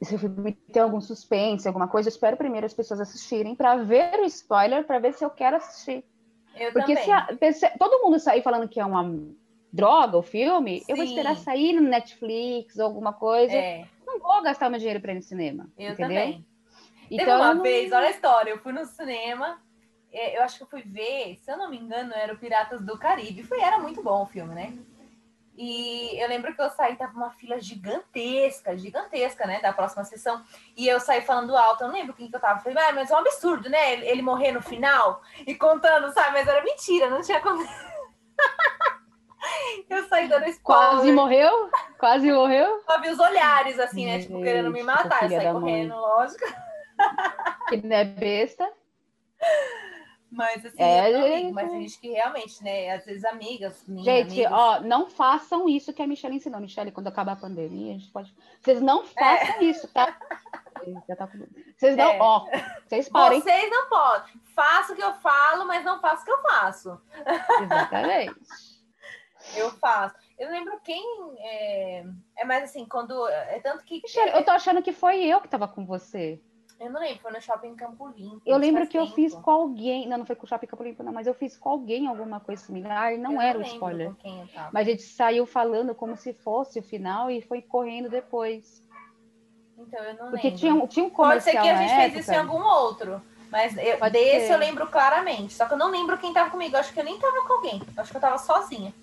se 0.01 0.15
o 0.15 0.19
filme 0.19 0.53
tem 0.71 0.81
algum 0.81 0.99
suspense, 1.01 1.67
alguma 1.67 1.87
coisa, 1.87 2.09
eu 2.09 2.11
espero 2.11 2.35
primeiro 2.37 2.65
as 2.65 2.73
pessoas 2.73 2.99
assistirem 2.99 3.55
para 3.55 3.75
ver 3.77 4.19
o 4.19 4.25
spoiler, 4.25 4.85
para 4.85 4.99
ver 4.99 5.13
se 5.13 5.23
eu 5.23 5.29
quero 5.29 5.57
assistir. 5.57 6.03
Eu 6.55 6.73
Porque 6.73 6.95
também. 6.95 7.03
se, 7.03 7.11
a- 7.11 7.53
se 7.53 7.77
todo 7.77 8.01
mundo 8.03 8.19
sair 8.19 8.41
falando 8.41 8.67
que 8.67 8.79
é 8.79 8.85
uma 8.85 9.03
droga 9.71 10.17
o 10.17 10.23
filme, 10.23 10.83
eu 10.87 10.95
vou 10.97 11.05
Sim. 11.05 11.11
esperar 11.11 11.37
sair 11.37 11.73
no 11.73 11.81
Netflix 11.81 12.77
ou 12.77 12.85
alguma 12.85 13.13
coisa. 13.13 13.55
É, 13.55 13.85
Não 14.05 14.19
vou 14.19 14.41
gastar 14.41 14.69
meu 14.69 14.79
dinheiro 14.79 14.99
para 14.99 15.11
ir 15.13 15.15
no 15.15 15.21
cinema. 15.21 15.69
eu 15.77 15.93
entendeu? 15.93 16.07
também. 16.07 16.45
Teve 17.09 17.23
Então, 17.23 17.37
uma 17.37 17.49
eu 17.49 17.55
não- 17.55 17.61
vez, 17.63 17.91
olha 17.91 18.07
a 18.07 18.11
história, 18.11 18.51
eu 18.51 18.59
fui 18.59 18.73
no 18.73 18.85
cinema, 18.85 19.61
é, 20.11 20.37
eu 20.37 20.43
acho 20.43 20.57
que 20.57 20.63
eu 20.63 20.67
fui 20.67 20.81
ver, 20.81 21.37
se 21.41 21.51
eu 21.51 21.57
não 21.57 21.69
me 21.69 21.77
engano, 21.77 22.11
era 22.13 22.33
o 22.33 22.37
Piratas 22.37 22.81
do 22.81 22.97
Caribe. 22.97 23.43
Foi, 23.43 23.59
era 23.61 23.77
muito 23.79 24.01
bom 24.03 24.23
o 24.23 24.25
filme, 24.25 24.53
né? 24.55 24.73
E 25.55 26.21
eu 26.21 26.27
lembro 26.27 26.55
que 26.55 26.61
eu 26.61 26.69
saí, 26.69 26.95
tava 26.95 27.13
uma 27.13 27.31
fila 27.31 27.59
gigantesca, 27.59 28.77
gigantesca, 28.77 29.45
né, 29.45 29.59
da 29.59 29.73
próxima 29.73 30.03
sessão. 30.03 30.43
E 30.75 30.87
eu 30.87 30.99
saí 30.99 31.21
falando 31.21 31.55
alto, 31.55 31.83
eu 31.83 31.87
não 31.87 31.95
lembro 31.95 32.13
quem 32.13 32.29
que 32.29 32.35
eu 32.35 32.39
tava. 32.39 32.59
Falei, 32.59 32.83
ah, 32.83 32.93
mas 32.93 33.11
é 33.11 33.13
um 33.13 33.19
absurdo, 33.19 33.69
né? 33.69 33.93
Ele, 33.93 34.07
ele 34.07 34.21
morrer 34.21 34.51
no 34.51 34.61
final 34.61 35.21
e 35.45 35.53
contando, 35.53 36.11
sabe? 36.13 36.33
Mas 36.33 36.47
era 36.47 36.63
mentira, 36.63 37.09
não 37.09 37.21
tinha 37.21 37.41
como. 37.41 37.61
eu 39.89 40.07
saí 40.07 40.27
dando 40.27 40.45
spoiler. 40.45 40.89
Quase 40.89 41.11
morreu? 41.11 41.69
Quase 41.99 42.31
morreu? 42.31 42.81
Só 42.85 42.99
vi 42.99 43.09
os 43.09 43.19
olhares, 43.19 43.79
assim, 43.79 44.05
né? 44.05 44.19
Tipo, 44.19 44.41
querendo 44.41 44.71
me 44.71 44.83
matar. 44.83 45.23
Eu 45.23 45.29
saí 45.29 45.43
da 45.43 45.53
mãe. 45.53 45.61
correndo, 45.61 45.95
lógico. 45.95 46.45
Que 47.67 47.77
não 47.77 47.95
é 47.95 48.05
besta. 48.05 48.71
Mas 50.31 50.65
assim, 50.65 50.81
É, 50.81 51.11
eu 51.13 51.21
gente. 51.27 51.51
mas 51.51 51.69
tem 51.69 51.81
gente 51.81 51.99
que 51.99 52.07
realmente, 52.09 52.63
né? 52.63 52.91
Às 52.91 53.03
vezes 53.05 53.25
amigas, 53.25 53.83
Gente, 53.87 54.45
amigas, 54.45 54.51
ó, 54.53 54.79
não 54.79 55.09
façam 55.09 55.67
isso 55.67 55.91
que 55.91 56.01
a 56.01 56.07
Michelle 56.07 56.35
ensinou. 56.37 56.61
Michelle, 56.61 56.91
quando 56.91 57.07
acabar 57.07 57.33
a 57.33 57.35
pandemia, 57.35 57.91
a 57.93 57.97
gente 57.97 58.09
pode. 58.11 58.33
Vocês 58.61 58.81
não 58.81 59.03
façam 59.05 59.61
isso, 59.61 59.87
tá? 59.89 60.17
Tá 61.15 61.27
com- 61.27 61.45
Vocês 61.77 61.95
não, 61.95 62.09
É. 62.11 62.17
ó, 62.19 62.47
vocês 62.87 63.07
parem. 63.07 63.39
Vocês 63.39 63.69
não 63.69 63.87
podem. 63.87 64.33
Faço 64.55 64.93
o 64.93 64.95
que 64.95 65.03
eu 65.03 65.13
falo, 65.15 65.63
mas 65.67 65.85
não 65.85 66.01
faço 66.01 66.23
o 66.23 66.25
que 66.25 66.31
eu 66.31 66.41
faço. 66.41 66.99
Exatamente. 67.61 68.35
Eu 69.55 69.69
faço. 69.73 70.15
Eu 70.39 70.49
lembro 70.49 70.79
quem 70.83 71.03
é, 71.39 72.03
é 72.37 72.45
mais 72.45 72.63
assim, 72.63 72.85
quando. 72.87 73.27
É 73.27 73.59
tanto 73.59 73.83
que. 73.83 74.01
Michelle, 74.01 74.31
eu 74.31 74.43
tô 74.43 74.49
achando 74.51 74.81
que 74.81 74.91
foi 74.91 75.23
eu 75.23 75.39
que 75.39 75.47
tava 75.47 75.67
com 75.67 75.85
você. 75.85 76.41
Eu 76.81 76.89
não 76.91 76.99
lembro, 76.99 77.19
foi 77.21 77.31
no 77.31 77.39
shopping 77.41 77.75
Campo 77.75 78.07
Limpo. 78.17 78.41
Eu 78.43 78.57
lembro 78.57 78.87
que 78.87 78.97
eu 78.97 79.03
tempo. 79.03 79.15
fiz 79.15 79.35
com 79.35 79.51
alguém. 79.51 80.07
Não, 80.07 80.17
não 80.17 80.25
foi 80.25 80.35
com 80.35 80.45
o 80.45 80.49
Shopping 80.49 80.65
Campo 80.65 80.83
Limpo, 80.83 81.03
não, 81.03 81.13
mas 81.13 81.27
eu 81.27 81.33
fiz 81.35 81.55
com 81.55 81.69
alguém 81.69 82.07
alguma 82.07 82.39
coisa 82.39 82.63
similar 82.65 83.13
e 83.13 83.17
não 83.17 83.33
Eu 83.33 83.41
era 83.41 83.57
o 83.59 83.61
lembro 83.61 83.73
spoiler. 83.75 84.07
eu. 84.25 84.47
Mas 84.73 84.87
a 84.87 84.91
gente 84.91 85.03
saiu 85.03 85.45
falando 85.45 85.93
como 85.93 86.17
se 86.17 86.33
fosse 86.33 86.79
o 86.79 86.83
final 86.83 87.29
e 87.29 87.39
foi 87.39 87.61
correndo 87.61 88.09
depois. 88.09 88.81
Então 89.77 90.03
eu 90.03 90.13
não 90.15 90.29
Porque 90.31 90.47
lembro. 90.47 90.59
tinha, 90.59 90.73
um- 90.73 90.87
tinha 90.87 91.05
um 91.05 91.09
Pode 91.11 91.43
ser 91.43 91.51
que 91.51 91.57
a 91.57 91.75
gente 91.75 91.93
fez 91.95 92.15
isso 92.25 92.31
em 92.33 92.37
algum 92.37 92.61
outro. 92.63 93.21
Mas 93.51 93.77
eu, 93.77 93.97
Pode 93.99 94.13
desse 94.13 94.47
ser. 94.47 94.53
eu 94.53 94.57
lembro 94.57 94.87
claramente. 94.87 95.53
Só 95.53 95.65
que 95.67 95.73
eu 95.73 95.77
não 95.77 95.91
lembro 95.91 96.17
quem 96.17 96.33
tava 96.33 96.49
comigo. 96.49 96.75
Eu 96.75 96.79
acho 96.79 96.91
que 96.93 96.99
eu 96.99 97.03
nem 97.03 97.19
tava 97.19 97.45
com 97.45 97.53
alguém. 97.53 97.79
Eu 97.95 98.01
acho 98.01 98.09
que 98.09 98.17
eu 98.17 98.21
tava 98.21 98.37
sozinha. 98.37 98.93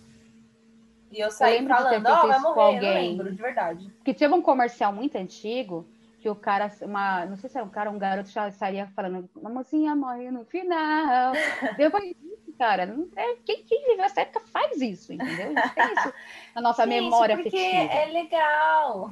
E 1.13 1.21
eu 1.21 1.31
saí 1.31 1.59
ter 1.63 1.69
falando, 1.69 2.07
ó, 2.07 2.27
vai 2.27 2.37
isso 2.39 2.43
com 2.47 2.55
morrer. 2.55 2.79
Eu 2.79 2.83
não 2.83 2.95
lembro, 2.95 3.31
de 3.33 3.41
verdade. 3.41 3.91
Porque 3.99 4.13
teve 4.15 4.35
um 4.35 4.43
comercial 4.43 4.93
muito 4.93 5.17
antigo 5.17 5.87
que 6.21 6.29
o 6.29 6.35
cara, 6.35 6.71
uma, 6.83 7.25
não 7.27 7.37
sei 7.37 7.49
se 7.49 7.57
era 7.57 7.65
um 7.67 7.71
cara, 7.71 7.91
um 7.91 7.99
garoto 7.99 8.29
já 8.31 8.49
estaria 8.49 8.87
falando, 8.89 9.29
uma 9.37 9.51
mocinha 9.51 9.95
morre 9.95 10.31
no 10.31 10.45
final. 10.45 11.33
Depois 11.77 12.05
disso, 12.05 12.55
cara, 12.59 12.87
não 12.87 13.09
é, 13.17 13.37
quem, 13.45 13.63
quem 13.65 13.85
viveu 13.87 14.05
essa 14.05 14.23
época 14.23 14.41
faz 14.47 14.81
isso, 14.81 15.13
entendeu? 15.13 15.53
A 15.57 15.61
gente 15.63 15.75
tem 15.75 15.93
isso 15.95 16.13
na 16.55 16.61
nossa 16.61 16.85
Gente, 16.85 17.03
memória 17.03 17.37
porque 17.37 17.57
afetiva. 17.57 17.93
é 17.95 18.05
legal. 18.07 19.11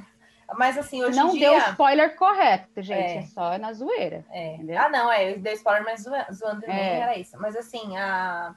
Mas 0.57 0.79
assim, 0.79 1.03
hoje 1.03 1.16
não 1.16 1.35
em 1.35 1.40
deu 1.40 1.51
dia... 1.55 1.71
spoiler 1.71 2.16
correto, 2.16 2.81
gente, 2.83 3.01
É. 3.01 3.16
é, 3.19 3.23
só 3.23 3.59
na 3.59 3.73
zoeira. 3.73 4.25
É. 4.31 4.59
Ah, 4.77 4.88
não, 4.88 5.11
é, 5.11 5.33
eu 5.33 5.38
dei 5.40 5.55
spoiler, 5.55 5.85
mas 5.85 6.03
zoa- 6.03 6.27
zoando 6.33 6.61
também 6.61 6.77
É. 6.77 6.99
era 7.01 7.19
isso. 7.19 7.37
Mas 7.40 7.57
assim, 7.57 7.97
a... 7.97 8.55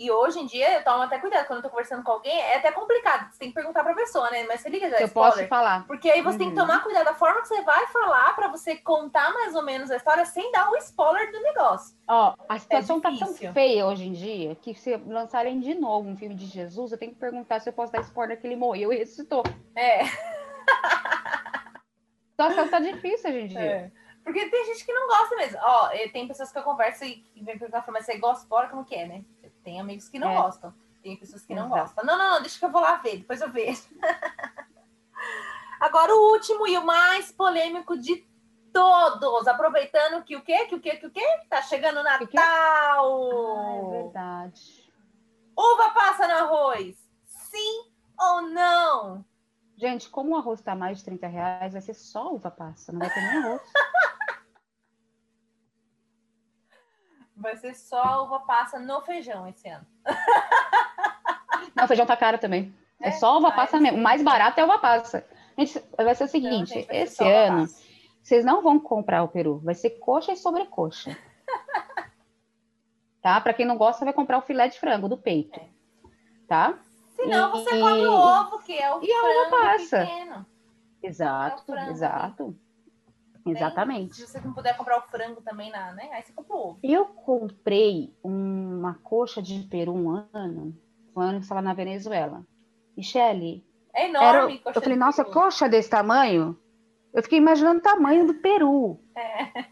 E 0.00 0.10
hoje 0.10 0.38
em 0.40 0.46
dia 0.46 0.78
eu 0.78 0.82
tomo 0.82 1.02
até 1.02 1.18
cuidado 1.18 1.46
quando 1.46 1.58
eu 1.58 1.62
tô 1.64 1.68
conversando 1.68 2.02
com 2.02 2.12
alguém, 2.12 2.32
é 2.34 2.56
até 2.56 2.72
complicado. 2.72 3.30
Você 3.30 3.38
tem 3.38 3.48
que 3.50 3.54
perguntar 3.54 3.84
pra 3.84 3.92
pessoa, 3.92 4.30
né? 4.30 4.44
Mas 4.48 4.62
você 4.62 4.70
liga 4.70 4.88
já 4.88 4.98
eu 4.98 5.06
spoiler. 5.06 5.34
posso 5.34 5.46
falar. 5.48 5.86
Porque 5.86 6.10
aí 6.10 6.22
você 6.22 6.38
tem 6.38 6.50
que 6.50 6.58
Uhum. 6.58 6.66
tomar 6.66 6.82
cuidado 6.82 7.04
da 7.04 7.12
forma 7.12 7.42
que 7.42 7.48
você 7.48 7.60
vai 7.60 7.86
falar 7.88 8.34
pra 8.34 8.48
você 8.48 8.76
contar 8.76 9.30
mais 9.34 9.54
ou 9.54 9.62
menos 9.62 9.90
a 9.90 9.96
história 9.96 10.24
sem 10.24 10.50
dar 10.52 10.70
o 10.70 10.76
spoiler 10.78 11.30
do 11.30 11.42
negócio. 11.42 11.94
Ó, 12.08 12.34
a 12.48 12.58
situação 12.58 12.98
tá 12.98 13.10
tão 13.18 13.28
É 13.42 13.52
feia 13.52 13.84
hoje 13.86 14.06
em 14.08 14.12
dia 14.14 14.54
que 14.54 14.74
se 14.74 14.96
lançarem 14.96 15.60
de 15.60 15.74
novo 15.74 16.08
um 16.08 16.16
filme 16.16 16.34
de 16.34 16.46
Jesus, 16.46 16.92
eu 16.92 16.98
tenho 16.98 17.12
que 17.12 17.18
perguntar 17.20 17.60
se 17.60 17.68
eu 17.68 17.74
posso 17.74 17.92
dar 17.92 18.00
spoiler 18.00 18.40
que 18.40 18.46
ele 18.46 18.56
morreu 18.56 18.90
e 18.94 18.96
ressuscitou. 18.96 19.42
É. 19.76 20.00
A 22.38 22.48
situação 22.48 22.68
tá 22.68 22.80
difícil 22.80 23.28
hoje 23.28 23.38
em 23.40 23.46
dia. 23.48 23.60
É. 23.60 23.90
Porque 24.24 24.48
tem 24.48 24.64
gente 24.66 24.84
que 24.86 24.92
não 24.94 25.06
gosta 25.08 25.36
mesmo. 25.36 25.58
Ó, 25.62 25.88
tem 26.10 26.26
pessoas 26.26 26.50
que 26.50 26.58
eu 26.58 26.62
converso 26.62 27.04
e 27.04 27.22
e 27.34 27.42
vem 27.44 27.58
perguntar, 27.58 27.84
mas 27.88 28.06
você 28.06 28.16
gosta 28.18 28.36
de 28.38 28.42
spoiler? 28.44 28.70
Como 28.70 28.84
que 28.84 28.94
é, 28.94 29.06
né? 29.06 29.24
Tem 29.62 29.80
amigos 29.80 30.08
que 30.08 30.18
não 30.18 30.30
É. 30.30 30.36
gostam. 30.36 30.74
Tem 31.02 31.16
pessoas 31.16 31.42
que 31.44 31.54
não 31.54 31.66
Exato. 31.66 31.80
gostam. 31.80 32.04
Não, 32.04 32.18
não, 32.18 32.34
não, 32.34 32.40
deixa 32.40 32.58
que 32.58 32.64
eu 32.64 32.70
vou 32.70 32.80
lá 32.82 32.96
ver, 32.96 33.18
depois 33.18 33.40
eu 33.40 33.50
vejo. 33.50 33.82
Agora 35.80 36.14
o 36.14 36.32
último 36.32 36.66
e 36.66 36.76
o 36.76 36.84
mais 36.84 37.32
polêmico 37.32 37.96
de 37.96 38.26
todos. 38.72 39.48
Aproveitando 39.48 40.22
que 40.24 40.36
o 40.36 40.42
quê? 40.42 40.66
Que 40.66 40.74
o 40.74 40.80
quê? 40.80 40.96
Que 40.96 41.06
o 41.06 41.10
quê? 41.10 41.24
Tá 41.48 41.62
chegando? 41.62 42.02
Natal! 42.02 43.56
Ah, 43.56 43.76
é 43.76 43.88
verdade. 44.02 44.92
Uva 45.56 45.90
passa 45.90 46.26
no 46.28 46.34
arroz? 46.34 46.96
Sim 47.24 47.90
ou 48.18 48.42
não? 48.42 49.24
Gente, 49.76 50.10
como 50.10 50.32
o 50.32 50.36
arroz 50.36 50.60
tá 50.60 50.74
mais 50.74 50.98
de 50.98 51.04
30 51.04 51.26
reais, 51.26 51.72
vai 51.72 51.80
ser 51.80 51.94
só 51.94 52.30
uva 52.34 52.50
passa, 52.50 52.92
não 52.92 52.98
vai 53.00 53.08
ter 53.12 53.20
nem 53.22 53.38
arroz. 53.38 53.62
Vai 57.40 57.56
ser 57.56 57.74
só 57.74 58.24
uva 58.24 58.40
passa 58.40 58.78
no 58.78 59.00
feijão 59.00 59.48
esse 59.48 59.68
ano. 59.68 59.86
Não, 61.74 61.88
feijão 61.88 62.06
tá 62.06 62.16
caro 62.16 62.38
também. 62.38 62.74
É, 63.00 63.08
É? 63.08 63.12
só 63.12 63.38
uva 63.38 63.50
passa 63.52 63.78
é 63.78 63.80
mesmo. 63.80 63.98
O 63.98 64.02
mais 64.02 64.22
barato 64.22 64.60
é 64.60 64.64
uva 64.64 64.78
passa. 64.78 65.26
Gente, 65.58 65.82
vai 65.96 66.14
ser 66.14 66.24
o 66.24 66.26
Então, 66.26 66.28
seguinte, 66.28 66.74
gente, 66.74 66.88
esse 66.90 67.24
ano, 67.26 67.66
vocês 68.22 68.44
não 68.44 68.62
vão 68.62 68.78
comprar 68.78 69.22
o 69.22 69.28
peru, 69.28 69.58
vai 69.60 69.74
ser 69.74 69.90
coxa 69.98 70.32
e 70.32 70.36
sobrecoxa. 70.36 71.16
tá? 73.22 73.40
Para 73.40 73.54
quem 73.54 73.66
não 73.66 73.76
gosta, 73.76 74.04
vai 74.04 74.14
comprar 74.14 74.38
o 74.38 74.42
filé 74.42 74.68
de 74.68 74.78
frango 74.78 75.08
do 75.08 75.16
peito. 75.16 75.58
É. 75.58 75.68
Tá? 76.46 76.78
Se 77.16 77.24
não, 77.26 77.48
E- 77.48 77.52
você 77.52 77.70
come 77.80 78.06
o 78.06 78.12
ovo, 78.12 78.58
que 78.60 78.76
é 78.76 78.94
o 78.94 79.02
E 79.02 79.12
a 79.12 79.18
uva 79.22 79.48
frango 79.48 79.50
passa. 79.50 79.98
pequeno. 80.00 80.46
Exato, 81.02 81.56
É 81.56 81.62
o 81.62 81.64
frango 81.76 81.90
exato. 81.90 82.56
Exatamente. 83.46 84.16
Se 84.16 84.26
você 84.26 84.40
não 84.40 84.52
puder 84.52 84.76
comprar 84.76 84.98
o 84.98 85.02
frango 85.02 85.40
também, 85.42 85.70
na, 85.70 85.92
né? 85.92 86.08
Aí 86.12 86.22
você 86.22 86.32
compra 86.32 86.54
o 86.56 86.58
ovo. 86.68 86.78
Eu 86.82 87.06
comprei 87.06 88.14
uma 88.22 88.94
coxa 89.02 89.40
de 89.40 89.60
peru 89.68 89.92
um 89.94 90.10
ano, 90.32 90.76
um 91.16 91.20
ano 91.20 91.38
que 91.38 91.44
estava 91.44 91.62
na 91.62 91.72
Venezuela. 91.74 92.44
Michele, 92.96 93.64
É 93.94 94.04
era, 94.10 94.38
enorme. 94.38 94.58
coxa 94.58 94.78
eu 94.78 94.82
falei, 94.82 94.98
nossa, 94.98 95.24
peru. 95.24 95.34
coxa 95.34 95.68
desse 95.68 95.88
tamanho? 95.90 96.56
Eu 97.12 97.22
fiquei 97.22 97.38
imaginando 97.38 97.80
o 97.80 97.82
tamanho 97.82 98.26
do 98.26 98.34
peru. 98.34 99.00
É, 99.16 99.64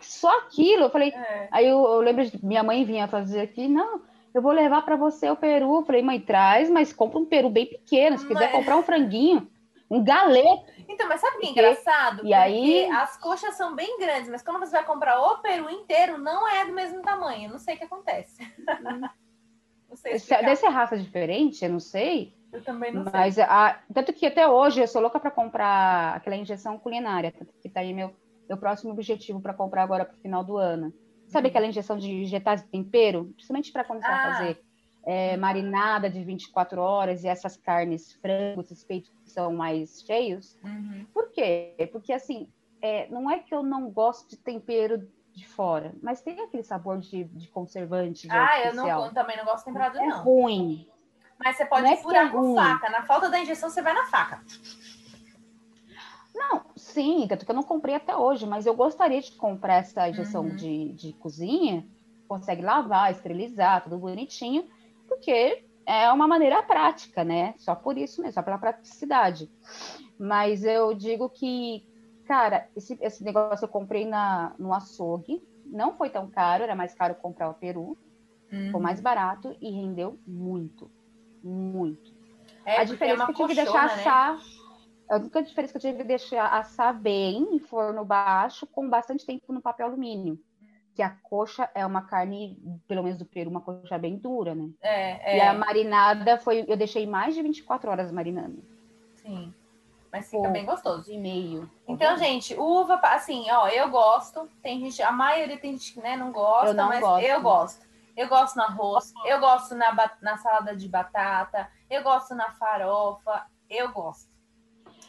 Só 0.00 0.38
aquilo, 0.38 0.84
eu 0.84 0.90
falei. 0.90 1.10
é. 1.10 1.48
Aí 1.50 1.66
eu, 1.68 1.78
eu 1.78 2.00
lembro 2.00 2.24
de 2.24 2.44
minha 2.44 2.62
mãe 2.62 2.84
vinha 2.84 3.06
fazer 3.08 3.40
aqui, 3.40 3.68
não, 3.68 4.00
eu 4.34 4.42
vou 4.42 4.52
levar 4.52 4.82
para 4.82 4.96
você 4.96 5.28
o 5.30 5.36
peru. 5.36 5.76
Eu 5.76 5.84
falei, 5.84 6.02
mãe, 6.02 6.20
traz, 6.20 6.68
mas 6.70 6.92
compra 6.92 7.18
um 7.18 7.24
peru 7.24 7.50
bem 7.50 7.66
pequeno. 7.66 8.18
Se 8.18 8.26
quiser 8.26 8.46
Mas- 8.46 8.52
comprar 8.52 8.76
um 8.76 8.82
franguinho, 8.82 9.48
um 9.90 10.02
galeto. 10.04 10.64
Então, 10.88 11.08
mas 11.08 11.20
sabe 11.20 11.36
o 11.36 11.40
que 11.40 11.46
é 11.46 11.50
engraçado? 11.50 12.16
e 12.16 12.20
Porque 12.20 12.34
aí- 12.34 12.90
as 12.90 13.16
coxas 13.16 13.54
são 13.56 13.74
bem 13.74 13.98
grandes, 13.98 14.28
mas 14.28 14.42
quando 14.42 14.58
você 14.60 14.72
vai 14.72 14.84
comprar 14.84 15.20
o 15.20 15.38
peru 15.38 15.68
inteiro, 15.70 16.18
não 16.18 16.46
é 16.48 16.64
do 16.66 16.72
mesmo 16.72 17.00
tamanho. 17.02 17.44
Eu 17.46 17.50
Não 17.52 17.58
sei 17.58 17.74
o 17.74 17.78
que 17.78 17.84
acontece. 17.84 18.38
não 19.88 19.96
sei 19.96 20.14
explicar. 20.14 20.42
Deve 20.42 20.56
ser 20.56 20.68
raça 20.68 20.96
diferente, 20.98 21.64
eu 21.64 21.70
não 21.70 21.80
sei. 21.80 22.34
Eu 22.52 22.62
também 22.64 22.92
não 22.92 23.02
sei. 23.04 23.12
Mas 23.12 23.38
a- 23.38 23.78
tanto 23.92 24.12
que 24.12 24.26
até 24.26 24.46
hoje 24.48 24.80
eu 24.80 24.88
sou 24.88 25.00
louca 25.02 25.20
para 25.20 25.30
comprar 25.30 26.16
aquela 26.16 26.36
injeção 26.36 26.78
culinária, 26.78 27.32
tanto 27.36 27.52
que 27.60 27.68
tá 27.68 27.80
aí 27.80 27.92
meu, 27.92 28.14
meu 28.48 28.56
próximo 28.56 28.90
objetivo 28.92 29.40
para 29.40 29.52
comprar 29.54 29.82
agora 29.82 30.04
para 30.04 30.14
o 30.16 30.20
final 30.20 30.42
do 30.42 30.56
ano. 30.56 30.92
Sabe 31.26 31.48
Hum. 31.48 31.50
aquela 31.50 31.66
injeção 31.66 31.98
de 31.98 32.10
injetar 32.10 32.60
tempero? 32.68 33.26
Principalmente 33.34 33.70
para 33.70 33.84
quando 33.84 34.00
você 34.00 34.08
vai 34.08 34.16
Ah. 34.18 34.32
fazer 34.34 34.64
é, 35.10 35.38
marinada 35.38 36.10
de 36.10 36.22
24 36.22 36.82
horas 36.82 37.24
e 37.24 37.28
essas 37.28 37.56
carnes, 37.56 38.12
frangos, 38.20 38.66
esses 38.70 38.84
peitos 38.84 39.10
que 39.24 39.30
são 39.30 39.54
mais 39.54 40.02
cheios. 40.02 40.54
Uhum. 40.62 41.06
Por 41.14 41.30
quê? 41.32 41.88
Porque 41.90 42.12
assim, 42.12 42.46
é, 42.82 43.08
não 43.08 43.30
é 43.30 43.38
que 43.38 43.54
eu 43.54 43.62
não 43.62 43.88
gosto 43.90 44.28
de 44.28 44.36
tempero 44.36 45.08
de 45.32 45.48
fora, 45.48 45.94
mas 46.02 46.20
tem 46.20 46.38
aquele 46.40 46.62
sabor 46.62 46.98
de, 46.98 47.24
de 47.24 47.48
conservante, 47.48 48.28
de 48.28 48.30
Ah, 48.34 48.60
eu 48.60 48.66
artificial. 48.66 49.04
não, 49.06 49.14
também 49.14 49.36
não 49.38 49.46
gosto 49.46 49.60
de 49.60 49.64
temperado, 49.72 49.98
É 49.98 50.06
não. 50.08 50.22
ruim. 50.24 50.86
Mas 51.42 51.56
você 51.56 51.64
pode 51.64 51.84
Não 51.84 51.92
é 51.92 51.96
furar 51.96 52.26
é 52.26 52.30
com 52.30 52.54
faca. 52.54 52.90
Na 52.90 53.02
falta 53.06 53.30
da 53.30 53.40
injeção, 53.40 53.70
você 53.70 53.80
vai 53.80 53.94
na 53.94 54.04
faca. 54.08 54.42
Não, 56.34 56.62
sim, 56.76 57.26
tanto 57.28 57.46
que 57.46 57.50
eu 57.50 57.54
não 57.54 57.62
comprei 57.62 57.94
até 57.94 58.14
hoje, 58.14 58.46
mas 58.46 58.66
eu 58.66 58.74
gostaria 58.74 59.20
de 59.22 59.32
comprar 59.32 59.76
essa 59.76 60.08
injeção 60.08 60.44
Uhum. 60.44 60.54
de, 60.56 60.92
de 60.92 61.12
cozinha, 61.14 61.86
consegue 62.28 62.60
lavar, 62.62 63.10
esterilizar, 63.10 63.82
tudo 63.82 63.96
bonitinho, 63.98 64.68
porque 65.08 65.64
é 65.86 66.12
uma 66.12 66.28
maneira 66.28 66.62
prática, 66.62 67.24
né? 67.24 67.54
Só 67.56 67.74
por 67.74 67.96
isso 67.96 68.20
mesmo, 68.20 68.34
só 68.34 68.42
pela 68.42 68.58
praticidade. 68.58 69.50
Mas 70.18 70.64
eu 70.64 70.92
digo 70.94 71.30
que, 71.30 71.86
cara, 72.26 72.68
esse, 72.76 72.98
esse 73.00 73.24
negócio 73.24 73.64
eu 73.64 73.68
comprei 73.68 74.04
na, 74.04 74.54
no 74.58 74.74
açougue, 74.74 75.42
não 75.64 75.96
foi 75.96 76.10
tão 76.10 76.28
caro, 76.28 76.62
era 76.62 76.76
mais 76.76 76.94
caro 76.94 77.14
comprar 77.14 77.48
o 77.48 77.54
peru. 77.54 77.96
Uhum. 78.52 78.66
Ficou 78.66 78.80
mais 78.80 79.00
barato 79.00 79.56
e 79.60 79.70
rendeu 79.70 80.18
muito. 80.26 80.90
Muito. 81.42 82.12
É, 82.64 82.80
a 82.80 82.84
diferença 82.84 83.22
é 83.22 83.26
que 83.26 83.32
eu 83.32 83.36
tive 83.36 83.48
que 83.48 83.54
deixar 83.54 83.86
né? 83.86 83.94
assar. 83.94 84.38
A 85.10 85.16
única 85.16 85.42
diferença 85.42 85.72
que 85.72 85.78
eu 85.78 85.90
tive 85.90 86.02
que 86.02 86.08
deixar 86.08 86.46
assar 86.48 86.98
bem 86.98 87.54
em 87.54 87.58
forno 87.58 88.04
baixo, 88.04 88.66
com 88.66 88.88
bastante 88.90 89.24
tempo 89.24 89.52
no 89.54 89.62
papel 89.62 89.86
alumínio. 89.86 90.38
Que 90.98 91.02
a 91.04 91.10
coxa 91.10 91.70
é 91.76 91.86
uma 91.86 92.02
carne, 92.02 92.58
pelo 92.88 93.04
menos 93.04 93.16
do 93.16 93.24
peru, 93.24 93.48
uma 93.48 93.60
coxa 93.60 93.96
bem 93.96 94.16
dura, 94.16 94.52
né? 94.52 94.68
É, 94.82 95.34
é. 95.34 95.36
E 95.36 95.40
a 95.40 95.54
marinada 95.54 96.38
foi. 96.38 96.64
Eu 96.66 96.76
deixei 96.76 97.06
mais 97.06 97.36
de 97.36 97.40
24 97.40 97.88
horas 97.88 98.10
marinando. 98.10 98.64
Sim. 99.14 99.54
Mas 100.10 100.28
fica 100.28 100.48
bem 100.48 100.66
gostoso. 100.66 101.08
E 101.12 101.16
meio. 101.16 101.70
Então, 101.86 102.18
gente, 102.18 102.52
uva, 102.58 102.96
assim, 103.04 103.48
ó, 103.48 103.68
eu 103.68 103.88
gosto. 103.90 104.50
Tem 104.60 104.80
gente, 104.80 105.00
a 105.00 105.12
maioria 105.12 105.56
tem 105.56 105.74
gente 105.74 105.94
que 105.94 106.00
né, 106.00 106.16
não 106.16 106.32
gosta, 106.32 106.70
Eu 106.70 106.74
não 106.74 106.88
mas 106.88 106.98
gosto. 106.98 107.24
eu 107.24 107.42
gosto. 107.42 107.86
Eu 108.16 108.28
gosto 108.28 108.56
no 108.56 108.62
arroz, 108.64 109.12
eu 109.24 109.38
gosto 109.38 109.76
na, 109.76 110.10
na 110.20 110.36
salada 110.38 110.74
de 110.74 110.88
batata, 110.88 111.70
eu 111.88 112.02
gosto 112.02 112.34
na 112.34 112.50
farofa, 112.54 113.46
eu 113.70 113.92
gosto. 113.92 114.28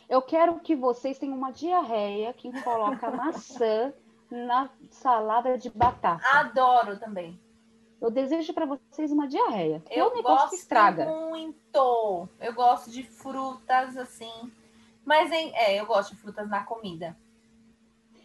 Eu 0.07 0.21
quero 0.21 0.59
que 0.59 0.75
vocês 0.75 1.17
tenham 1.17 1.35
uma 1.35 1.51
diarreia 1.51 2.31
que 2.31 2.51
coloca 2.61 3.09
maçã 3.09 3.91
na 4.29 4.69
salada 4.91 5.57
de 5.57 5.69
batata. 5.69 6.21
Adoro 6.31 6.97
também. 6.99 7.39
Eu 8.01 8.09
desejo 8.09 8.53
para 8.53 8.65
vocês 8.65 9.11
uma 9.11 9.27
diarreia. 9.27 9.83
é 9.89 9.99
Eu 9.99 10.07
um 10.11 10.15
negócio 10.15 10.37
gosto 10.37 10.49
que 10.51 10.55
estraga. 10.55 11.05
muito. 11.05 12.29
Eu 12.39 12.53
gosto 12.53 12.89
de 12.89 13.03
frutas 13.03 13.97
assim. 13.97 14.51
Mas 15.03 15.31
em- 15.31 15.53
é, 15.55 15.79
eu 15.79 15.85
gosto 15.85 16.15
de 16.15 16.21
frutas 16.21 16.47
na 16.49 16.63
comida. 16.63 17.17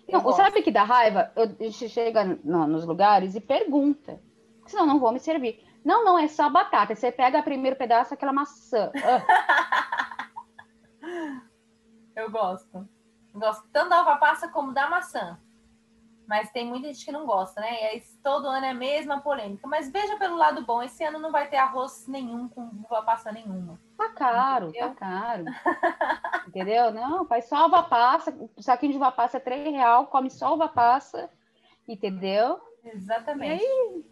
Eu 0.06 0.22
Não, 0.22 0.32
sabe 0.32 0.62
que 0.62 0.70
dá 0.70 0.84
raiva? 0.84 1.32
Eu, 1.34 1.44
a 1.44 1.46
gente 1.64 1.88
chega 1.88 2.22
no- 2.24 2.66
nos 2.66 2.84
lugares 2.84 3.34
e 3.34 3.40
pergunta. 3.40 4.20
Senão 4.66 4.86
não 4.86 5.00
vão 5.00 5.12
me 5.12 5.18
servir. 5.18 5.64
Não, 5.84 6.04
não, 6.04 6.18
é 6.18 6.28
só 6.28 6.48
batata. 6.48 6.94
Você 6.94 7.10
pega 7.10 7.40
o 7.40 7.42
primeiro 7.42 7.76
pedaço, 7.76 8.14
aquela 8.14 8.32
maçã. 8.32 8.92
Eu 12.14 12.30
gosto. 12.30 12.88
Gosto 13.34 13.66
tanto 13.72 13.90
da 13.90 14.02
uva 14.02 14.16
passa 14.16 14.48
como 14.48 14.72
da 14.72 14.88
maçã. 14.88 15.38
Mas 16.26 16.50
tem 16.50 16.66
muita 16.66 16.86
gente 16.88 17.04
que 17.04 17.12
não 17.12 17.26
gosta, 17.26 17.60
né? 17.60 17.82
E 17.82 17.84
aí 17.86 18.02
todo 18.22 18.46
ano 18.48 18.64
é 18.64 18.70
a 18.70 18.74
mesma 18.74 19.20
polêmica. 19.20 19.66
Mas 19.68 19.90
veja 19.90 20.16
pelo 20.16 20.36
lado 20.36 20.64
bom, 20.64 20.82
esse 20.82 21.04
ano 21.04 21.18
não 21.18 21.30
vai 21.30 21.48
ter 21.48 21.58
arroz 21.58 22.06
nenhum 22.08 22.48
com 22.48 22.62
uva 22.62 23.02
passa 23.02 23.30
nenhuma. 23.30 23.78
tá 23.98 24.08
caro, 24.10 24.68
Entendeu? 24.68 24.88
tá 24.88 24.94
caro. 24.94 25.44
Entendeu? 26.48 26.90
Não, 26.92 27.26
faz 27.26 27.46
só 27.48 27.66
uva 27.66 27.82
passa. 27.82 28.34
O 28.56 28.62
saquinho 28.62 28.92
de 28.92 28.98
uva 28.98 29.12
passa 29.12 29.36
é 29.36 29.40
3 29.40 29.72
real, 29.74 30.06
come 30.06 30.30
só 30.30 30.54
uva 30.54 30.66
passa. 30.68 31.28
Entendeu? 31.86 32.58
Exatamente. 32.82 33.62
E 33.62 34.04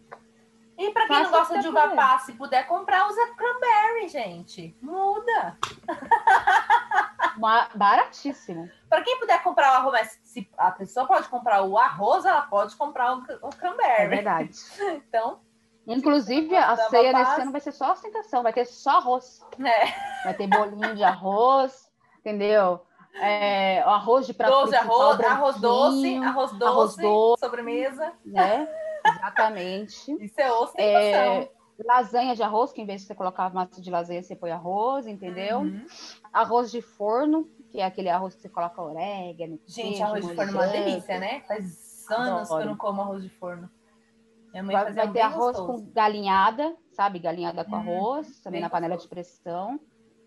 E 0.85 0.91
pra 0.91 1.07
quem 1.07 1.23
não 1.23 1.31
gosta 1.31 1.59
de 1.59 1.67
uva 1.67 1.89
passa 1.95 2.31
e 2.31 2.35
puder 2.35 2.67
comprar, 2.67 3.07
usa 3.07 3.33
cranberry, 3.35 4.07
gente. 4.09 4.75
Muda. 4.81 5.57
Uma- 7.37 7.69
baratíssimo. 7.75 8.69
Pra 8.93 9.01
quem 9.03 9.17
puder 9.19 9.41
comprar 9.41 9.71
o 9.71 9.75
arroz, 9.77 9.91
mas 9.93 10.19
se 10.23 10.47
a 10.55 10.69
pessoa 10.69 11.07
pode 11.07 11.27
comprar 11.27 11.63
o 11.63 11.79
arroz, 11.79 12.25
ela 12.25 12.43
pode 12.43 12.75
comprar 12.75 13.15
o, 13.17 13.21
o 13.41 13.49
É 13.49 13.55
cranberry. 13.57 14.07
verdade. 14.07 14.51
Então, 15.09 15.39
Inclusive, 15.87 16.55
a 16.55 16.77
ceia 16.77 17.11
paz. 17.11 17.27
desse 17.29 17.41
ano 17.41 17.51
vai 17.51 17.61
ser 17.61 17.71
só 17.71 17.91
ostentação, 17.91 18.43
vai 18.43 18.53
ter 18.53 18.65
só 18.65 18.97
arroz. 18.97 19.41
né? 19.57 19.71
Vai 20.23 20.35
ter 20.35 20.45
bolinho 20.45 20.95
de 20.95 21.03
arroz, 21.03 21.91
entendeu? 22.19 22.81
É, 23.15 23.81
arroz 23.81 24.27
de 24.27 24.33
prato 24.35 24.51
Doce 24.51 24.75
arroz, 24.75 25.19
arroz 25.21 25.55
doce, 25.59 26.17
arroz 26.17 26.51
doce, 26.51 26.63
arroz 26.63 26.95
doce. 26.95 27.39
sobremesa. 27.39 28.13
né? 28.23 28.67
Exatamente. 29.05 30.11
Isso 30.23 30.39
é 30.39 30.51
ostentação. 30.51 30.87
É, 30.93 31.51
lasanha 31.83 32.35
de 32.35 32.43
arroz, 32.43 32.71
que 32.71 32.81
em 32.81 32.85
vez 32.85 33.01
de 33.01 33.07
você 33.07 33.15
colocar 33.15 33.51
massa 33.53 33.81
de 33.81 33.89
lasanha, 33.89 34.21
você 34.21 34.35
põe 34.35 34.51
arroz, 34.51 35.07
entendeu? 35.07 35.61
Uhum. 35.61 35.83
Arroz 36.31 36.71
de 36.71 36.81
forno, 36.81 37.49
que 37.73 37.79
é 37.79 37.85
aquele 37.85 38.07
arroz 38.07 38.35
que 38.35 38.41
você 38.43 38.49
coloca 38.49 38.79
orégano. 38.83 39.59
Gente, 39.65 39.87
queijo, 39.87 40.03
arroz 40.03 40.27
de 40.27 40.35
forno 40.35 40.51
é 40.51 40.53
uma 40.53 40.67
delícia, 40.67 41.19
né? 41.19 41.41
Faz 41.47 42.05
anos 42.11 42.47
que 42.47 42.53
eu 42.53 42.65
não 42.67 42.77
como 42.77 43.01
arroz 43.01 43.23
de 43.23 43.29
forno. 43.29 43.67
Minha 44.51 44.61
mãe 44.61 44.75
Vai, 44.75 44.93
vai 44.93 45.07
um 45.07 45.11
ter 45.11 45.21
arroz 45.21 45.57
gostoso. 45.57 45.83
com 45.85 45.91
galinhada, 45.91 46.77
sabe? 46.91 47.17
Galinhada 47.17 47.65
com 47.65 47.71
Hum, 47.71 47.79
arroz, 47.79 48.39
também 48.41 48.61
na 48.61 48.69
panela 48.69 48.93
gostoso. 48.93 49.09
de 49.09 49.15
pressão. 49.15 49.79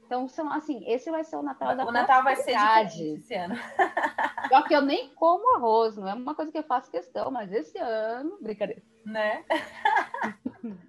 Então, 0.05 0.27
são 0.27 0.53
assim, 0.53 0.83
esse 0.91 1.09
vai 1.09 1.23
ser 1.23 1.37
o 1.37 1.43
Natal 1.43 1.77
da 1.77 1.85
O 1.87 1.93
Natal 1.93 2.25
vai 2.25 2.35
ser 2.35 2.51
esse 3.15 3.35
ano. 3.35 3.55
Só 4.49 4.63
que 4.63 4.75
eu 4.75 4.83
nem 4.83 5.09
como 5.15 5.55
arroz, 5.55 5.97
não 5.97 6.09
é 6.09 6.15
uma 6.15 6.35
coisa 6.35 6.51
que 6.51 6.59
eu 6.59 6.65
faço 6.65 6.91
questão, 6.91 7.31
mas 7.31 7.53
esse 7.53 7.79
ano, 7.79 8.39
brincadeira. 8.41 8.83
né? 9.05 9.45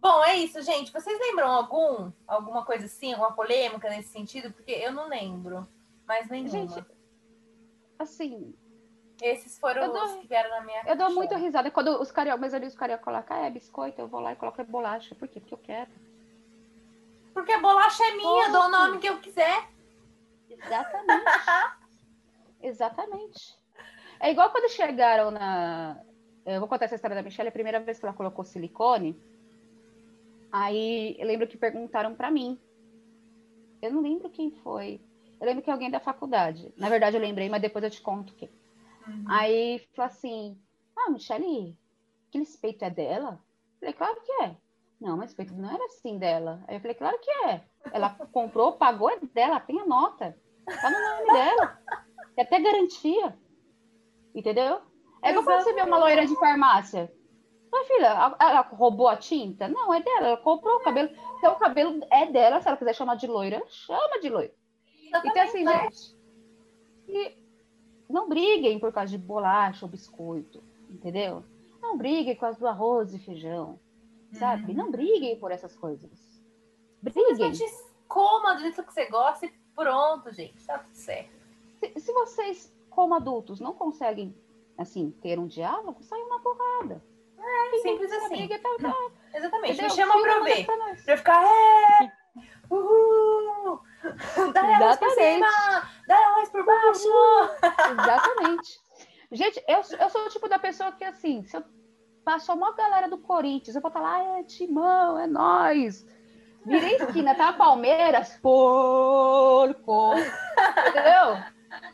Bom, 0.00 0.24
é 0.24 0.34
isso, 0.36 0.60
gente. 0.62 0.92
Vocês 0.92 1.16
lembram 1.20 1.48
algum, 1.48 2.10
alguma 2.26 2.64
coisa 2.64 2.86
assim, 2.86 3.12
alguma 3.12 3.32
polêmica 3.32 3.88
nesse 3.88 4.08
sentido? 4.08 4.52
Porque 4.52 4.72
eu 4.72 4.90
não 4.90 5.08
lembro, 5.08 5.68
mas 6.12 6.28
nenhuma. 6.28 6.50
Gente, 6.50 6.86
Assim, 7.98 8.54
Esses 9.22 9.58
foram 9.58 9.92
dou- 9.92 10.04
os 10.04 10.12
que 10.14 10.26
vieram 10.26 10.50
na 10.50 10.60
minha 10.62 10.82
eu 10.86 10.96
dou 10.96 11.10
muita 11.12 11.36
risada. 11.36 11.70
Quando 11.70 12.00
os 12.02 12.10
carioca, 12.10 12.40
mas 12.40 12.52
ali 12.52 12.66
os 12.66 12.74
carioca 12.74 13.04
colocam, 13.04 13.36
ah, 13.36 13.46
é 13.46 13.50
biscoito, 13.50 14.00
eu 14.00 14.08
vou 14.08 14.20
lá 14.20 14.32
e 14.32 14.36
coloco 14.36 14.60
é 14.60 14.64
bolacha. 14.64 15.14
Por 15.14 15.28
quê? 15.28 15.38
Porque 15.40 15.54
eu 15.54 15.58
quero. 15.58 15.90
Porque 17.32 17.52
a 17.52 17.60
bolacha 17.60 18.02
é 18.04 18.16
minha, 18.16 18.46
eu 18.46 18.52
dou 18.52 18.64
o 18.64 18.68
nome 18.70 18.98
que 18.98 19.08
eu 19.08 19.18
quiser. 19.20 19.68
Exatamente. 20.50 21.24
Exatamente. 22.60 23.58
É 24.20 24.30
igual 24.30 24.50
quando 24.50 24.70
chegaram 24.70 25.30
na. 25.30 26.00
Eu 26.44 26.58
vou 26.58 26.68
contar 26.68 26.86
essa 26.86 26.96
história 26.96 27.14
da 27.16 27.22
Michelle, 27.22 27.48
a 27.48 27.52
primeira 27.52 27.78
vez 27.80 27.98
que 27.98 28.04
ela 28.04 28.14
colocou 28.14 28.44
silicone. 28.44 29.16
Aí 30.50 31.16
eu 31.18 31.26
lembro 31.26 31.46
que 31.46 31.56
perguntaram 31.56 32.14
pra 32.14 32.30
mim. 32.30 32.60
Eu 33.80 33.92
não 33.92 34.02
lembro 34.02 34.28
quem 34.28 34.50
foi. 34.50 35.00
Eu 35.42 35.46
lembro 35.46 35.64
que 35.64 35.70
alguém 35.72 35.90
da 35.90 35.98
faculdade. 35.98 36.72
Na 36.76 36.88
verdade, 36.88 37.16
eu 37.16 37.20
lembrei, 37.20 37.48
mas 37.48 37.60
depois 37.60 37.82
eu 37.82 37.90
te 37.90 38.00
conto 38.00 38.32
quem. 38.34 38.48
Uhum. 39.08 39.24
Aí 39.28 39.80
falou 39.92 40.06
assim: 40.06 40.56
Ah, 40.96 41.10
Michelle, 41.10 41.76
aquele 42.28 42.46
peito 42.60 42.84
é 42.84 42.90
dela? 42.90 43.40
Eu 43.74 43.78
falei, 43.80 43.92
claro 43.92 44.20
que 44.24 44.32
é. 44.44 44.56
Não, 45.00 45.16
mas 45.16 45.32
o 45.32 45.36
peito 45.36 45.52
não 45.52 45.68
era 45.68 45.84
assim 45.86 46.16
dela. 46.16 46.62
Aí 46.68 46.76
eu 46.76 46.80
falei, 46.80 46.94
claro 46.94 47.18
que 47.18 47.28
é. 47.48 47.60
Ela 47.92 48.10
comprou, 48.30 48.74
pagou, 48.74 49.10
é 49.10 49.18
dela, 49.34 49.58
tem 49.58 49.80
a 49.80 49.84
nota. 49.84 50.38
Tá 50.64 50.90
no 50.90 51.00
nome 51.00 51.32
dela. 51.32 51.78
Tem 52.36 52.44
até 52.46 52.60
garantia. 52.60 53.36
Entendeu? 54.32 54.80
É 55.22 55.30
igual 55.30 55.44
quando 55.44 55.64
você 55.64 55.72
vê 55.72 55.82
uma 55.82 55.98
loira 55.98 56.24
de 56.24 56.38
farmácia. 56.38 57.12
Mas, 57.72 57.88
filha, 57.88 58.34
ela 58.38 58.60
roubou 58.60 59.08
a 59.08 59.16
tinta? 59.16 59.66
Não, 59.66 59.92
é 59.92 60.00
dela. 60.00 60.28
Ela 60.28 60.36
comprou 60.36 60.76
o 60.76 60.84
cabelo. 60.84 61.10
Então, 61.38 61.54
o 61.54 61.58
cabelo 61.58 62.00
é 62.12 62.26
dela. 62.26 62.60
Se 62.60 62.68
ela 62.68 62.76
quiser 62.76 62.94
chamar 62.94 63.16
de 63.16 63.26
loira, 63.26 63.60
chama 63.66 64.20
de 64.20 64.28
loira. 64.28 64.61
Então, 65.18 65.42
assim, 65.42 65.60
Exatamente, 65.60 65.64
né? 65.64 65.82
gente, 65.90 66.16
e 67.08 67.36
não 68.08 68.28
briguem 68.28 68.78
por 68.78 68.92
causa 68.92 69.10
de 69.10 69.18
bolacha 69.18 69.84
ou 69.84 69.90
biscoito, 69.90 70.62
entendeu? 70.90 71.44
Não 71.80 71.96
briguem 71.98 72.34
por 72.34 72.40
causa 72.42 72.58
do 72.58 72.66
arroz 72.66 73.12
e 73.14 73.18
feijão, 73.18 73.78
sabe? 74.32 74.72
Uhum. 74.72 74.78
Não 74.78 74.90
briguem 74.90 75.36
por 75.38 75.50
essas 75.50 75.74
coisas. 75.76 76.10
Simplesmente 77.04 77.58
Briguem. 77.58 77.78
coma 78.08 78.54
do 78.54 78.60
jeito 78.60 78.82
que 78.82 78.92
você 78.92 79.06
gosta 79.06 79.46
e 79.46 79.52
pronto, 79.74 80.32
gente. 80.32 80.64
Tá 80.64 80.78
tudo 80.78 80.94
certo. 80.94 81.30
Se, 81.80 82.00
se 82.00 82.12
vocês, 82.12 82.72
como 82.88 83.14
adultos, 83.14 83.58
não 83.60 83.72
conseguem, 83.74 84.34
assim, 84.78 85.10
ter 85.20 85.38
um 85.38 85.46
diálogo, 85.46 86.02
saiam 86.02 86.28
na 86.28 86.38
porrada. 86.38 87.02
Simples 87.82 88.08
Se 88.10 88.14
a 88.16 88.18
assim. 88.26 88.36
briga 88.36 88.58
tá- 88.60 88.76
tá- 88.80 89.10
Exatamente. 89.34 89.72
entendeu? 89.72 89.90
Me 89.90 89.96
chama 89.96 90.22
pra 90.22 90.40
ver. 90.40 90.64
pra 90.64 90.76
nós. 90.76 91.02
Pra 91.02 91.14
eu 91.14 91.18
ficar, 91.18 91.44
é! 91.44 92.01
Uhul! 94.92 95.00
Dá 95.00 95.06
por 95.06 95.06
Exatamente. 95.08 95.52
cima! 95.52 95.90
Dá 96.06 96.16
arroz 96.16 96.48
por 96.48 96.64
baixo! 96.64 97.08
Exatamente. 98.02 98.80
Gente, 99.30 99.64
eu, 99.66 99.80
eu 99.98 100.10
sou 100.10 100.26
o 100.26 100.28
tipo 100.28 100.48
da 100.48 100.58
pessoa 100.58 100.92
que, 100.92 101.04
assim, 101.04 101.42
se 101.44 101.56
eu 101.56 101.64
passou 102.24 102.54
uma 102.54 102.74
galera 102.74 103.08
do 103.08 103.18
Corinthians, 103.18 103.74
eu 103.74 103.82
vou 103.82 103.90
falar, 103.90 104.16
ah, 104.16 104.38
é 104.40 104.44
Timão, 104.44 105.18
é 105.18 105.26
nós. 105.26 106.06
Virei 106.64 106.96
esquina, 106.96 107.34
tá? 107.34 107.52
Palmeiras, 107.52 108.38
porco. 108.40 110.14
Entendeu? 110.16 111.42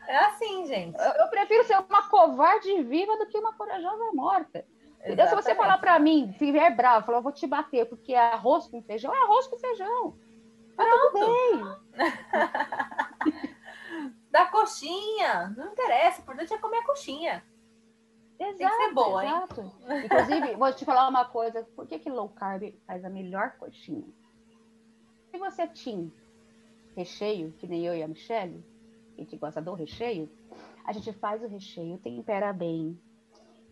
É 0.06 0.16
assim, 0.26 0.66
gente. 0.66 0.98
Eu, 0.98 1.24
eu 1.24 1.28
prefiro 1.28 1.64
ser 1.64 1.78
uma 1.78 2.08
covarde 2.08 2.82
viva 2.82 3.16
do 3.16 3.26
que 3.26 3.38
uma 3.38 3.52
corajosa 3.54 4.10
morta. 4.12 4.64
Entendeu? 5.00 5.26
Se 5.26 5.34
você 5.34 5.50
Exatamente. 5.50 5.56
falar 5.56 5.78
pra 5.78 5.98
mim, 5.98 6.34
se 6.38 6.50
vier 6.50 6.74
bravo, 6.74 7.06
falar, 7.06 7.18
eu 7.18 7.22
vou 7.22 7.32
te 7.32 7.46
bater 7.46 7.86
porque 7.86 8.12
é 8.12 8.18
arroz 8.18 8.66
com 8.66 8.82
feijão, 8.82 9.14
é 9.14 9.22
arroz 9.22 9.46
com 9.46 9.58
feijão. 9.58 10.18
Bem. 11.12 11.78
Da 14.30 14.46
coxinha. 14.46 15.48
Não 15.56 15.72
interessa. 15.72 16.18
O 16.20 16.22
importante 16.22 16.52
é 16.52 16.58
comer 16.58 16.78
a 16.78 16.84
coxinha. 16.86 17.44
Exato, 18.38 18.76
que 18.76 18.84
ser 18.84 18.94
boa, 18.94 19.24
hein? 19.24 19.30
exato. 19.32 19.72
Inclusive, 20.04 20.54
vou 20.54 20.72
te 20.72 20.84
falar 20.84 21.08
uma 21.08 21.24
coisa. 21.24 21.64
Por 21.74 21.86
que, 21.86 21.98
que 21.98 22.08
low 22.10 22.28
carb 22.28 22.72
faz 22.86 23.04
a 23.04 23.08
melhor 23.10 23.52
coxinha? 23.58 24.04
Se 25.30 25.38
você 25.38 25.66
tinha 25.66 26.10
recheio, 26.94 27.52
que 27.58 27.66
nem 27.66 27.84
eu 27.84 27.96
e 27.96 28.02
a 28.02 28.08
Michelle, 28.08 28.64
a 29.16 29.20
gente 29.20 29.36
gosta 29.36 29.60
do 29.60 29.74
recheio, 29.74 30.30
a 30.84 30.92
gente 30.92 31.12
faz 31.14 31.42
o 31.42 31.48
recheio, 31.48 31.98
tempera 31.98 32.52
bem. 32.52 32.96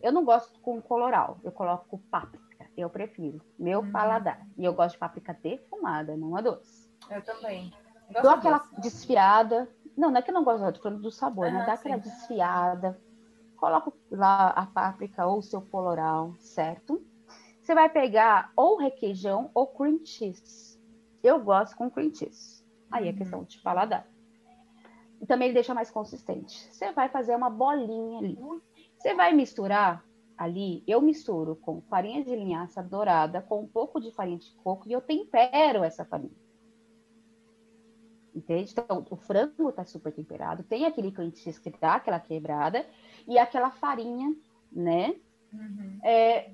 Eu 0.01 0.11
não 0.11 0.25
gosto 0.25 0.59
com 0.59 0.81
coloral, 0.81 1.39
eu 1.43 1.51
coloco 1.51 1.97
páprica. 2.11 2.45
eu 2.75 2.89
prefiro. 2.91 3.41
Meu 3.57 3.79
Uhum. 3.79 3.91
paladar. 3.91 4.45
E 4.55 4.63
eu 4.63 4.71
gosto 4.73 4.93
de 4.93 4.99
páprica 4.99 5.33
defumada, 5.33 6.15
não 6.15 6.35
a 6.35 6.41
doce. 6.41 6.76
Eu 7.09 7.21
também. 7.23 7.71
Dou 8.11 8.21
Gosto 8.21 8.37
aquela 8.39 8.57
doce. 8.59 8.81
desfiada. 8.81 9.69
Não, 9.95 10.11
não 10.11 10.17
é 10.17 10.21
que 10.21 10.29
eu 10.29 10.33
não 10.33 10.43
gosto, 10.43 10.73
tô 10.73 10.81
falando 10.81 11.01
do 11.01 11.11
sabor, 11.11 11.45
né? 11.51 11.57
Aham, 11.57 11.65
Dá 11.65 11.73
aquela 11.73 11.97
sim. 11.97 12.09
desfiada. 12.09 13.01
Coloco 13.57 13.93
lá 14.11 14.49
a 14.49 14.65
páprica 14.67 15.25
ou 15.25 15.39
o 15.39 15.41
seu 15.41 15.61
coloral, 15.61 16.33
certo? 16.39 17.03
Você 17.61 17.73
vai 17.73 17.89
pegar 17.89 18.51
ou 18.55 18.77
requeijão 18.77 19.49
ou 19.53 19.67
cream 19.67 19.99
cheese. 20.05 20.79
Eu 21.23 21.39
gosto 21.43 21.75
com 21.75 21.89
cream 21.89 22.13
cheese. 22.13 22.63
Aí 22.91 23.07
é 23.07 23.11
Uhum. 23.11 23.17
questão 23.17 23.43
de 23.43 23.59
paladar. 23.61 24.07
E 25.19 25.25
também 25.25 25.47
ele 25.47 25.55
deixa 25.55 25.73
mais 25.73 25.89
consistente. 25.89 26.71
Você 26.71 26.91
vai 26.91 27.09
fazer 27.09 27.35
uma 27.35 27.49
bolinha 27.49 28.19
ali. 28.19 28.37
Você 28.97 29.13
vai 29.15 29.33
misturar 29.33 30.05
ali, 30.37 30.83
eu 30.87 31.01
misturo 31.01 31.55
com 31.55 31.81
farinha 31.81 32.23
de 32.23 32.35
linhaça 32.35 32.83
dourada, 32.83 33.41
com 33.41 33.61
um 33.61 33.67
pouco 33.67 33.99
de 33.99 34.11
farinha 34.13 34.37
de 34.37 34.53
coco 34.63 34.87
e 34.87 34.91
eu 34.93 35.01
tempero 35.01 35.83
essa 35.83 36.05
farinha. 36.05 36.31
Entende? 38.37 38.71
Então, 38.71 39.03
o 39.09 39.15
frango 39.15 39.71
tá 39.71 39.83
super 39.83 40.13
temperado, 40.13 40.61
tem 40.61 40.85
aquele 40.85 41.11
cream 41.11 41.31
cheese 41.33 41.59
que 41.59 41.71
dá 41.71 41.95
aquela 41.95 42.19
quebrada 42.19 42.85
e 43.27 43.39
aquela 43.39 43.71
farinha, 43.71 44.35
né? 44.71 45.15
Uhum. 45.51 45.99
É, 46.03 46.51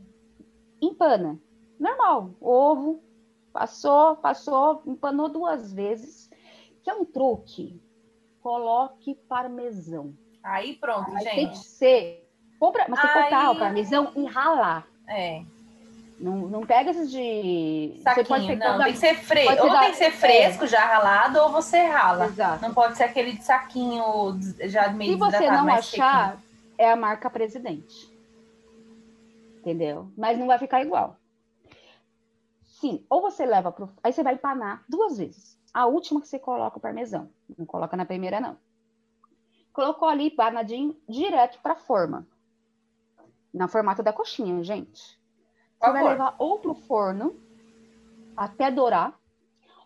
empana. 0.81 1.37
Normal. 1.77 2.31
Ovo, 2.39 3.03
passou, 3.51 4.15
passou, 4.15 4.81
empanou 4.85 5.27
duas 5.27 5.73
vezes. 5.73 6.29
Que 6.83 6.89
é 6.89 6.93
um 6.93 7.03
truque. 7.03 7.81
Coloque 8.41 9.15
parmesão. 9.27 10.13
Aí 10.41 10.75
pronto, 10.77 11.09
Aí 11.15 11.23
tem 11.25 11.49
que 11.49 11.55
gente. 11.55 11.65
ser. 11.65 12.29
Compra, 12.59 12.85
mas 12.87 12.99
você 13.01 13.07
Aí- 13.07 13.23
comprar 13.23 13.51
o 13.51 13.59
parmesão 13.59 14.11
e 14.15 14.25
ralar. 14.25 14.87
É. 15.07 15.43
Não, 16.23 16.37
não 16.47 16.61
pega 16.65 16.91
esses 16.91 17.11
de. 17.11 17.95
você 17.97 18.23
pode 18.23 18.27
Saquinho. 18.27 18.47
pegar 18.47 18.71
Não, 18.71 18.77
da- 18.77 18.83
tem 18.85 18.93
que 18.93 18.99
ser 18.99 19.15
fresco. 19.15 19.63
Ou 19.65 19.69
da- 19.69 19.79
tem 19.81 19.91
que 19.91 19.97
ser 19.97 20.11
fresco, 20.11 20.65
já 20.65 20.79
ralado, 20.85 21.37
ou 21.39 21.51
você 21.51 21.83
rala. 21.83 22.27
Exato. 22.27 22.61
Não 22.61 22.73
pode 22.73 22.95
ser 22.95 23.03
aquele 23.03 23.33
de 23.33 23.43
saquinho 23.43 24.01
já 24.69 24.87
meio 24.89 25.11
Se 25.13 25.19
você 25.19 25.51
não 25.51 25.67
achar, 25.67 26.37
é 26.77 26.89
a 26.89 26.95
marca 26.95 27.29
presidente. 27.29 28.09
Entendeu? 29.59 30.09
Mas 30.17 30.39
não 30.39 30.47
vai 30.47 30.57
ficar 30.57 30.81
igual. 30.81 31.17
Sim, 32.63 33.03
ou 33.09 33.21
você 33.21 33.45
leva 33.45 33.69
pro. 33.69 33.89
Aí 34.01 34.13
você 34.13 34.23
vai 34.23 34.35
empanar 34.35 34.83
duas 34.87 35.17
vezes. 35.17 35.57
A 35.73 35.87
última 35.87 36.21
que 36.21 36.27
você 36.27 36.39
coloca 36.39 36.77
o 36.77 36.81
parmesão. 36.81 37.29
Não 37.57 37.65
coloca 37.65 37.97
na 37.97 38.05
primeira, 38.05 38.39
não. 38.39 38.55
Colocou 39.73 40.07
ali, 40.07 40.27
empanadinho, 40.27 40.95
direto 41.09 41.59
pra 41.61 41.75
forma. 41.75 42.25
Na 43.53 43.67
formato 43.67 44.01
da 44.01 44.13
coxinha, 44.13 44.63
gente. 44.63 45.21
Você 45.83 45.91
vai 45.91 46.03
levar 46.03 46.35
ou 46.39 46.59
pro 46.59 46.73
forno 46.73 47.35
até 48.37 48.71
dourar, 48.71 49.19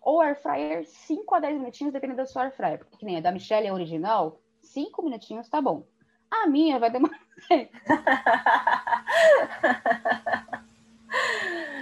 ou 0.01 0.21
air 0.21 0.41
fryer 0.41 0.85
5 0.85 1.35
a 1.35 1.39
10 1.39 1.59
minutinhos, 1.59 1.91
dependendo 1.91 2.17
da 2.17 2.25
sua 2.25 2.43
air 2.43 2.55
fryer. 2.55 2.79
Porque 2.79 2.97
que 2.97 3.05
nem 3.05 3.17
a 3.17 3.21
da 3.21 3.31
Michelle 3.31 3.67
é 3.67 3.73
original, 3.73 4.39
5 4.61 5.01
minutinhos 5.01 5.49
tá 5.49 5.59
bom. 5.59 5.85
A 6.29 6.47
minha 6.47 6.79
vai 6.79 6.91
demorar. 6.91 7.19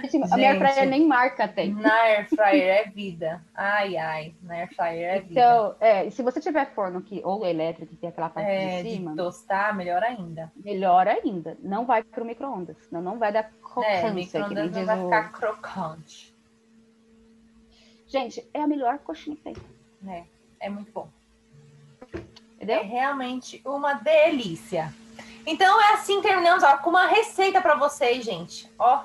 Gente, 0.02 0.32
a 0.32 0.36
minha 0.36 0.50
air 0.50 0.58
fryer 0.58 0.74
Gente. 0.74 0.88
nem 0.88 1.06
marca 1.06 1.48
tem. 1.48 1.72
Na 1.74 1.92
air 1.92 2.28
fryer 2.28 2.86
é 2.86 2.90
vida. 2.90 3.42
Ai, 3.54 3.96
ai. 3.96 4.34
Na 4.42 4.54
air 4.54 4.74
fryer 4.74 5.08
é 5.16 5.20
vida. 5.20 5.32
Então, 5.32 5.74
é, 5.80 6.10
se 6.10 6.22
você 6.22 6.40
tiver 6.40 6.66
forno 6.74 7.00
que, 7.02 7.20
ou 7.24 7.44
elétrico 7.46 7.90
que 7.92 7.96
tem 8.00 8.08
aquela 8.10 8.28
parte 8.28 8.48
É, 8.50 8.82
de 8.82 8.90
cima, 8.90 9.10
de 9.12 9.16
tostar, 9.16 9.74
melhor 9.74 10.02
ainda. 10.02 10.52
melhor 10.56 11.08
ainda. 11.08 11.56
Não 11.62 11.84
vai 11.86 12.02
pro 12.02 12.24
micro-ondas, 12.24 12.76
senão 12.88 13.02
não 13.02 13.18
vai 13.18 13.32
dar 13.32 13.40
É, 13.40 13.50
crocância, 13.62 14.02
nem 14.04 14.14
micro-ondas 14.14 14.72
não 14.72 14.86
vai 14.86 14.98
o... 14.98 15.04
ficar 15.04 15.32
crocante. 15.32 16.34
Gente, 18.06 18.48
é 18.54 18.60
a 18.62 18.66
melhor 18.66 18.98
coxinha 18.98 19.36
que 19.36 19.42
tem, 19.42 19.56
né? 20.00 20.26
É 20.60 20.68
muito 20.70 20.92
bom. 20.92 21.08
É 22.12 22.18
entendeu? 22.64 22.84
realmente 22.84 23.60
uma 23.64 23.94
delícia. 23.94 24.92
Então 25.44 25.80
é 25.80 25.92
assim 25.94 26.20
que 26.20 26.28
terminamos 26.28 26.62
ó, 26.64 26.76
com 26.78 26.90
uma 26.90 27.06
receita 27.06 27.60
para 27.60 27.74
vocês, 27.76 28.24
gente. 28.24 28.70
Ó, 28.78 29.04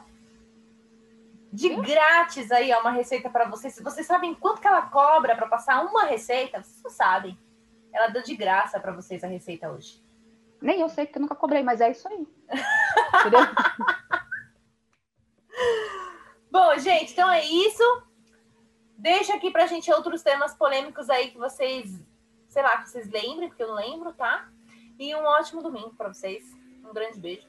de 1.52 1.76
grátis 1.76 2.50
aí, 2.52 2.72
ó, 2.72 2.80
uma 2.80 2.92
receita 2.92 3.30
para 3.30 3.50
vocês. 3.50 3.78
Vocês 3.84 4.08
sabem 4.08 4.34
quanto 4.34 4.62
que 4.62 4.68
ela 4.68 4.84
cobra 4.84 5.36
para 5.36 5.48
passar 5.48 5.84
uma 5.84 6.06
receita? 6.06 6.64
Vocês 6.64 6.82
não 6.82 6.92
sabem. 6.92 7.38
Ela 7.92 8.08
deu 8.08 8.24
de 8.24 8.36
graça 8.36 8.80
para 8.80 8.94
vocês 8.94 9.24
a 9.24 9.28
receita 9.28 9.70
hoje. 9.70 10.02
Nem 10.62 10.80
eu 10.80 10.88
sei 10.88 11.06
que 11.06 11.18
eu 11.18 11.22
nunca 11.22 11.36
cobrei, 11.36 11.62
mas 11.62 11.82
é 11.82 11.92
isso 11.92 12.08
aí. 12.08 12.26
entendeu? 13.20 13.42
Bom, 16.50 16.78
gente, 16.78 17.12
então 17.12 17.30
é 17.30 17.44
isso. 17.44 17.84
Deixa 18.98 19.34
aqui 19.34 19.52
pra 19.52 19.66
gente 19.66 19.92
outros 19.92 20.22
temas 20.22 20.54
polêmicos 20.54 21.10
aí 21.10 21.32
que 21.32 21.38
vocês, 21.38 22.00
sei 22.48 22.62
lá, 22.62 22.78
que 22.78 22.90
vocês 22.90 23.10
lembrem, 23.10 23.50
porque 23.50 23.64
eu 23.64 23.68
não 23.68 23.76
lembro, 23.76 24.14
tá? 24.14 24.48
E 24.98 25.14
um 25.16 25.24
ótimo 25.24 25.62
domingo 25.62 25.94
pra 25.96 26.08
vocês. 26.08 26.46
Um 26.86 26.94
grande 26.94 27.20
beijo. 27.20 27.48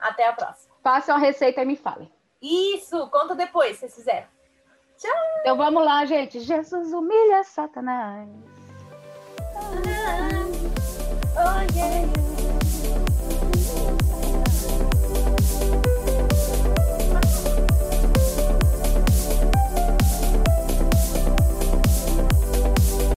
Até 0.00 0.26
a 0.26 0.32
próxima. 0.32 0.74
Façam 0.82 1.16
a 1.16 1.18
receita 1.18 1.62
e 1.62 1.66
me 1.66 1.76
falem. 1.76 2.10
Isso, 2.40 3.08
conta 3.08 3.34
depois, 3.34 3.72
se 3.72 3.80
vocês 3.80 3.94
fizeram. 3.94 4.26
Tchau! 4.96 5.10
Então 5.40 5.56
vamos 5.56 5.84
lá, 5.84 6.04
gente. 6.04 6.40
Jesus 6.40 6.92
humilha 6.92 7.44
Satanás. 7.44 8.28
Satanás. 9.52 10.48
Oh, 11.36 11.76
yeah. 11.76 12.27